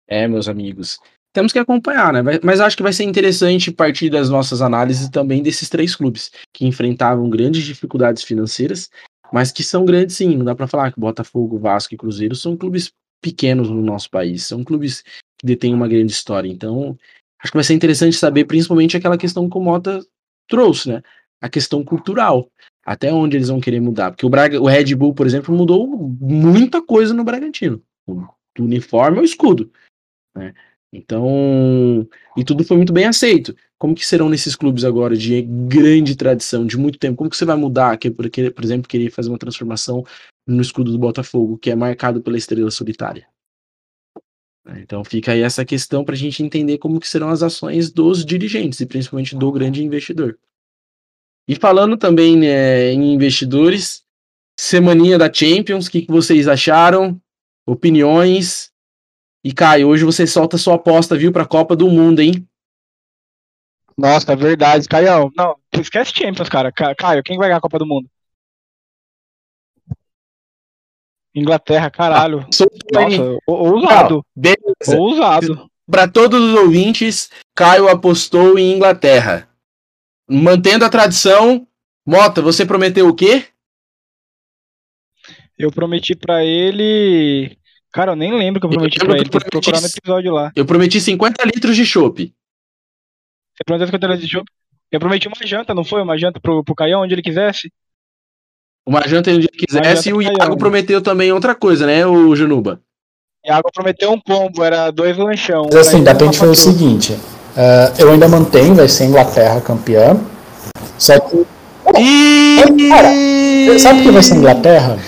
É, 0.09 0.27
meus 0.27 0.49
amigos. 0.49 0.99
Temos 1.35 1.53
que 1.53 1.59
acompanhar, 1.59 2.15
né? 2.15 2.23
Mas 2.43 2.61
acho 2.61 2.75
que 2.75 2.83
vai 2.83 2.95
ser 2.95 3.05
interessante 3.05 3.71
partir 3.71 4.09
das 4.09 4.31
nossas 4.31 4.63
análises 4.63 5.11
também 5.11 5.43
desses 5.43 5.69
três 5.69 5.95
clubes 5.95 6.31
que 6.51 6.67
enfrentavam 6.67 7.29
grandes 7.29 7.63
dificuldades 7.63 8.23
financeiras, 8.23 8.89
mas 9.31 9.53
que 9.53 9.63
são 9.63 9.85
grandes 9.85 10.17
sim. 10.17 10.35
Não 10.35 10.47
dá 10.47 10.55
para 10.55 10.67
falar 10.67 10.93
que 10.93 10.99
Botafogo, 10.99 11.59
Vasco 11.59 11.93
e 11.93 11.99
Cruzeiro 11.99 12.35
são 12.35 12.57
clubes 12.57 12.91
pequenos 13.21 13.69
no 13.69 13.83
nosso 13.83 14.09
país, 14.09 14.47
são 14.47 14.65
clubes 14.65 15.03
que 15.39 15.47
detêm 15.47 15.75
uma 15.75 15.87
grande 15.87 16.11
história. 16.11 16.49
Então, 16.49 16.97
acho 17.43 17.53
que 17.53 17.57
vai 17.57 17.65
ser 17.65 17.75
interessante 17.75 18.17
saber 18.17 18.45
principalmente 18.45 18.97
aquela 18.97 19.19
questão 19.19 19.49
que 19.49 19.57
o 19.57 19.61
Mota 19.61 20.01
trouxe, 20.49 20.91
né? 20.91 21.03
A 21.41 21.49
questão 21.49 21.85
cultural. 21.85 22.51
Até 22.85 23.13
onde 23.13 23.37
eles 23.37 23.49
vão 23.49 23.61
querer 23.61 23.81
mudar. 23.81 24.11
Porque 24.11 24.27
o, 24.27 24.31
Braga, 24.31 24.61
o 24.61 24.67
Red 24.67 24.95
Bull, 24.95 25.15
por 25.15 25.27
exemplo, 25.27 25.55
mudou 25.55 25.87
muita 25.87 26.83
coisa 26.83 27.15
no 27.15 27.25
Bragantino. 27.25 27.83
Do 28.07 28.65
uniforme 28.65 29.19
ao 29.19 29.25
escudo. 29.25 29.71
Né? 30.35 30.55
Então, 30.93 32.07
e 32.37 32.45
tudo 32.45 32.65
foi 32.65 32.77
muito 32.77 32.93
bem 32.93 33.05
aceito. 33.05 33.55
Como 33.79 33.95
que 33.95 34.05
serão 34.05 34.29
nesses 34.29 34.57
clubes 34.57 34.85
agora 34.85 35.17
de 35.17 35.41
grande 35.43 36.17
tradição, 36.17 36.67
de 36.67 36.77
muito 36.77 36.99
tempo? 36.99 37.17
Como 37.17 37.31
que 37.31 37.37
você 37.37 37.45
vai 37.45 37.57
mudar, 37.57 37.97
que, 37.97 38.11
por 38.11 38.27
exemplo, 38.65 38.89
querer 38.89 39.11
fazer 39.11 39.31
uma 39.31 39.39
transformação 39.39 40.05
no 40.47 40.61
escudo 40.61 40.91
do 40.91 40.99
Botafogo, 40.99 41.57
que 41.57 41.71
é 41.71 41.77
marcado 41.77 42.21
pela 42.21 42.37
estrela 42.37 42.71
solitária? 42.71 43.27
Então 44.77 45.03
fica 45.03 45.33
aí 45.33 45.43
essa 45.43 45.65
questão 45.65 46.05
para 46.05 46.15
a 46.15 46.19
gente 46.19 46.43
entender 46.43 46.79
como 46.79 47.01
que 47.01 47.09
serão 47.09 47.31
as 47.31 47.43
ações 47.43 47.91
dos 47.91 48.25
dirigentes 48.25 48.81
e 48.81 48.87
principalmente 48.87 49.35
do 49.35 49.51
grande 49.51 49.83
investidor. 49.83 50.39
E 51.49 51.57
falando 51.57 51.97
também 51.97 52.37
né, 52.37 52.93
em 52.93 53.15
investidores, 53.15 54.05
semaninha 54.59 55.19
da 55.19 55.33
Champions, 55.33 55.87
o 55.87 55.91
que, 55.91 56.03
que 56.03 56.13
vocês 56.13 56.47
acharam? 56.47 57.21
Opiniões? 57.67 58.71
E 59.43 59.53
Caio, 59.53 59.89
hoje 59.89 60.05
você 60.05 60.27
solta 60.27 60.59
sua 60.59 60.75
aposta, 60.75 61.17
viu, 61.17 61.33
para 61.33 61.45
a 61.45 61.49
Copa 61.49 61.75
do 61.75 61.89
Mundo, 61.89 62.21
hein? 62.21 62.47
Nossa, 63.97 64.33
é 64.33 64.37
verdade, 64.37 64.87
Caio. 64.87 65.31
Não, 65.35 65.57
esquece 65.81 66.13
Champions, 66.15 66.49
cara. 66.49 66.71
Caio, 66.71 67.23
quem 67.23 67.39
vai 67.39 67.49
ganhar 67.49 67.59
a 67.59 67.61
Copa 67.61 67.79
do 67.79 67.87
Mundo? 67.87 68.09
Inglaterra, 71.35 71.91
caralho. 71.91 72.41
Ah, 72.41 72.47
Nossa, 72.47 73.39
ousado. 73.47 74.25
Beleza. 74.35 74.99
Ousado. 74.99 75.71
Para 75.91 76.09
todos 76.09 76.41
os 76.41 76.55
ouvintes, 76.55 77.31
Caio 77.55 77.89
apostou 77.89 78.59
em 78.59 78.73
Inglaterra. 78.73 79.49
Mantendo 80.29 80.85
a 80.85 80.91
tradição, 80.91 81.67
Mota, 82.07 82.41
você 82.41 82.65
prometeu 82.65 83.09
o 83.09 83.15
quê? 83.15 83.47
Eu 85.59 85.71
prometi 85.71 86.15
para 86.15 86.45
ele. 86.45 87.59
Cara, 87.93 88.13
eu 88.13 88.17
nem 88.17 88.33
lembro 88.33 88.61
que 88.61 88.67
eu 88.67 88.71
prometi 88.71 88.99
eu 88.99 89.07
pra 89.07 89.17
ele. 89.17 89.29
Tem 89.29 89.41
que 89.41 89.51
procurar 89.51 89.81
no 89.81 89.87
episódio 89.87 90.33
lá. 90.33 90.53
Eu 90.57 90.65
prometi 90.65 91.01
50 91.01 91.45
litros 91.45 91.77
de 91.77 91.85
chopp. 91.85 92.33
Você 93.55 93.65
prometeu 93.65 93.87
50 93.89 94.07
litros 94.07 94.27
de 94.27 94.33
chopp? 94.33 94.47
Eu 94.91 94.99
prometi 94.99 95.29
uma 95.29 95.47
janta, 95.47 95.75
não 95.75 95.85
foi? 95.85 96.03
Uma 96.03 96.17
janta 96.17 96.41
pro, 96.41 96.65
pro 96.65 96.75
Caião, 96.75 97.03
onde 97.03 97.15
ele 97.15 97.23
quisesse? 97.23 97.73
Uma 98.91 99.07
janta 99.07 99.31
onde 99.31 99.47
ele 99.47 99.67
quisesse 99.67 100.09
e 100.09 100.13
o 100.13 100.21
Iago 100.21 100.57
prometeu 100.57 101.01
também 101.01 101.31
outra 101.31 101.55
coisa, 101.55 101.87
né, 101.87 102.05
o 102.05 102.35
Junuba? 102.35 102.81
Iago 103.47 103.71
prometeu 103.73 104.11
um 104.11 104.21
combo, 104.21 104.65
era 104.65 104.91
dois 104.91 105.17
lanchão. 105.17 105.69
Mas 105.73 105.87
assim, 105.87 106.03
dá 106.03 106.13
pra 106.13 106.27
gente 106.27 106.37
fazer 106.37 106.51
o 106.51 106.57
seguinte: 106.57 107.13
uh, 107.13 108.01
eu 108.01 108.11
ainda 108.11 108.27
mantenho, 108.27 108.75
vai 108.75 108.89
ser 108.89 109.05
Inglaterra 109.05 109.61
campeã. 109.61 110.19
Só 110.99 111.21
que. 111.21 111.47
E... 112.01 112.89
Cara, 112.89 113.79
sabe 113.79 114.01
o 114.01 114.03
que 114.03 114.11
vai 114.11 114.23
ser 114.25 114.35
Inglaterra? 114.35 114.99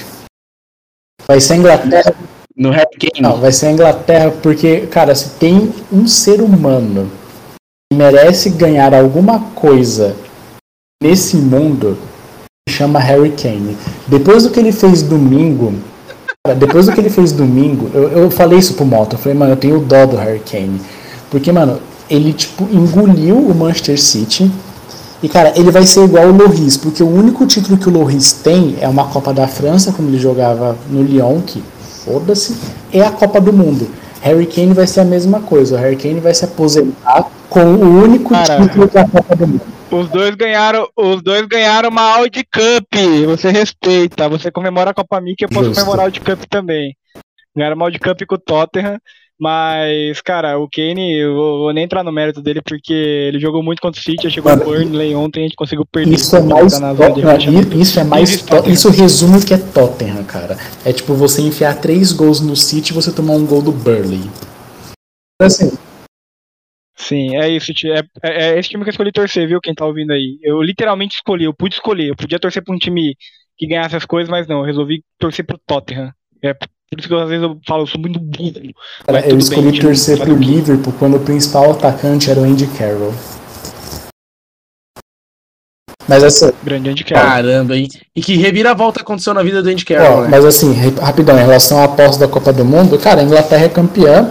Vai 1.27 1.41
ser 1.41 1.57
Inglaterra. 1.57 2.15
No 2.57 2.69
Hurricane? 2.69 3.21
Não, 3.21 3.41
vai 3.41 3.51
ser 3.51 3.73
Inglaterra 3.73 4.31
porque, 4.31 4.87
cara, 4.87 5.13
se 5.13 5.31
tem 5.41 5.75
um 5.91 6.07
ser 6.07 6.41
humano 6.41 7.11
que 7.91 7.99
merece 7.99 8.49
ganhar 8.49 8.95
alguma 8.95 9.41
coisa 9.57 10.15
nesse 11.03 11.37
mundo, 11.37 11.99
chama 12.69 12.99
Harry 13.01 13.31
Kane. 13.31 13.77
Depois 14.07 14.45
do 14.45 14.51
que 14.51 14.61
ele 14.61 14.73
fez 14.73 15.03
domingo, 15.03 15.75
depois 16.59 16.87
do 16.87 16.93
que 16.93 17.01
ele 17.01 17.11
fez 17.11 17.33
domingo, 17.33 17.91
eu, 17.93 18.09
eu 18.11 18.31
falei 18.31 18.59
isso 18.59 18.75
pro 18.75 18.85
Moto, 18.85 19.15
eu 19.15 19.19
falei, 19.19 19.37
mano, 19.37 19.53
eu 19.53 19.57
tenho 19.57 19.81
dó 19.81 20.07
do 20.07 20.17
Harry 20.17 20.41
Kane. 20.41 20.81
Porque, 21.31 21.51
mano, 21.51 21.81
ele, 22.09 22.33
tipo, 22.33 22.65
engoliu 22.73 23.37
o 23.37 23.55
Manchester 23.55 24.01
City. 24.01 24.51
E, 25.23 25.29
cara, 25.29 25.53
ele 25.57 25.71
vai 25.71 25.85
ser 25.87 26.05
igual 26.05 26.27
o 26.27 26.37
Loris, 26.37 26.77
porque 26.77 27.03
o 27.03 27.09
único 27.09 27.47
título 27.47 27.79
que 27.79 27.89
o 27.89 27.93
Loris 27.93 28.33
tem 28.33 28.77
é 28.81 28.89
uma 28.89 29.05
Copa 29.05 29.33
da 29.33 29.47
França, 29.47 29.93
como 29.93 30.09
ele 30.09 30.19
jogava 30.19 30.77
no 30.91 31.03
Lyon, 31.03 31.41
que 31.41 31.63
foda-se, 32.05 32.57
é 32.93 33.03
a 33.03 33.11
Copa 33.11 33.41
do 33.41 33.53
Mundo. 33.53 33.89
Harry 34.23 34.47
Kane 34.47 34.73
vai 34.73 34.87
ser 34.87 35.01
a 35.01 35.05
mesma 35.05 35.41
coisa. 35.41 35.75
O 35.75 35.79
Harry 35.79 35.97
Kane 35.97 36.21
vai 36.21 36.33
se 36.33 36.45
aposentar 36.45 37.29
com 37.51 37.65
o 37.65 38.03
único 38.03 38.31
cara, 38.31 38.63
título 38.63 38.89
da 38.89 39.07
Copa 39.07 39.37
do 39.37 39.47
Mundo. 39.47 39.63
Os 39.91 40.09
dois 40.09 40.35
ganharam, 40.37 40.89
os 40.97 41.23
dois 41.23 41.45
ganharam 41.47 41.91
uma 41.91 42.03
Audi 42.17 42.45
Cup. 42.45 42.95
Você 43.27 43.51
respeita, 43.51 44.29
você 44.29 44.51
comemora 44.51 44.91
a 44.91 44.95
Copa 44.95 45.21
Mickey, 45.21 45.45
eu 45.45 45.49
posso 45.49 45.67
Justo. 45.67 45.81
comemorar 45.81 46.05
a 46.05 46.07
Audi 46.07 46.21
Cup 46.21 46.45
também. 46.49 46.97
Ganharam 47.55 47.77
uma 47.77 47.85
Audi 47.85 47.99
Cup 47.99 48.23
com 48.27 48.37
o 48.37 48.39
Tottenham. 48.39 48.99
Mas, 49.43 50.21
cara, 50.21 50.57
o 50.57 50.69
Kane, 50.69 51.19
eu 51.19 51.35
vou 51.35 51.73
nem 51.73 51.83
entrar 51.83 52.05
no 52.05 52.13
mérito 52.13 52.41
dele 52.41 52.63
porque 52.63 52.93
ele 52.93 53.41
jogou 53.41 53.61
muito 53.61 53.83
contra 53.83 54.01
o 54.01 54.05
City, 54.05 54.31
chegou 54.31 54.57
no 54.57 54.65
Burnley 54.65 55.17
ontem, 55.17 55.41
a 55.41 55.43
gente 55.43 55.57
conseguiu 55.57 55.85
perder. 55.85 56.15
Isso 56.15 56.37
é 56.37 56.41
mais, 56.41 56.79
to... 56.79 57.77
isso 57.77 57.99
é 57.99 58.05
mais, 58.05 58.47
isso 58.69 58.89
resume 58.89 59.39
o 59.39 59.45
que 59.45 59.53
é 59.53 59.59
Tottenham, 59.59 60.23
cara. 60.23 60.57
É 60.85 60.93
tipo 60.93 61.13
você 61.15 61.43
enfiar 61.43 61.81
três 61.81 62.13
gols 62.13 62.41
no 62.41 62.55
City 62.55 62.93
e 62.93 62.95
você 62.95 63.13
tomar 63.13 63.33
um 63.33 63.45
gol 63.45 63.61
do 63.61 63.73
Burnley. 63.73 64.31
Assim, 65.41 65.73
Sim, 66.95 67.37
é 67.37 67.49
isso. 67.49 67.73
É, 67.89 67.99
é, 68.23 68.45
é, 68.45 68.59
esse 68.61 68.69
time 68.69 68.85
que 68.85 68.91
eu 68.91 68.93
escolhi 68.93 69.11
torcer, 69.11 69.49
viu? 69.49 69.61
Quem 69.61 69.75
tá 69.75 69.85
ouvindo 69.85 70.13
aí. 70.13 70.39
Eu 70.41 70.63
literalmente 70.63 71.17
escolhi, 71.17 71.47
eu 71.47 71.53
pude 71.53 71.75
escolher. 71.75 72.11
Eu 72.11 72.17
podia 72.17 72.39
torcer 72.39 72.63
pra 72.63 72.73
um 72.73 72.79
time 72.79 73.17
que 73.59 73.67
ganhasse 73.67 73.97
as 73.97 74.05
coisas, 74.05 74.31
mas 74.31 74.47
não. 74.47 74.61
Eu 74.61 74.67
resolvi 74.67 75.03
torcer 75.19 75.45
pro 75.45 75.59
Tottenham. 75.67 76.13
É 76.41 76.55
por 76.95 77.01
isso 77.01 77.09
que 77.09 77.15
às 77.15 77.29
vezes 77.29 77.43
eu 77.43 77.59
falo, 77.67 77.83
eu 77.83 77.87
sou 77.87 78.01
muito 78.01 78.21
burro. 78.21 78.75
Cara, 79.07 79.27
eu 79.27 79.39
escolhi 79.39 79.71
bem, 79.71 79.81
torcer 79.81 80.19
pro 80.19 80.37
Liverpool 80.37 80.93
quando 80.99 81.17
o 81.17 81.21
principal 81.21 81.71
atacante 81.71 82.31
era 82.31 82.39
o 82.39 82.45
Andy 82.45 82.67
Carroll. 82.67 83.15
Mas 86.07 86.23
assim. 86.23 86.51
Grande 86.63 86.91
Andy 86.91 87.05
Carroll. 87.05 87.27
Caramba, 87.27 87.77
hein? 87.77 87.89
E 88.15 88.21
que 88.21 88.37
reviravolta 88.37 89.01
aconteceu 89.01 89.33
na 89.33 89.43
vida 89.43 89.63
do 89.63 89.71
Andy 89.71 89.85
Carroll. 89.85 90.19
Ó, 90.19 90.23
né? 90.23 90.29
Mas 90.31 90.45
assim, 90.45 90.75
rapidão, 91.01 91.37
em 91.37 91.41
relação 91.41 91.81
à 91.81 91.85
aposta 91.85 92.27
da 92.27 92.31
Copa 92.31 92.53
do 92.53 92.65
Mundo, 92.65 92.99
cara, 92.99 93.23
a 93.23 93.25
Inglaterra 93.25 93.65
é 93.65 93.69
campeã. 93.71 94.31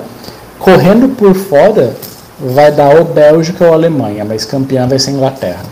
Correndo 0.59 1.09
por 1.15 1.33
fora, 1.33 1.95
vai 2.39 2.71
dar 2.71 2.95
ou 2.95 3.03
Bélgica 3.03 3.65
ou 3.65 3.73
Alemanha, 3.73 4.23
mas 4.23 4.45
campeã 4.45 4.87
vai 4.87 4.99
ser 4.99 5.11
Inglaterra. 5.11 5.63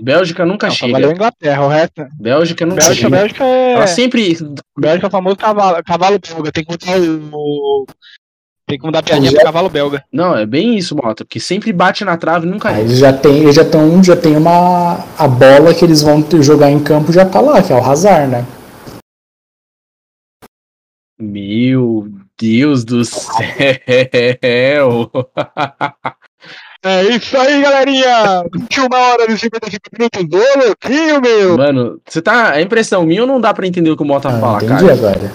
Bélgica 0.00 0.46
nunca 0.46 0.68
não, 0.68 0.74
chega. 0.74 0.92
Valeu 0.92 1.12
Inglaterra, 1.12 1.64
o 1.64 1.68
resto. 1.68 2.06
Bélgica 2.18 2.64
nunca 2.64 2.82
Bélgica, 2.82 2.94
chega. 2.94 3.16
Bélgica 3.16 3.44
é. 3.44 3.72
Ela 3.72 3.86
sempre. 3.86 4.36
Bélgica 4.78 5.06
é 5.06 5.08
o 5.08 5.10
famoso 5.10 5.36
cavalo, 5.36 5.84
cavalo 5.84 6.18
belga. 6.18 6.52
Tem 6.52 6.64
que 6.64 6.72
mudar 6.72 6.98
o. 7.32 7.86
Tem 8.66 8.78
que 8.78 8.86
mudar 8.86 9.00
a 9.00 9.02
piadinha 9.02 9.30
já... 9.30 9.36
pro 9.36 9.46
cavalo 9.46 9.68
belga. 9.68 10.04
Não, 10.12 10.36
é 10.36 10.46
bem 10.46 10.76
isso, 10.76 10.96
Mota, 10.96 11.24
porque 11.24 11.40
sempre 11.40 11.72
bate 11.72 12.04
na 12.04 12.16
trave 12.16 12.46
e 12.46 12.50
nunca. 12.50 12.70
Ah, 12.70 12.80
eles 12.80 12.98
já 12.98 13.12
tem, 13.12 13.42
eles 13.42 13.56
já 13.56 13.62
estão, 13.62 14.02
já 14.02 14.16
tem 14.16 14.36
uma 14.36 15.04
a 15.18 15.28
bola 15.28 15.74
que 15.74 15.84
eles 15.84 16.02
vão 16.02 16.24
jogar 16.40 16.70
em 16.70 16.82
campo 16.82 17.12
já 17.12 17.26
tá 17.26 17.40
lá, 17.40 17.62
que 17.62 17.72
é 17.72 17.76
o 17.76 17.84
Hazard, 17.84 18.28
né? 18.28 18.46
Meu 21.18 22.08
Deus 22.38 22.84
do 22.84 23.04
céu! 23.04 23.40
É 26.82 27.02
isso 27.02 27.36
aí, 27.36 27.60
galerinha! 27.60 28.42
21 28.52 28.88
horas 28.90 29.28
e 29.28 29.38
55 29.38 29.82
minutos 29.92 30.28
do 30.28 30.64
louquinho, 30.64 31.20
meu! 31.20 31.58
Mano, 31.58 32.00
você 32.06 32.22
tá. 32.22 32.56
É 32.58 32.62
impressão 32.62 33.04
minha 33.04 33.20
ou 33.20 33.26
não 33.26 33.38
dá 33.38 33.52
pra 33.52 33.66
entender 33.66 33.90
o 33.90 33.96
que 33.96 34.02
o 34.02 34.06
Mota 34.06 34.28
ah, 34.28 34.40
fala, 34.40 34.64
entendi 34.64 34.86
cara? 34.86 34.92
agora. 34.94 35.32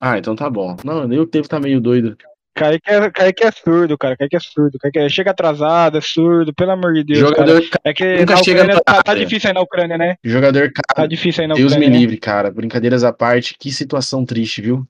Ah, 0.00 0.18
então 0.18 0.34
tá 0.34 0.48
bom. 0.48 0.76
Não, 0.82 1.06
nem 1.06 1.18
o 1.18 1.26
tempo 1.26 1.46
tá 1.46 1.60
meio 1.60 1.78
doido. 1.78 2.16
Kaique 2.54 2.90
é, 2.90 3.10
Kaique 3.10 3.44
é 3.44 3.50
surdo, 3.50 3.96
cara. 3.98 4.16
Kaique 4.16 4.36
é 4.36 4.40
surdo. 4.40 4.78
Kaique 4.78 4.98
é, 4.98 5.08
chega 5.08 5.30
atrasado, 5.30 5.98
é 5.98 6.00
surdo, 6.00 6.54
pelo 6.54 6.70
amor 6.70 6.94
de 6.94 7.04
Deus. 7.04 7.18
Jogador 7.18 7.60
cara. 7.60 7.80
É 7.84 7.92
que 7.92 8.16
nunca 8.18 8.36
chega 8.38 8.62
Ucrânia, 8.62 8.82
tá, 8.84 9.02
tá, 9.02 9.14
difícil 9.14 9.48
aí 9.48 9.54
na 9.54 9.60
Ucrânia, 9.60 9.98
né? 9.98 10.16
Jogador 10.24 10.72
cara. 10.72 10.94
Tá 10.94 11.06
difícil 11.06 11.42
aí 11.42 11.48
na 11.48 11.54
Deus 11.54 11.72
Ucrânia. 11.72 11.88
Deus 11.88 11.98
me 11.98 12.00
livre, 12.00 12.16
né? 12.16 12.20
cara. 12.20 12.50
Brincadeiras 12.50 13.04
à 13.04 13.12
parte, 13.12 13.56
que 13.58 13.70
situação 13.70 14.24
triste, 14.24 14.60
viu? 14.60 14.86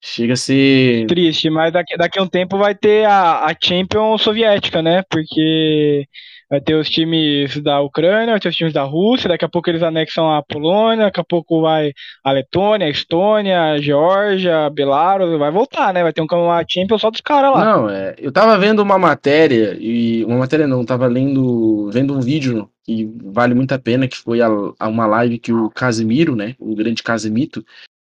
Chega 0.00 0.34
a 0.34 0.36
ser. 0.36 1.06
Triste, 1.06 1.50
mas 1.50 1.72
daqui, 1.72 1.96
daqui 1.96 2.18
a 2.18 2.22
um 2.22 2.28
tempo 2.28 2.58
vai 2.58 2.74
ter 2.74 3.06
a, 3.06 3.46
a 3.46 3.54
Champions 3.60 4.22
soviética, 4.22 4.82
né? 4.82 5.02
Porque 5.10 6.06
Vai 6.48 6.60
ter 6.60 6.74
os 6.74 6.88
times 6.88 7.60
da 7.60 7.80
Ucrânia, 7.80 8.34
vai 8.34 8.40
ter 8.40 8.48
os 8.48 8.54
times 8.54 8.72
da 8.72 8.84
Rússia, 8.84 9.28
daqui 9.28 9.44
a 9.44 9.48
pouco 9.48 9.68
eles 9.68 9.82
anexam 9.82 10.30
a 10.32 10.44
Polônia, 10.44 11.06
daqui 11.06 11.18
a 11.18 11.24
pouco 11.24 11.60
vai 11.60 11.92
a 12.22 12.30
Letônia, 12.30 12.86
a 12.86 12.90
Estônia, 12.90 13.72
a 13.72 13.78
Geórgia, 13.78 14.66
a 14.66 14.70
Belarus, 14.70 15.36
vai 15.40 15.50
voltar, 15.50 15.92
né? 15.92 16.04
Vai 16.04 16.12
ter 16.12 16.22
um 16.22 16.26
campeonato 16.26 16.72
Champions 16.72 17.00
só 17.00 17.10
dos 17.10 17.20
caras 17.20 17.52
lá. 17.52 17.64
Não, 17.64 17.90
é, 17.90 18.14
eu 18.18 18.30
tava 18.30 18.56
vendo 18.58 18.80
uma 18.80 18.96
matéria, 18.96 19.76
e 19.80 20.24
uma 20.24 20.38
matéria 20.38 20.68
não, 20.68 20.84
tava 20.84 21.08
lendo, 21.08 21.90
vendo 21.90 22.14
um 22.14 22.20
vídeo 22.20 22.70
que 22.84 23.10
vale 23.24 23.52
muito 23.52 23.72
a 23.72 23.78
pena, 23.78 24.06
que 24.06 24.16
foi 24.16 24.40
a, 24.40 24.46
a 24.78 24.86
uma 24.86 25.06
live 25.06 25.40
que 25.40 25.52
o 25.52 25.68
Casimiro, 25.68 26.36
né, 26.36 26.54
o 26.60 26.76
grande 26.76 27.02
Casimito, 27.02 27.64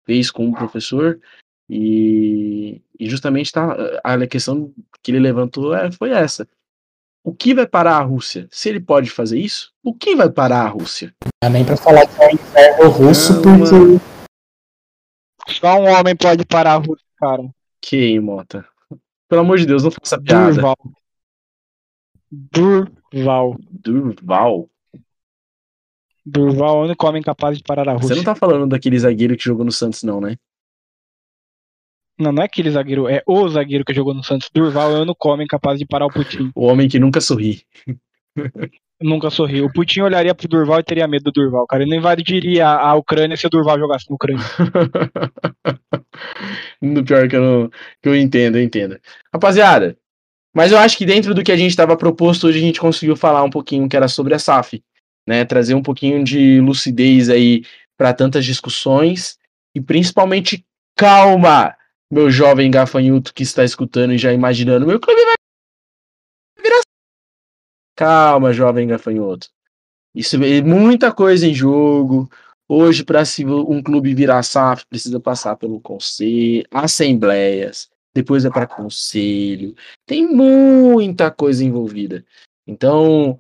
fez 0.05 0.29
com 0.29 0.49
o 0.49 0.53
professor, 0.53 1.17
e, 1.70 2.82
e 2.99 3.09
justamente 3.09 3.51
tá, 3.51 3.76
a 4.03 4.28
questão 4.28 4.72
que 5.01 5.11
ele 5.11 5.20
levantou 5.20 5.76
é, 5.76 5.91
foi 5.91 6.11
essa. 6.11 6.47
O 7.24 7.34
que 7.34 7.55
vai 7.55 7.66
parar 7.66 7.97
a 7.97 8.03
Rússia? 8.03 8.47
Se 8.51 8.70
ele 8.70 8.80
pode 8.80 9.09
fazer 9.09 9.39
isso, 9.39 9.72
o 9.84 9.93
que 9.93 10.16
vai 10.16 10.30
parar 10.30 10.61
a 10.61 10.68
Rússia? 10.68 11.11
Não 11.43 11.49
é 11.49 11.53
nem 11.53 11.66
pra 11.66 11.76
falar 11.76 12.05
que 12.05 12.22
é 12.22 12.28
o 12.28 12.32
inferno 12.32 12.89
russo, 12.89 13.41
porque. 13.41 13.99
Só 15.47 15.80
um 15.80 15.89
homem 15.89 16.16
pode 16.16 16.45
parar 16.45 16.74
a 16.74 16.78
Rússia, 16.78 17.05
cara. 17.18 17.43
Quem, 17.82 18.20
Mota? 18.20 18.63
Pelo 19.28 19.41
amor 19.41 19.57
de 19.57 19.66
Deus, 19.66 19.84
não 19.84 19.89
faça 19.89 20.22
piada. 20.22 20.51
Durval. 20.53 20.78
Durval. 22.32 23.57
Durval? 23.72 24.70
Durval 26.24 26.76
é 26.76 26.80
o 26.80 26.84
único 26.86 27.07
homem 27.07 27.24
capaz 27.24 27.57
de 27.57 27.63
parar 27.63 27.89
a 27.89 27.93
Rússia. 27.93 28.09
Você 28.09 28.16
não 28.16 28.24
tá 28.24 28.36
falando 28.36 28.68
daquele 28.68 28.99
zagueiro 28.99 29.36
que 29.36 29.43
jogou 29.43 29.66
no 29.66 29.72
Santos, 29.72 30.03
não, 30.03 30.22
né? 30.22 30.38
Não, 32.18 32.32
não 32.32 32.43
é 32.43 32.45
aquele 32.45 32.72
zagueiro, 32.72 33.09
é 33.09 33.22
o 33.26 33.47
zagueiro 33.49 33.84
que 33.84 33.93
jogou 33.93 34.13
no 34.13 34.24
Santos. 34.24 34.49
Durval 34.53 34.91
é 34.95 34.99
o 34.99 35.01
único 35.01 35.30
homem 35.30 35.45
capaz 35.45 35.80
de 35.80 35.86
parar 35.86 36.05
o 36.05 36.11
Putin. 36.11 36.51
O 36.55 36.66
homem 36.66 36.88
que 36.88 36.99
nunca 36.99 37.20
sorri. 37.20 37.63
Nunca 39.01 39.30
sorriu. 39.30 39.66
O 39.66 39.74
Putin 39.74 40.01
olharia 40.01 40.34
pro 40.34 40.47
Durval 40.47 40.80
e 40.80 40.84
teria 40.84 41.07
medo 41.07 41.26
do 41.26 41.32
Durval, 41.32 41.68
cara. 41.68 41.84
Ele 41.84 41.91
não 41.91 41.97
invadiria 41.97 42.68
a 42.68 42.95
Ucrânia 42.95 43.36
se 43.36 43.45
o 43.45 43.49
Durval 43.49 43.78
jogasse 43.78 44.09
na 44.09 44.16
Ucrânia. 44.16 44.43
no 46.82 47.03
pior 47.03 47.28
que 47.28 47.36
eu, 47.36 47.41
não, 47.41 47.70
que 48.01 48.07
eu 48.07 48.16
entendo, 48.16 48.57
eu 48.57 48.63
entendo. 48.63 48.97
Rapaziada, 49.34 49.97
mas 50.55 50.72
eu 50.72 50.78
acho 50.78 50.97
que 50.97 51.05
dentro 51.05 51.34
do 51.34 51.43
que 51.43 51.51
a 51.51 51.57
gente 51.57 51.72
estava 51.72 51.97
proposto 51.97 52.47
hoje, 52.47 52.59
a 52.59 52.61
gente 52.61 52.80
conseguiu 52.80 53.18
falar 53.18 53.43
um 53.43 53.49
pouquinho 53.49 53.89
que 53.89 53.97
era 53.97 54.07
sobre 54.07 54.34
a 54.34 54.39
SAF, 54.39 54.82
né? 55.28 55.43
Trazer 55.43 55.74
um 55.74 55.84
pouquinho 55.84 56.24
de 56.24 56.61
lucidez 56.61 57.30
aí 57.30 57.63
para 57.97 58.13
tantas 58.13 58.45
discussões 58.45 59.38
e 59.76 59.82
principalmente 59.82 60.66
calma, 60.95 61.76
meu 62.12 62.30
jovem 62.30 62.70
gafanhoto 62.70 63.34
que 63.34 63.43
está 63.43 63.64
escutando 63.64 64.14
e 64.14 64.18
já 64.18 64.32
imaginando, 64.32 64.86
meu 64.86 64.99
clube 64.99 65.22
vai 65.24 65.36
virar. 66.64 66.82
Calma, 67.95 68.53
jovem 68.53 68.88
gafanhoto. 68.88 69.47
Isso 70.14 70.41
é 70.43 70.62
muita 70.62 71.12
coisa 71.12 71.47
em 71.47 71.53
jogo. 71.53 72.30
Hoje, 72.68 73.03
para 73.03 73.24
um 73.68 73.82
clube 73.82 74.16
virar 74.16 74.41
SAF, 74.41 74.86
precisa 74.88 75.20
passar 75.20 75.56
pelo 75.56 75.80
conselho, 75.80 76.66
assembleias, 76.72 77.89
depois 78.14 78.43
é 78.43 78.49
para 78.49 78.66
conselho. 78.66 79.76
Tem 80.06 80.26
muita 80.26 81.30
coisa 81.30 81.64
envolvida. 81.64 82.26
Então, 82.66 83.38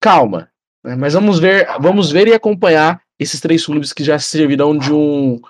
calma. 0.00 0.50
Mas 0.82 1.14
vamos 1.14 1.38
ver, 1.38 1.66
vamos 1.80 2.10
ver 2.10 2.28
e 2.28 2.34
acompanhar 2.34 3.02
esses 3.18 3.40
três 3.40 3.64
clubes 3.64 3.92
que 3.92 4.02
já 4.02 4.18
servirão 4.18 4.76
de 4.76 4.92
um 4.92 5.40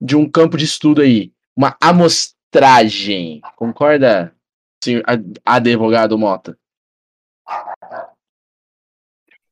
de 0.00 0.14
um 0.14 0.30
campo 0.30 0.56
de 0.56 0.64
estudo 0.64 1.00
aí 1.00 1.32
uma 1.58 1.76
amostragem. 1.80 3.40
Concorda, 3.56 4.32
senhor 4.82 5.02
advogado 5.44 6.16
Mota? 6.16 6.56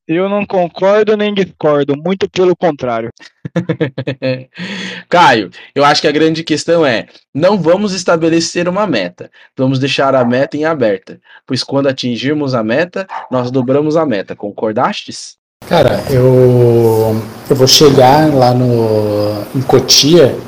Eu 0.07 0.29
não 0.29 0.47
concordo 0.47 1.17
nem 1.17 1.35
discordo, 1.35 1.97
muito 1.97 2.31
pelo 2.31 2.55
contrário. 2.55 3.11
Caio, 5.11 5.51
eu 5.75 5.85
acho 5.85 6.01
que 6.01 6.07
a 6.07 6.13
grande 6.13 6.45
questão 6.45 6.87
é: 6.87 7.09
não 7.35 7.59
vamos 7.59 7.93
estabelecer 7.93 8.69
uma 8.69 8.87
meta, 8.87 9.29
vamos 9.57 9.81
deixar 9.81 10.15
a 10.15 10.25
meta 10.25 10.57
em 10.57 10.65
aberta, 10.65 11.21
pois 11.45 11.65
quando 11.65 11.89
atingirmos 11.89 12.55
a 12.55 12.63
meta, 12.63 13.05
nós 13.33 13.51
dobramos 13.51 13.97
a 13.97 14.07
meta. 14.07 14.37
Concordastes? 14.37 15.39
Cara, 15.69 16.01
eu, 16.09 17.21
eu 17.51 17.57
vou 17.57 17.67
chegar 17.67 18.33
lá 18.33 18.55
no, 18.55 19.59
em 19.59 19.63
Cotia 19.63 20.39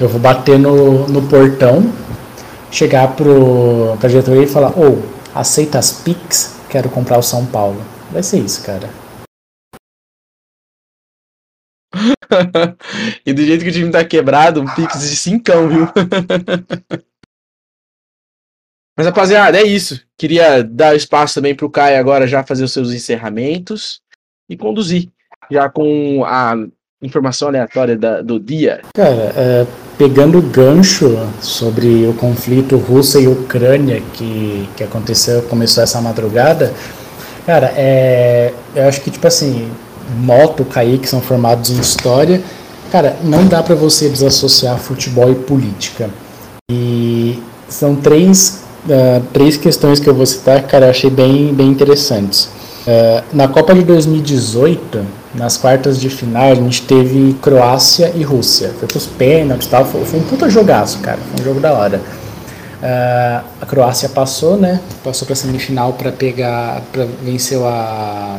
eu 0.00 0.08
vou 0.08 0.20
bater 0.20 0.58
no, 0.58 1.08
no 1.08 1.28
portão, 1.28 1.82
chegar 2.70 3.16
pro, 3.16 3.96
pra 3.98 4.08
diretoria 4.08 4.44
e 4.44 4.46
falar, 4.46 4.70
ô, 4.78 4.92
oh, 4.92 5.02
aceita 5.34 5.78
as 5.78 5.90
Pix? 5.92 6.56
Quero 6.70 6.88
comprar 6.88 7.18
o 7.18 7.22
São 7.22 7.44
Paulo. 7.46 7.82
Vai 8.12 8.22
ser 8.22 8.38
isso, 8.38 8.64
cara. 8.64 8.88
e 13.26 13.32
do 13.32 13.42
jeito 13.42 13.64
que 13.64 13.70
o 13.70 13.72
time 13.72 13.90
tá 13.90 14.04
quebrado, 14.04 14.60
um 14.60 14.66
Pix 14.74 15.00
de 15.00 15.16
cincão, 15.16 15.68
viu? 15.68 15.88
Mas, 18.96 19.06
rapaziada, 19.06 19.58
é 19.58 19.62
isso. 19.62 20.04
Queria 20.16 20.62
dar 20.62 20.94
espaço 20.94 21.34
também 21.34 21.54
pro 21.54 21.70
Caio 21.70 21.98
agora 21.98 22.26
já 22.26 22.44
fazer 22.44 22.64
os 22.64 22.72
seus 22.72 22.92
encerramentos 22.92 24.00
e 24.48 24.56
conduzir 24.56 25.10
já 25.50 25.68
com 25.70 26.24
a 26.24 26.54
informação 27.02 27.48
aleatória 27.48 27.96
da, 27.96 28.20
do 28.22 28.40
dia. 28.40 28.80
Cara, 28.94 29.32
é, 29.36 29.66
pegando 29.96 30.38
o 30.38 30.42
gancho 30.42 31.16
sobre 31.40 32.06
o 32.06 32.14
conflito 32.14 32.76
Rússia 32.76 33.20
e 33.20 33.28
Ucrânia 33.28 34.02
que, 34.14 34.68
que 34.76 34.82
aconteceu, 34.82 35.42
começou 35.42 35.82
essa 35.82 36.00
madrugada, 36.00 36.72
cara, 37.46 37.72
é, 37.76 38.52
eu 38.74 38.88
acho 38.88 39.00
que, 39.00 39.10
tipo 39.10 39.26
assim, 39.26 39.70
Moto, 40.16 40.64
Kaique 40.64 41.08
são 41.08 41.20
formados 41.20 41.70
em 41.70 41.78
história, 41.78 42.42
cara, 42.90 43.16
não 43.22 43.46
dá 43.46 43.62
para 43.62 43.74
você 43.74 44.08
desassociar 44.08 44.78
futebol 44.78 45.30
e 45.30 45.34
política. 45.36 46.10
E 46.70 47.40
são 47.68 47.94
três, 47.94 48.64
uh, 48.86 49.22
três 49.32 49.56
questões 49.56 50.00
que 50.00 50.08
eu 50.08 50.14
vou 50.14 50.26
citar, 50.26 50.62
cara, 50.66 50.86
eu 50.86 50.90
achei 50.90 51.10
bem, 51.10 51.54
bem 51.54 51.68
interessantes. 51.68 52.50
Uh, 52.86 53.22
na 53.32 53.46
Copa 53.46 53.74
de 53.74 53.84
2018, 53.84 55.17
nas 55.34 55.56
quartas 55.56 56.00
de 56.00 56.08
final, 56.08 56.52
a 56.52 56.54
gente 56.54 56.82
teve 56.82 57.34
Croácia 57.34 58.12
e 58.14 58.22
Rússia. 58.22 58.72
Foi 58.78 58.88
pros 58.88 59.06
pênaltis 59.06 59.66
e 59.66 59.70
tal, 59.70 59.84
foi, 59.84 60.04
foi, 60.04 60.20
um 60.20 60.22
puta 60.22 60.48
jogaço, 60.48 60.98
cara. 61.00 61.18
Foi 61.18 61.40
um 61.40 61.44
jogo 61.44 61.60
da 61.60 61.72
hora. 61.72 61.98
Uh, 61.98 63.44
a 63.60 63.66
Croácia 63.66 64.08
passou, 64.08 64.56
né? 64.56 64.80
Passou 65.04 65.26
pra 65.26 65.34
semifinal 65.36 65.92
para 65.92 66.12
pegar. 66.12 66.82
Pra, 66.92 67.06
venceu 67.22 67.66
a. 67.66 68.38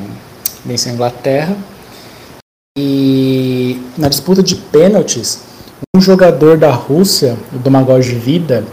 Venceu 0.66 0.92
a 0.92 0.96
Inglaterra. 0.96 1.56
E 2.78 3.82
na 3.98 4.08
disputa 4.08 4.42
de 4.42 4.56
pênaltis, 4.56 5.42
um 5.96 6.02
jogador 6.02 6.58
da 6.58 6.72
Rússia, 6.72 7.38
o 7.54 7.60
Domagoj 7.60 8.16
Vida, 8.16 8.64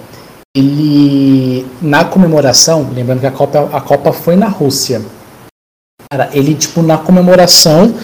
ele. 0.56 1.66
Na 1.82 2.04
comemoração, 2.04 2.88
lembrando 2.94 3.20
que 3.20 3.26
a 3.26 3.32
Copa, 3.32 3.68
a 3.72 3.80
Copa 3.80 4.12
foi 4.12 4.36
na 4.36 4.48
Rússia 4.48 5.02
Cara, 6.16 6.30
ele, 6.32 6.54
tipo, 6.54 6.80
na 6.80 6.96
comemoração, 6.96 7.94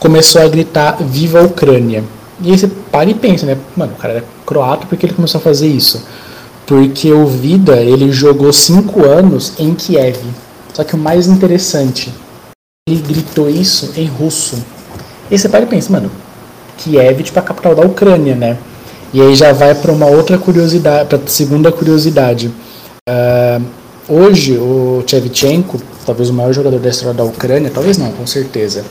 começou 0.00 0.42
a 0.42 0.48
gritar 0.48 0.96
Viva 0.98 1.38
a 1.38 1.44
Ucrânia. 1.44 2.02
E 2.42 2.50
aí 2.50 2.58
você 2.58 2.66
para 2.66 3.08
e 3.08 3.14
pensa, 3.14 3.46
né? 3.46 3.56
Mano, 3.76 3.92
o 3.92 3.96
cara 3.96 4.14
era 4.14 4.24
croata, 4.44 4.86
por 4.88 4.98
que 4.98 5.06
ele 5.06 5.14
começou 5.14 5.38
a 5.38 5.42
fazer 5.42 5.68
isso? 5.68 6.04
Porque 6.66 7.12
o 7.12 7.26
Vida, 7.26 7.76
ele 7.76 8.10
jogou 8.10 8.52
cinco 8.52 9.06
anos 9.06 9.52
em 9.56 9.72
Kiev. 9.72 10.18
Só 10.74 10.82
que 10.82 10.96
o 10.96 10.98
mais 10.98 11.28
interessante, 11.28 12.12
ele 12.88 13.00
gritou 13.02 13.48
isso 13.48 13.92
em 13.96 14.06
russo. 14.06 14.56
E 15.30 15.34
aí 15.34 15.38
você 15.38 15.48
para 15.48 15.62
e 15.62 15.66
pensa, 15.66 15.92
mano, 15.92 16.10
Kiev, 16.76 17.22
tipo, 17.22 17.38
a 17.38 17.42
capital 17.42 17.76
da 17.76 17.82
Ucrânia, 17.82 18.34
né? 18.34 18.58
E 19.14 19.22
aí 19.22 19.36
já 19.36 19.52
vai 19.52 19.76
para 19.76 19.92
uma 19.92 20.06
outra 20.06 20.36
curiosidade, 20.38 21.08
para 21.08 21.20
segunda 21.26 21.70
curiosidade. 21.70 22.50
Uh, 23.08 23.62
hoje, 24.10 24.58
o 24.58 25.02
Chevchenko 25.06 25.80
talvez 26.04 26.28
o 26.28 26.34
maior 26.34 26.52
jogador 26.52 26.80
da 26.80 26.88
história 26.88 27.14
da 27.14 27.24
Ucrânia, 27.24 27.70
talvez 27.72 27.96
não, 27.96 28.10
com 28.12 28.26
certeza, 28.26 28.84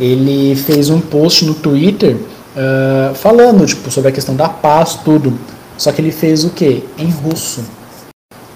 ele 0.00 0.56
fez 0.56 0.90
um 0.90 1.00
post 1.00 1.44
no 1.44 1.54
Twitter 1.54 2.16
uh, 2.16 3.14
falando 3.14 3.64
tipo, 3.64 3.90
sobre 3.90 4.10
a 4.10 4.12
questão 4.12 4.34
da 4.34 4.48
paz, 4.48 4.98
tudo. 5.04 5.32
Só 5.76 5.92
que 5.92 6.00
ele 6.00 6.12
fez 6.12 6.44
o 6.44 6.50
quê? 6.50 6.82
Em 6.98 7.10
russo. 7.10 7.62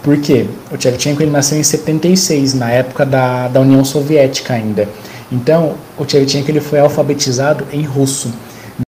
Por 0.02 0.16
quê? 0.18 0.46
O 0.70 0.76
Tchevchenko 0.76 1.22
ele 1.22 1.30
nasceu 1.30 1.58
em 1.58 1.62
76, 1.62 2.54
na 2.54 2.70
época 2.70 3.04
da, 3.04 3.48
da 3.48 3.60
União 3.60 3.84
Soviética 3.84 4.54
ainda. 4.54 4.88
Então, 5.30 5.74
o 5.96 6.04
Tchevchenko 6.04 6.50
ele 6.50 6.60
foi 6.60 6.78
alfabetizado 6.78 7.64
em 7.72 7.82
russo. 7.82 8.32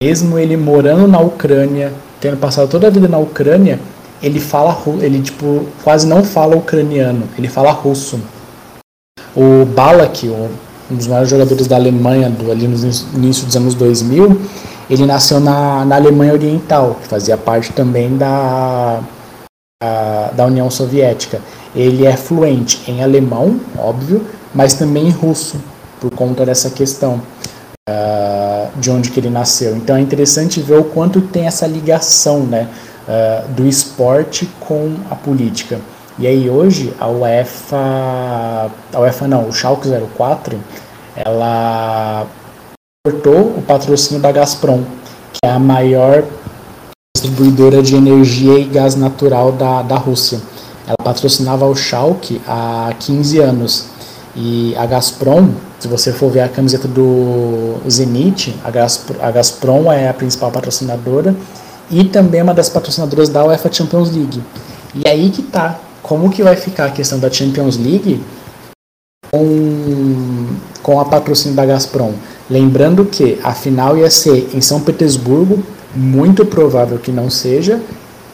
Mesmo 0.03 0.39
ele 0.39 0.57
morando 0.57 1.07
na 1.09 1.20
Ucrânia, 1.20 1.93
tendo 2.20 2.37
passado 2.37 2.68
toda 2.68 2.87
a 2.87 2.91
vida 2.91 3.09
na 3.09 3.18
Ucrânia, 3.18 3.81
ele 4.22 4.40
fala 4.40 4.76
ele 5.00 5.20
tipo 5.22 5.66
quase 5.82 6.06
não 6.06 6.24
fala 6.24 6.56
ucraniano, 6.56 7.28
ele 7.36 7.48
fala 7.48 7.70
russo. 7.70 8.20
O 9.34 9.64
Balak, 9.64 10.28
um 10.28 10.48
dos 10.90 11.06
maiores 11.06 11.30
jogadores 11.30 11.66
da 11.66 11.76
Alemanha 11.76 12.28
do, 12.28 12.50
ali 12.50 12.66
no 12.66 12.76
início 13.14 13.46
dos 13.46 13.56
anos 13.56 13.74
2000, 13.74 14.40
ele 14.88 15.06
nasceu 15.06 15.38
na, 15.38 15.84
na 15.84 15.96
Alemanha 15.96 16.32
Oriental, 16.32 16.96
que 17.00 17.06
fazia 17.06 17.36
parte 17.36 17.72
também 17.72 18.16
da, 18.16 19.00
a, 19.82 20.30
da 20.34 20.46
União 20.46 20.68
Soviética. 20.68 21.40
ele 21.74 22.04
é 22.04 22.16
fluente 22.16 22.82
em 22.90 23.02
alemão, 23.02 23.60
óbvio, 23.78 24.26
mas 24.54 24.74
também 24.74 25.06
em 25.06 25.10
russo, 25.10 25.58
por 26.00 26.10
conta 26.10 26.44
dessa 26.44 26.70
questão 26.70 27.22
uh, 27.88 28.80
de 28.80 28.90
onde 28.90 29.10
que 29.10 29.20
ele 29.20 29.30
nasceu. 29.30 29.76
Então 29.76 29.96
é 29.96 30.00
interessante 30.00 30.60
ver 30.60 30.78
o 30.78 30.84
quanto 30.84 31.20
tem 31.20 31.46
essa 31.46 31.66
ligação 31.66 32.40
né, 32.40 32.68
uh, 33.11 33.48
do 33.48 33.66
esporte 33.66 34.48
com 34.61 34.94
a 35.11 35.16
política. 35.16 35.80
E 36.18 36.26
aí 36.26 36.48
hoje 36.48 36.94
a 37.00 37.08
UEFA, 37.08 38.70
a 38.92 39.00
UEFA 39.00 39.26
não, 39.26 39.48
o 39.48 39.52
Schalke 39.52 39.88
04, 40.16 40.58
ela 41.16 42.26
cortou 43.04 43.56
o 43.56 43.62
patrocínio 43.62 44.22
da 44.22 44.30
Gazprom, 44.30 44.82
que 45.32 45.38
é 45.44 45.50
a 45.50 45.58
maior 45.58 46.22
distribuidora 47.16 47.82
de 47.82 47.96
energia 47.96 48.58
e 48.58 48.64
gás 48.64 48.94
natural 48.94 49.52
da, 49.52 49.82
da 49.82 49.96
Rússia. 49.96 50.40
Ela 50.86 50.96
patrocinava 51.02 51.66
o 51.66 51.74
Schalke 51.74 52.40
há 52.46 52.92
15 52.98 53.38
anos. 53.38 53.86
E 54.36 54.76
a 54.76 54.86
Gazprom, 54.86 55.50
se 55.78 55.88
você 55.88 56.12
for 56.12 56.30
ver 56.30 56.40
a 56.40 56.48
camiseta 56.48 56.86
do 56.86 57.76
Zenit, 57.88 58.56
a 58.62 59.30
Gazprom 59.30 59.90
é 59.90 60.08
a 60.08 60.14
principal 60.14 60.52
patrocinadora 60.52 61.34
e 61.91 62.05
também 62.05 62.41
é 62.41 62.43
uma 62.43 62.55
das 62.55 62.68
patrocinadoras 62.68 63.28
da 63.28 63.45
UEFA 63.45 63.72
Champions 63.72 64.11
League. 64.14 64.43
E 64.95 65.09
aí 65.09 65.30
que 65.30 65.43
tá, 65.43 65.78
como 66.03 66.30
que 66.30 66.43
vai 66.43 66.57
ficar 66.57 66.86
a 66.86 66.91
questão 66.91 67.18
da 67.18 67.30
Champions 67.30 67.76
League 67.76 68.22
com, 69.30 70.47
com 70.82 71.01
a 71.01 71.05
patrocínio 71.05 71.57
da 71.57 71.66
Gazprom? 71.66 72.12
Lembrando 72.49 73.05
que 73.05 73.38
a 73.43 73.53
final 73.53 73.97
ia 73.97 74.11
ser 74.11 74.51
em 74.55 74.61
São 74.61 74.80
Petersburgo, 74.80 75.62
muito 75.95 76.45
provável 76.45 76.99
que 76.99 77.11
não 77.11 77.28
seja, 77.30 77.80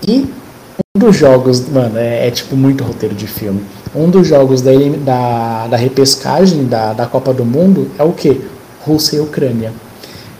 e 0.06 0.30
um 0.96 0.98
dos 0.98 1.16
jogos, 1.16 1.68
mano, 1.68 1.98
é, 1.98 2.26
é, 2.26 2.30
tipo 2.30 2.56
muito 2.56 2.82
roteiro 2.84 3.14
de 3.14 3.26
filme. 3.26 3.62
Um 3.94 4.08
dos 4.08 4.26
jogos 4.26 4.62
da, 4.62 4.72
da, 5.04 5.66
da 5.68 5.76
repescagem 5.76 6.64
da, 6.64 6.92
da 6.92 7.06
Copa 7.06 7.32
do 7.32 7.44
Mundo 7.44 7.90
é 7.98 8.02
o 8.02 8.12
que? 8.12 8.42
Rússia 8.80 9.16
e 9.16 9.20
Ucrânia. 9.20 9.72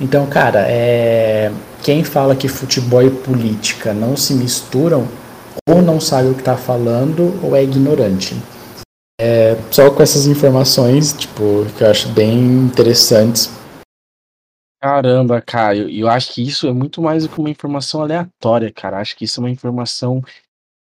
Então, 0.01 0.27
cara, 0.27 0.61
é, 0.69 1.51
quem 1.87 2.03
fala 2.03 2.35
que 2.35 2.49
futebol 2.49 3.01
e 3.01 3.09
política 3.09 3.95
não 3.95 4.17
se 4.17 4.35
misturam, 4.35 5.07
ou 5.69 5.81
não 5.81 6.01
sabe 6.01 6.31
o 6.31 6.35
que 6.35 6.41
está 6.41 6.57
falando, 6.57 7.39
ou 7.45 7.55
é 7.55 7.63
ignorante. 7.63 8.35
É, 9.21 9.57
só 9.71 9.89
com 9.89 10.03
essas 10.03 10.27
informações, 10.27 11.13
tipo, 11.13 11.65
que 11.79 11.85
eu 11.85 11.91
acho 11.91 12.09
bem 12.09 12.37
interessantes 12.39 13.55
Caramba, 14.83 15.41
Caio, 15.41 15.89
eu 15.89 16.09
acho 16.09 16.35
que 16.35 16.43
isso 16.43 16.67
é 16.67 16.73
muito 16.73 17.01
mais 17.01 17.23
do 17.23 17.29
que 17.29 17.41
uma 17.41 17.51
informação 17.51 18.03
aleatória, 18.03 18.71
cara. 18.71 19.01
Acho 19.01 19.17
que 19.17 19.25
isso 19.25 19.41
é 19.41 19.43
uma 19.43 19.51
informação 19.51 20.23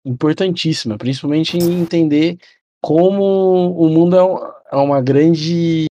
importantíssima, 0.05 0.97
principalmente 0.97 1.57
em 1.57 1.81
entender 1.81 2.37
como 2.81 3.75
o 3.77 3.89
mundo 3.89 4.15
é, 4.15 4.75
é 4.75 4.75
uma 4.77 5.01
grande 5.01 5.85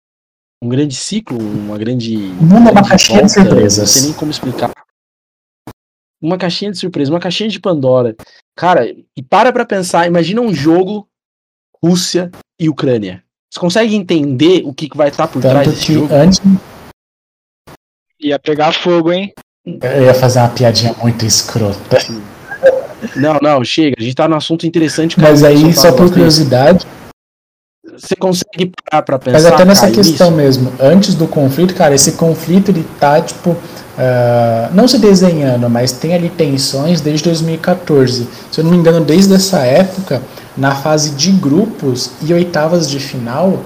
um 0.62 0.68
grande 0.68 0.94
ciclo, 0.94 1.38
uma 1.38 1.78
grande. 1.78 2.16
O 2.16 2.44
mundo 2.44 2.68
é 2.68 2.72
uma 2.72 2.88
caixinha 2.88 3.22
de 3.22 3.32
surpresas. 3.32 3.78
Não 3.78 3.86
sei 3.86 4.02
nem 4.02 4.12
como 4.12 4.30
explicar. 4.30 4.70
Uma 6.20 6.38
caixinha 6.38 6.70
de 6.70 6.78
surpresa, 6.78 7.10
uma 7.10 7.20
caixinha 7.20 7.48
de 7.48 7.60
Pandora. 7.60 8.16
Cara, 8.56 8.86
e 9.16 9.22
para 9.22 9.52
pra 9.52 9.66
pensar, 9.66 10.06
imagina 10.06 10.40
um 10.40 10.52
jogo 10.52 11.06
Rússia 11.82 12.30
e 12.58 12.68
Ucrânia. 12.68 13.22
Você 13.52 13.60
consegue 13.60 13.94
entender 13.94 14.62
o 14.64 14.72
que, 14.72 14.88
que 14.88 14.96
vai 14.96 15.08
estar 15.08 15.28
por 15.28 15.40
Tanto 15.40 15.52
trás 15.52 15.68
desse 15.68 15.92
jogo? 15.92 16.12
Antes, 16.12 16.40
Ia 18.18 18.38
pegar 18.38 18.72
fogo, 18.72 19.12
hein? 19.12 19.32
Eu 19.64 20.04
ia 20.04 20.14
fazer 20.14 20.38
uma 20.38 20.48
piadinha 20.48 20.94
muito 21.02 21.24
escrota. 21.26 21.98
Não, 23.14 23.38
não, 23.42 23.62
chega. 23.62 23.96
A 23.98 24.02
gente 24.02 24.14
tá 24.14 24.26
num 24.26 24.36
assunto 24.36 24.66
interessante. 24.66 25.20
Mas 25.20 25.44
aí, 25.44 25.74
só 25.74 25.92
por 25.92 26.08
curiosidade. 26.08 26.86
Você 27.98 28.14
consegue 28.14 28.72
parar 28.90 29.02
pra 29.02 29.18
pensar. 29.18 29.38
Mas 29.38 29.46
até 29.46 29.64
nessa 29.64 29.90
questão 29.90 30.30
mesmo, 30.30 30.72
antes 30.78 31.14
do 31.14 31.26
conflito, 31.26 31.74
cara, 31.74 31.94
esse 31.94 32.12
conflito 32.12 32.70
ele 32.70 32.86
tá, 33.00 33.20
tipo, 33.20 33.50
uh, 33.50 34.74
não 34.74 34.86
se 34.86 34.98
desenhando, 34.98 35.68
mas 35.70 35.92
tem 35.92 36.14
ali 36.14 36.28
tensões 36.28 37.00
desde 37.00 37.24
2014. 37.24 38.28
Se 38.50 38.60
eu 38.60 38.64
não 38.64 38.70
me 38.70 38.76
engano, 38.76 39.04
desde 39.04 39.34
essa 39.34 39.60
época, 39.60 40.20
na 40.56 40.74
fase 40.74 41.10
de 41.10 41.32
grupos 41.32 42.10
e 42.22 42.32
oitavas 42.34 42.88
de 42.88 43.00
final, 43.00 43.48
uh, 43.48 43.64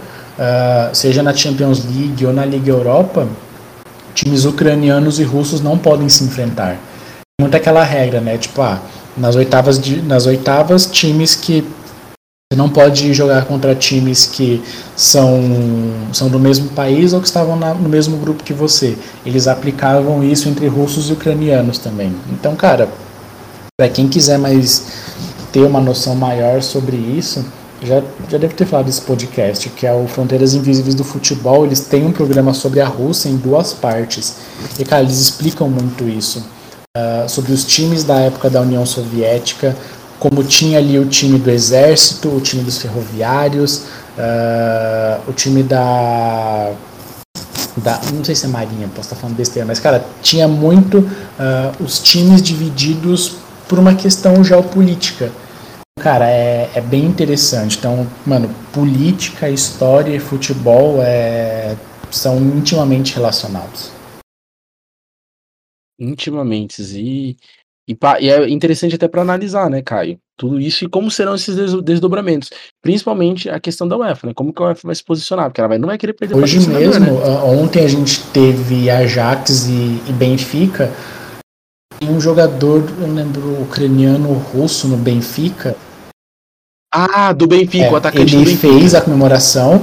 seja 0.92 1.22
na 1.22 1.34
Champions 1.34 1.84
League 1.84 2.24
ou 2.24 2.32
na 2.32 2.44
Liga 2.44 2.70
Europa, 2.70 3.26
times 4.14 4.44
ucranianos 4.44 5.18
e 5.18 5.24
russos 5.24 5.60
não 5.60 5.76
podem 5.76 6.08
se 6.08 6.22
enfrentar. 6.24 6.76
Muito 7.40 7.56
aquela 7.56 7.82
regra, 7.82 8.20
né? 8.20 8.36
Tipo, 8.38 8.62
ah, 8.62 8.78
nas 9.16 9.34
oitavas, 9.34 9.78
de, 9.78 10.02
nas 10.02 10.26
oitavas, 10.26 10.86
times 10.86 11.34
que 11.34 11.64
você 12.52 12.58
não 12.58 12.68
pode 12.68 13.14
jogar 13.14 13.44
contra 13.44 13.76
times 13.76 14.26
que 14.26 14.60
são, 14.96 15.40
são 16.12 16.28
do 16.28 16.36
mesmo 16.40 16.68
país 16.70 17.12
ou 17.12 17.20
que 17.20 17.28
estavam 17.28 17.54
na, 17.54 17.72
no 17.74 17.88
mesmo 17.88 18.16
grupo 18.16 18.42
que 18.42 18.52
você. 18.52 18.98
Eles 19.24 19.46
aplicavam 19.46 20.24
isso 20.24 20.48
entre 20.48 20.66
russos 20.66 21.08
e 21.08 21.12
ucranianos 21.12 21.78
também. 21.78 22.12
Então, 22.32 22.56
cara, 22.56 22.88
para 23.78 23.88
quem 23.88 24.08
quiser 24.08 24.36
mais 24.36 24.84
ter 25.52 25.60
uma 25.60 25.80
noção 25.80 26.16
maior 26.16 26.60
sobre 26.60 26.96
isso, 26.96 27.46
já, 27.80 28.02
já 28.28 28.36
deve 28.36 28.54
ter 28.54 28.66
falado 28.66 28.86
desse 28.86 29.02
podcast, 29.02 29.68
que 29.68 29.86
é 29.86 29.94
o 29.94 30.08
Fronteiras 30.08 30.52
Invisíveis 30.52 30.96
do 30.96 31.04
Futebol. 31.04 31.64
Eles 31.64 31.78
têm 31.78 32.04
um 32.04 32.10
programa 32.10 32.52
sobre 32.52 32.80
a 32.80 32.86
Rússia 32.88 33.28
em 33.28 33.36
duas 33.36 33.72
partes. 33.72 34.38
E, 34.76 34.84
cara, 34.84 35.04
eles 35.04 35.20
explicam 35.20 35.68
muito 35.68 36.02
isso. 36.08 36.44
Uh, 36.98 37.28
sobre 37.28 37.52
os 37.52 37.64
times 37.64 38.02
da 38.02 38.16
época 38.16 38.50
da 38.50 38.60
União 38.60 38.84
Soviética, 38.84 39.76
como 40.20 40.44
tinha 40.44 40.78
ali 40.78 40.98
o 40.98 41.06
time 41.06 41.38
do 41.38 41.50
Exército, 41.50 42.28
o 42.28 42.40
time 42.40 42.62
dos 42.62 42.76
Ferroviários, 42.76 43.86
uh, 44.18 45.28
o 45.28 45.32
time 45.32 45.62
da, 45.62 46.72
da. 47.78 47.98
Não 48.12 48.22
sei 48.22 48.34
se 48.34 48.44
é 48.44 48.48
Marinha, 48.48 48.86
posso 48.88 49.08
estar 49.08 49.16
falando 49.16 49.36
besteira, 49.36 49.66
mas, 49.66 49.80
cara, 49.80 50.04
tinha 50.22 50.46
muito 50.46 50.98
uh, 50.98 51.82
os 51.82 51.98
times 52.00 52.42
divididos 52.42 53.36
por 53.66 53.78
uma 53.78 53.94
questão 53.94 54.44
geopolítica. 54.44 55.32
Cara, 55.98 56.30
é, 56.30 56.70
é 56.74 56.80
bem 56.80 57.04
interessante. 57.04 57.78
Então, 57.78 58.06
mano, 58.26 58.54
política, 58.72 59.48
história 59.48 60.14
e 60.14 60.20
futebol 60.20 61.02
é, 61.02 61.76
são 62.10 62.38
intimamente 62.38 63.14
relacionados. 63.14 63.90
Intimamente. 65.98 66.82
E, 66.82 67.36
e, 67.88 67.96
e 68.20 68.30
é 68.30 68.48
interessante 68.48 68.94
até 68.94 69.08
para 69.08 69.22
analisar, 69.22 69.68
né, 69.68 69.82
Caio? 69.82 70.18
Tudo 70.36 70.58
isso 70.58 70.84
e 70.84 70.88
como 70.88 71.10
serão 71.10 71.34
esses 71.34 71.54
desdobramentos. 71.82 72.50
Principalmente 72.82 73.50
a 73.50 73.60
questão 73.60 73.86
da 73.86 73.96
UEFA, 73.96 74.28
né? 74.28 74.32
Como 74.34 74.52
que 74.52 74.62
a 74.62 74.66
UEFA 74.66 74.88
vai 74.88 74.94
se 74.94 75.04
posicionar? 75.04 75.46
Porque 75.46 75.60
ela 75.60 75.68
vai, 75.68 75.78
não 75.78 75.88
vai 75.88 75.98
querer 75.98 76.14
perder 76.14 76.34
Hoje 76.34 76.66
mesmo, 76.66 77.04
né? 77.04 77.12
ontem 77.44 77.84
a 77.84 77.88
gente 77.88 78.22
teve 78.32 78.88
Ajax 78.88 79.66
e, 79.66 80.00
e 80.08 80.12
Benfica. 80.12 80.90
E 82.00 82.06
um 82.06 82.18
jogador, 82.18 82.82
eu 82.98 83.12
lembro, 83.12 83.60
ucraniano 83.60 84.32
russo 84.32 84.88
no 84.88 84.96
Benfica, 84.96 85.76
ah, 86.92 87.32
do 87.32 87.46
Benfica, 87.46 87.84
é, 87.84 87.90
o 87.90 87.94
atacante 87.94 88.34
ele 88.34 88.44
do 88.44 88.50
Benfica. 88.50 88.74
fez 88.74 88.94
a 88.96 89.00
comemoração. 89.00 89.80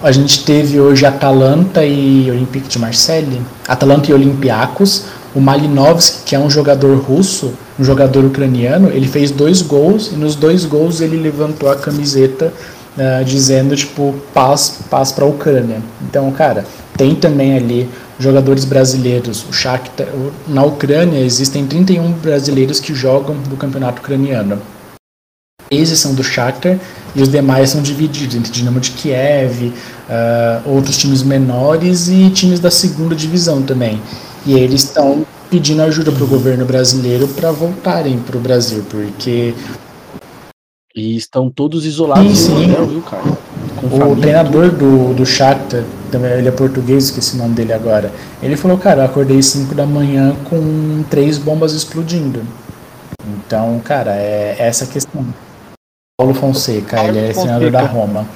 A 0.00 0.12
gente 0.12 0.44
teve 0.44 0.78
hoje 0.78 1.04
Atalanta 1.04 1.84
e 1.84 2.30
Olympique 2.30 2.68
de 2.68 2.78
Marseille. 2.78 3.42
Atalanta 3.66 4.10
e 4.10 4.14
Olympiacos. 4.14 5.06
O 5.34 5.40
Malinovski, 5.40 6.22
que 6.26 6.36
é 6.36 6.38
um 6.38 6.48
jogador 6.48 6.96
russo, 6.98 7.54
um 7.78 7.84
jogador 7.84 8.24
ucraniano, 8.24 8.88
ele 8.88 9.08
fez 9.08 9.32
dois 9.32 9.62
gols 9.62 10.12
e 10.12 10.14
nos 10.14 10.36
dois 10.36 10.64
gols 10.64 11.00
ele 11.00 11.16
levantou 11.16 11.68
a 11.68 11.74
camiseta 11.74 12.52
uh, 12.96 13.24
dizendo 13.24 13.74
tipo 13.74 14.14
paz, 14.32 14.78
paz 14.88 15.10
para 15.10 15.24
a 15.24 15.28
Ucrânia. 15.28 15.82
Então, 16.02 16.30
cara, 16.30 16.64
tem 16.96 17.16
também 17.16 17.56
ali 17.56 17.88
jogadores 18.18 18.64
brasileiros. 18.64 19.44
O 19.48 19.52
Shakhtar, 19.52 20.06
na 20.46 20.62
Ucrânia 20.62 21.18
existem 21.18 21.66
31 21.66 22.12
brasileiros 22.12 22.78
que 22.78 22.94
jogam 22.94 23.34
no 23.50 23.56
campeonato 23.56 24.00
ucraniano. 24.00 24.60
Esses 25.70 25.98
são 25.98 26.14
do 26.14 26.22
Shakhtar 26.22 26.78
e 27.16 27.22
os 27.22 27.28
demais 27.28 27.70
são 27.70 27.82
divididos 27.82 28.36
entre 28.36 28.52
Dinamo 28.52 28.78
de 28.78 28.92
Kiev, 28.92 29.72
uh, 30.08 30.70
outros 30.70 30.96
times 30.96 31.24
menores 31.24 32.08
e 32.08 32.30
times 32.30 32.60
da 32.60 32.70
segunda 32.70 33.16
divisão 33.16 33.62
também. 33.62 34.00
E 34.46 34.54
eles 34.54 34.84
estão 34.84 35.26
pedindo 35.50 35.82
ajuda 35.82 36.12
para 36.12 36.24
o 36.24 36.26
governo 36.26 36.64
brasileiro 36.64 37.28
para 37.28 37.50
voltarem 37.50 38.18
para 38.18 38.36
o 38.36 38.40
Brasil, 38.40 38.84
porque 38.90 39.54
e 40.94 41.16
estão 41.16 41.50
todos 41.50 41.84
isolados 41.84 42.38
sim, 42.38 42.56
sim. 42.56 42.70
Hotel, 42.70 42.86
viu, 42.86 43.02
cara? 43.02 43.22
Com 43.80 44.12
o 44.12 44.16
treinador 44.16 44.70
do, 44.70 45.12
do 45.12 45.26
Shakhtar, 45.26 45.82
também 46.10 46.30
ele 46.30 46.46
é 46.46 46.52
português, 46.52 47.06
esqueci 47.06 47.34
o 47.34 47.38
nome 47.38 47.54
dele 47.54 47.72
agora. 47.72 48.12
Ele 48.40 48.56
falou, 48.56 48.78
cara, 48.78 49.02
eu 49.02 49.06
acordei 49.06 49.42
5 49.42 49.74
da 49.74 49.84
manhã 49.84 50.36
com 50.48 51.02
três 51.10 51.36
bombas 51.36 51.72
explodindo. 51.72 52.42
Então, 53.26 53.80
cara, 53.84 54.14
é 54.14 54.54
essa 54.58 54.86
questão. 54.86 55.26
Paulo 56.16 56.32
Fonseca, 56.32 56.96
Paulo 56.96 57.10
ele 57.10 57.18
é 57.18 57.34
Fonseca. 57.34 57.42
senador 57.42 57.70
da 57.72 57.82
Roma. 57.82 58.26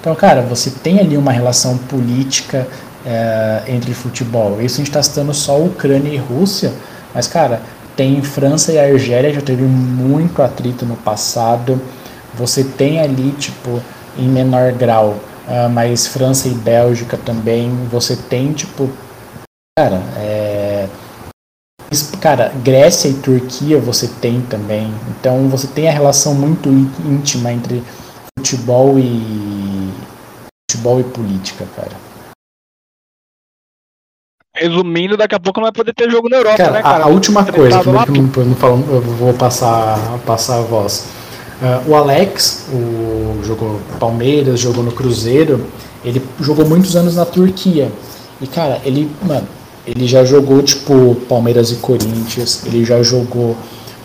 Então, 0.00 0.14
cara, 0.14 0.40
você 0.40 0.70
tem 0.70 0.98
ali 0.98 1.16
uma 1.16 1.30
relação 1.30 1.76
política 1.76 2.66
é, 3.08 3.62
entre 3.68 3.94
futebol. 3.94 4.60
Isso 4.60 4.74
a 4.74 4.78
gente 4.78 4.88
está 4.88 5.02
citando 5.02 5.32
só 5.32 5.58
Ucrânia 5.58 6.10
e 6.10 6.18
Rússia, 6.18 6.72
mas, 7.14 7.26
cara, 7.26 7.62
tem 7.96 8.22
França 8.22 8.70
e 8.70 8.78
Argélia, 8.78 9.32
já 9.32 9.40
teve 9.40 9.62
muito 9.62 10.42
atrito 10.42 10.84
no 10.84 10.94
passado. 10.96 11.80
Você 12.34 12.62
tem 12.62 13.00
ali, 13.00 13.32
tipo, 13.32 13.82
em 14.16 14.28
menor 14.28 14.72
grau, 14.72 15.16
uh, 15.48 15.68
mas 15.72 16.06
França 16.06 16.48
e 16.48 16.52
Bélgica 16.52 17.16
também. 17.16 17.72
Você 17.90 18.14
tem, 18.14 18.52
tipo, 18.52 18.90
cara, 19.76 20.02
é, 20.18 20.86
cara, 22.20 22.52
Grécia 22.62 23.08
e 23.08 23.14
Turquia 23.14 23.80
você 23.80 24.06
tem 24.20 24.42
também. 24.42 24.92
Então 25.08 25.48
você 25.48 25.66
tem 25.66 25.88
a 25.88 25.92
relação 25.92 26.34
muito 26.34 26.68
íntima 26.68 27.52
entre 27.52 27.82
futebol 28.38 28.98
e 28.98 29.90
futebol 30.70 31.00
e 31.00 31.04
política, 31.04 31.64
cara. 31.74 32.07
Resumindo, 34.58 35.16
daqui 35.16 35.34
a 35.34 35.40
pouco 35.40 35.60
não 35.60 35.66
vai 35.66 35.72
poder 35.72 35.94
ter 35.94 36.10
jogo 36.10 36.28
na 36.28 36.38
Europa, 36.38 36.56
cara, 36.56 36.70
né, 36.72 36.82
cara? 36.82 37.04
A, 37.04 37.06
a 37.06 37.10
última 37.10 37.44
coisa, 37.44 37.80
que 37.80 37.88
eu 37.88 37.92
não, 37.92 38.44
não 38.44 38.54
falo, 38.56 38.84
eu 38.90 39.00
vou 39.00 39.32
passar, 39.34 40.18
passar 40.26 40.58
a 40.58 40.62
voz. 40.62 41.06
Uh, 41.60 41.90
o 41.90 41.94
Alex, 41.94 42.68
o, 42.72 43.42
jogou 43.44 43.80
Palmeiras, 43.98 44.60
jogou 44.60 44.84
no 44.84 44.92
Cruzeiro, 44.92 45.66
ele 46.04 46.22
jogou 46.40 46.66
muitos 46.66 46.94
anos 46.96 47.16
na 47.16 47.24
Turquia. 47.24 47.90
E, 48.40 48.46
cara, 48.46 48.80
ele, 48.84 49.10
mano, 49.22 49.46
ele 49.86 50.06
já 50.06 50.24
jogou, 50.24 50.62
tipo, 50.62 51.16
Palmeiras 51.28 51.72
e 51.72 51.76
Corinthians, 51.76 52.62
ele 52.66 52.84
já 52.84 53.02
jogou 53.02 53.56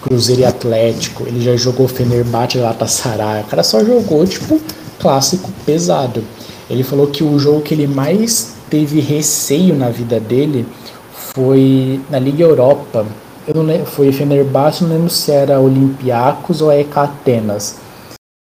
Cruzeiro 0.02 0.42
e 0.42 0.46
Atlético, 0.46 1.26
ele 1.28 1.42
já 1.42 1.56
jogou 1.56 1.88
Fenerbahçe 1.88 2.58
e 2.58 2.62
Galatasaray. 2.62 3.42
O 3.42 3.46
cara 3.46 3.64
só 3.64 3.84
jogou, 3.84 4.26
tipo, 4.26 4.60
clássico 5.00 5.52
pesado. 5.66 6.24
Ele 6.70 6.84
falou 6.84 7.08
que 7.08 7.24
o 7.24 7.38
jogo 7.38 7.62
que 7.62 7.74
ele 7.74 7.86
mais 7.86 8.54
teve 8.74 9.00
receio 9.00 9.76
na 9.76 9.90
vida 9.90 10.20
dele 10.20 10.66
foi 11.14 12.02
na 12.10 12.18
Liga 12.18 12.44
Europa. 12.44 13.06
Eu 13.48 13.54
não 13.54 13.62
lembro, 13.62 13.86
foi 13.86 14.12
Fenerbahçe, 14.12 14.84
não 14.84 14.90
lembro 14.90 15.12
se 15.12 15.32
era 15.32 15.60
Olympiacos 15.60 16.60
ou 16.60 16.72
EK 16.72 16.98
Atenas. 16.98 17.76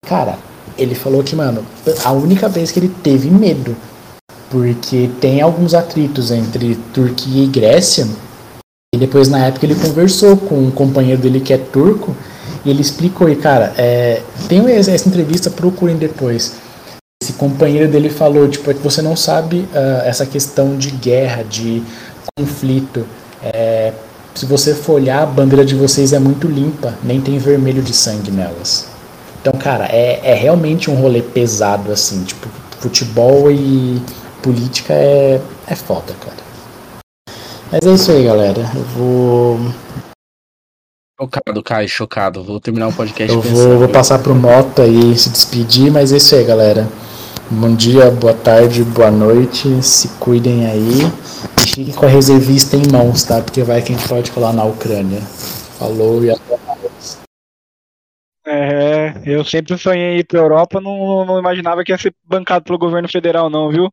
Cara, 0.06 0.38
ele 0.78 0.94
falou 0.94 1.24
que, 1.24 1.34
mano, 1.34 1.66
a 2.04 2.12
única 2.12 2.48
vez 2.48 2.70
que 2.70 2.78
ele 2.78 2.94
teve 3.02 3.28
medo, 3.28 3.76
porque 4.48 5.10
tem 5.20 5.40
alguns 5.40 5.74
atritos 5.74 6.30
entre 6.30 6.76
Turquia 6.94 7.42
e 7.42 7.48
Grécia, 7.48 8.06
e 8.94 8.98
depois 8.98 9.28
na 9.28 9.46
época 9.46 9.66
ele 9.66 9.74
conversou 9.74 10.36
com 10.36 10.54
um 10.54 10.70
companheiro 10.70 11.20
dele 11.20 11.40
que 11.40 11.52
é 11.52 11.58
turco, 11.58 12.14
e 12.64 12.70
ele 12.70 12.82
explicou, 12.82 13.28
e 13.28 13.34
cara, 13.34 13.74
é, 13.76 14.22
tem 14.48 14.64
essa 14.70 15.08
entrevista, 15.08 15.50
procurem 15.50 15.96
depois 15.96 16.69
esse 17.30 17.32
companheiro 17.34 17.88
dele 17.88 18.10
falou, 18.10 18.48
tipo, 18.48 18.70
é 18.70 18.74
que 18.74 18.80
você 18.80 19.00
não 19.00 19.14
sabe 19.14 19.68
uh, 19.72 20.02
essa 20.04 20.26
questão 20.26 20.76
de 20.76 20.90
guerra, 20.90 21.44
de 21.44 21.82
conflito. 22.36 23.06
É, 23.42 23.92
se 24.34 24.44
você 24.46 24.74
for 24.74 24.94
olhar, 24.94 25.22
a 25.22 25.26
bandeira 25.26 25.64
de 25.64 25.74
vocês 25.74 26.12
é 26.12 26.18
muito 26.18 26.48
limpa, 26.48 26.94
nem 27.02 27.20
tem 27.20 27.38
vermelho 27.38 27.82
de 27.82 27.92
sangue 27.94 28.30
nelas. 28.30 28.88
Então, 29.40 29.52
cara, 29.52 29.86
é, 29.86 30.20
é 30.22 30.34
realmente 30.34 30.90
um 30.90 30.94
rolê 30.94 31.22
pesado, 31.22 31.92
assim, 31.92 32.24
tipo, 32.24 32.48
futebol 32.78 33.50
e 33.50 34.02
política 34.42 34.92
é, 34.92 35.40
é 35.66 35.74
foda, 35.74 36.12
cara. 36.20 36.50
Mas 37.70 37.86
é 37.86 37.94
isso 37.94 38.10
aí, 38.10 38.24
galera. 38.24 38.60
Eu 38.74 38.82
vou. 38.82 39.60
Chocado, 41.20 41.62
Caio, 41.62 41.88
chocado. 41.88 42.42
Vou 42.42 42.58
terminar 42.58 42.88
o 42.88 42.92
podcast. 42.92 43.32
Eu 43.32 43.40
vou, 43.40 43.78
vou 43.78 43.88
passar 43.88 44.18
pro 44.18 44.34
Moto 44.34 44.82
aí 44.82 45.16
se 45.16 45.30
despedir, 45.30 45.92
mas 45.92 46.12
é 46.12 46.16
isso 46.16 46.34
aí, 46.34 46.44
galera. 46.44 46.88
Bom 47.53 47.74
dia, 47.74 48.12
boa 48.12 48.32
tarde, 48.32 48.84
boa 48.84 49.11
noite. 49.11 49.82
Se 49.82 50.16
cuidem 50.20 50.66
aí. 50.66 51.03
E 51.59 51.68
fiquem 51.68 51.92
com 51.92 52.07
a 52.07 52.09
reservista 52.09 52.76
em 52.76 52.86
mãos, 52.92 53.24
tá? 53.24 53.42
Porque 53.42 53.64
vai 53.64 53.82
quem 53.82 53.96
pode 54.07 54.30
colar 54.30 54.53
na 54.53 54.62
Ucrânia. 54.62 55.18
Falou 55.76 56.24
e 56.24 56.30
até 56.30 56.57
mais. 56.64 57.20
É, 58.46 59.14
eu 59.26 59.44
sempre 59.44 59.76
sonhei 59.76 60.18
ir 60.18 60.24
pra 60.24 60.38
Europa, 60.38 60.80
não, 60.80 61.24
não 61.26 61.40
imaginava 61.40 61.82
que 61.82 61.90
ia 61.90 61.98
ser 61.98 62.14
bancado 62.24 62.64
pelo 62.64 62.78
governo 62.78 63.09
federal, 63.09 63.51
não, 63.51 63.68
viu? 63.68 63.92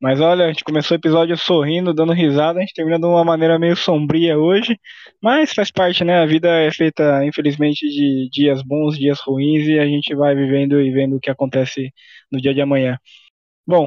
Mas 0.00 0.20
olha, 0.20 0.46
a 0.46 0.48
gente 0.48 0.64
começou 0.64 0.96
o 0.96 1.00
episódio 1.00 1.36
sorrindo, 1.36 1.94
dando 1.94 2.12
risada, 2.12 2.58
a 2.58 2.62
gente 2.62 2.74
termina 2.74 2.98
de 2.98 3.06
uma 3.06 3.24
maneira 3.24 3.60
meio 3.60 3.76
sombria 3.76 4.36
hoje, 4.36 4.76
mas 5.22 5.52
faz 5.52 5.70
parte, 5.70 6.02
né? 6.02 6.20
A 6.20 6.26
vida 6.26 6.48
é 6.48 6.70
feita, 6.72 7.24
infelizmente, 7.24 7.86
de 7.88 8.28
dias 8.32 8.60
bons, 8.62 8.98
dias 8.98 9.20
ruins, 9.20 9.68
e 9.68 9.78
a 9.78 9.86
gente 9.86 10.14
vai 10.16 10.34
vivendo 10.34 10.80
e 10.80 10.90
vendo 10.90 11.16
o 11.16 11.20
que 11.20 11.30
acontece 11.30 11.92
no 12.30 12.40
dia 12.40 12.54
de 12.54 12.60
amanhã. 12.60 12.98
Bom, 13.66 13.86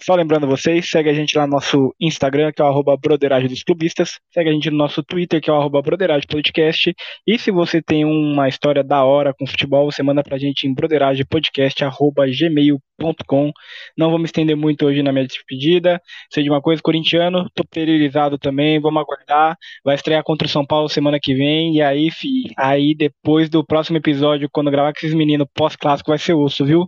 só 0.00 0.14
lembrando 0.14 0.46
vocês, 0.46 0.88
segue 0.90 1.08
a 1.08 1.14
gente 1.14 1.38
lá 1.38 1.46
no 1.46 1.54
nosso 1.54 1.94
Instagram, 1.98 2.52
que 2.52 2.60
é 2.60 2.64
o 2.64 2.68
arroba 2.68 2.94
Broderagem 2.96 3.48
dos 3.48 3.62
Clubistas. 3.62 4.20
Segue 4.30 4.50
a 4.50 4.52
gente 4.52 4.70
no 4.70 4.76
nosso 4.76 5.02
Twitter, 5.02 5.40
que 5.40 5.48
é 5.48 5.52
o 5.52 5.56
arroba 5.56 5.80
Broderagem 5.80 6.26
Podcast. 6.28 6.94
E 7.26 7.38
se 7.38 7.50
você 7.50 7.80
tem 7.80 8.04
uma 8.04 8.46
história 8.48 8.84
da 8.84 9.02
hora 9.02 9.32
com 9.32 9.46
futebol, 9.46 9.90
você 9.90 10.02
manda 10.02 10.22
pra 10.22 10.36
gente 10.36 10.66
em 10.66 10.74
broderagepodcast.gmail.com. 10.74 13.52
Não 13.96 14.10
vou 14.10 14.18
me 14.18 14.26
estender 14.26 14.56
muito 14.56 14.84
hoje 14.84 15.02
na 15.02 15.10
minha 15.10 15.26
despedida. 15.26 15.98
Sei 16.30 16.42
de 16.42 16.50
uma 16.50 16.60
coisa, 16.60 16.82
corintiano, 16.82 17.48
tô 17.54 17.64
periodizado 17.64 18.36
também, 18.36 18.78
vamos 18.80 19.00
aguardar. 19.00 19.56
Vai 19.82 19.94
estrear 19.94 20.22
contra 20.22 20.46
o 20.46 20.50
São 20.50 20.66
Paulo 20.66 20.86
semana 20.88 21.18
que 21.18 21.34
vem. 21.34 21.76
E 21.76 21.82
aí, 21.82 22.10
fi, 22.10 22.52
aí 22.58 22.94
depois 22.94 23.48
do 23.48 23.64
próximo 23.64 23.96
episódio, 23.96 24.50
quando 24.52 24.70
gravar 24.70 24.92
com 24.92 24.98
esses 24.98 25.14
meninos 25.14 25.46
pós-clássico, 25.54 26.10
vai 26.10 26.18
ser 26.18 26.34
osso, 26.34 26.66
viu? 26.66 26.86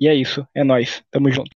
E 0.00 0.08
é 0.08 0.14
isso, 0.14 0.46
é 0.54 0.64
nós. 0.64 1.02
Tamo 1.10 1.30
junto. 1.30 1.50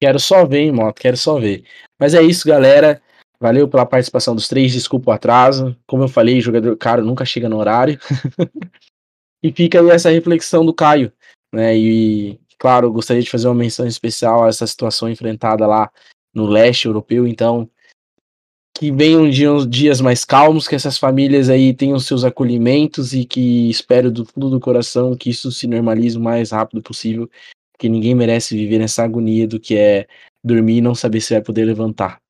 Quero 0.00 0.18
só 0.18 0.44
ver, 0.44 0.60
hein, 0.60 0.72
moto, 0.72 1.00
quero 1.00 1.16
só 1.16 1.38
ver. 1.38 1.64
Mas 1.98 2.14
é 2.14 2.22
isso, 2.22 2.46
galera. 2.46 3.00
Valeu 3.40 3.68
pela 3.68 3.86
participação 3.86 4.34
dos 4.34 4.48
três, 4.48 4.72
desculpa 4.72 5.10
o 5.10 5.14
atraso. 5.14 5.76
Como 5.86 6.04
eu 6.04 6.08
falei, 6.08 6.40
jogador 6.40 6.76
caro 6.76 7.04
nunca 7.04 7.24
chega 7.24 7.48
no 7.48 7.58
horário. 7.58 7.98
e 9.42 9.52
fica 9.52 9.80
aí 9.80 9.90
essa 9.90 10.10
reflexão 10.10 10.64
do 10.64 10.74
Caio, 10.74 11.12
né? 11.52 11.76
E, 11.76 12.40
claro, 12.58 12.92
gostaria 12.92 13.22
de 13.22 13.30
fazer 13.30 13.48
uma 13.48 13.54
menção 13.54 13.86
especial 13.86 14.44
a 14.44 14.48
essa 14.48 14.66
situação 14.66 15.08
enfrentada 15.08 15.66
lá 15.66 15.90
no 16.34 16.46
leste 16.46 16.86
europeu, 16.86 17.26
então 17.26 17.68
que 18.82 18.90
venham 18.90 19.30
dias, 19.30 20.00
mais 20.00 20.24
calmos, 20.24 20.66
que 20.66 20.74
essas 20.74 20.98
famílias 20.98 21.48
aí 21.48 21.72
tenham 21.72 22.00
seus 22.00 22.24
acolhimentos 22.24 23.12
e 23.12 23.24
que 23.24 23.70
espero 23.70 24.10
do 24.10 24.24
fundo 24.24 24.50
do 24.50 24.58
coração 24.58 25.14
que 25.14 25.30
isso 25.30 25.52
se 25.52 25.68
normalize 25.68 26.18
o 26.18 26.20
mais 26.20 26.50
rápido 26.50 26.82
possível, 26.82 27.30
que 27.78 27.88
ninguém 27.88 28.12
merece 28.12 28.56
viver 28.56 28.80
nessa 28.80 29.04
agonia 29.04 29.46
do 29.46 29.60
que 29.60 29.76
é 29.76 30.08
dormir 30.42 30.78
e 30.78 30.80
não 30.80 30.96
saber 30.96 31.20
se 31.20 31.32
vai 31.32 31.40
poder 31.40 31.64
levantar. 31.64 32.20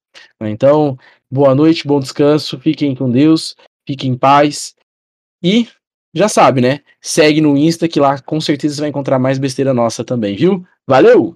Então, 0.43 0.99
boa 1.31 1.55
noite, 1.55 1.89
bom 1.89 1.99
descanso, 1.99 2.61
fiquem 2.61 2.95
com 2.95 3.11
Deus, 3.11 3.57
fiquem 3.89 4.11
em 4.11 4.19
paz 4.19 4.75
e 5.43 5.67
já 6.15 6.29
sabe, 6.29 6.61
né? 6.61 6.81
Segue 7.01 7.41
no 7.41 7.57
Insta 7.57 7.89
que 7.89 7.99
lá 7.99 8.21
com 8.21 8.39
certeza 8.43 8.75
você 8.75 8.81
vai 8.83 8.91
encontrar 8.91 9.19
mais 9.19 9.39
besteira 9.39 9.73
nossa 9.73 10.05
também, 10.05 10.37
viu? 10.37 10.67
Valeu! 10.87 11.35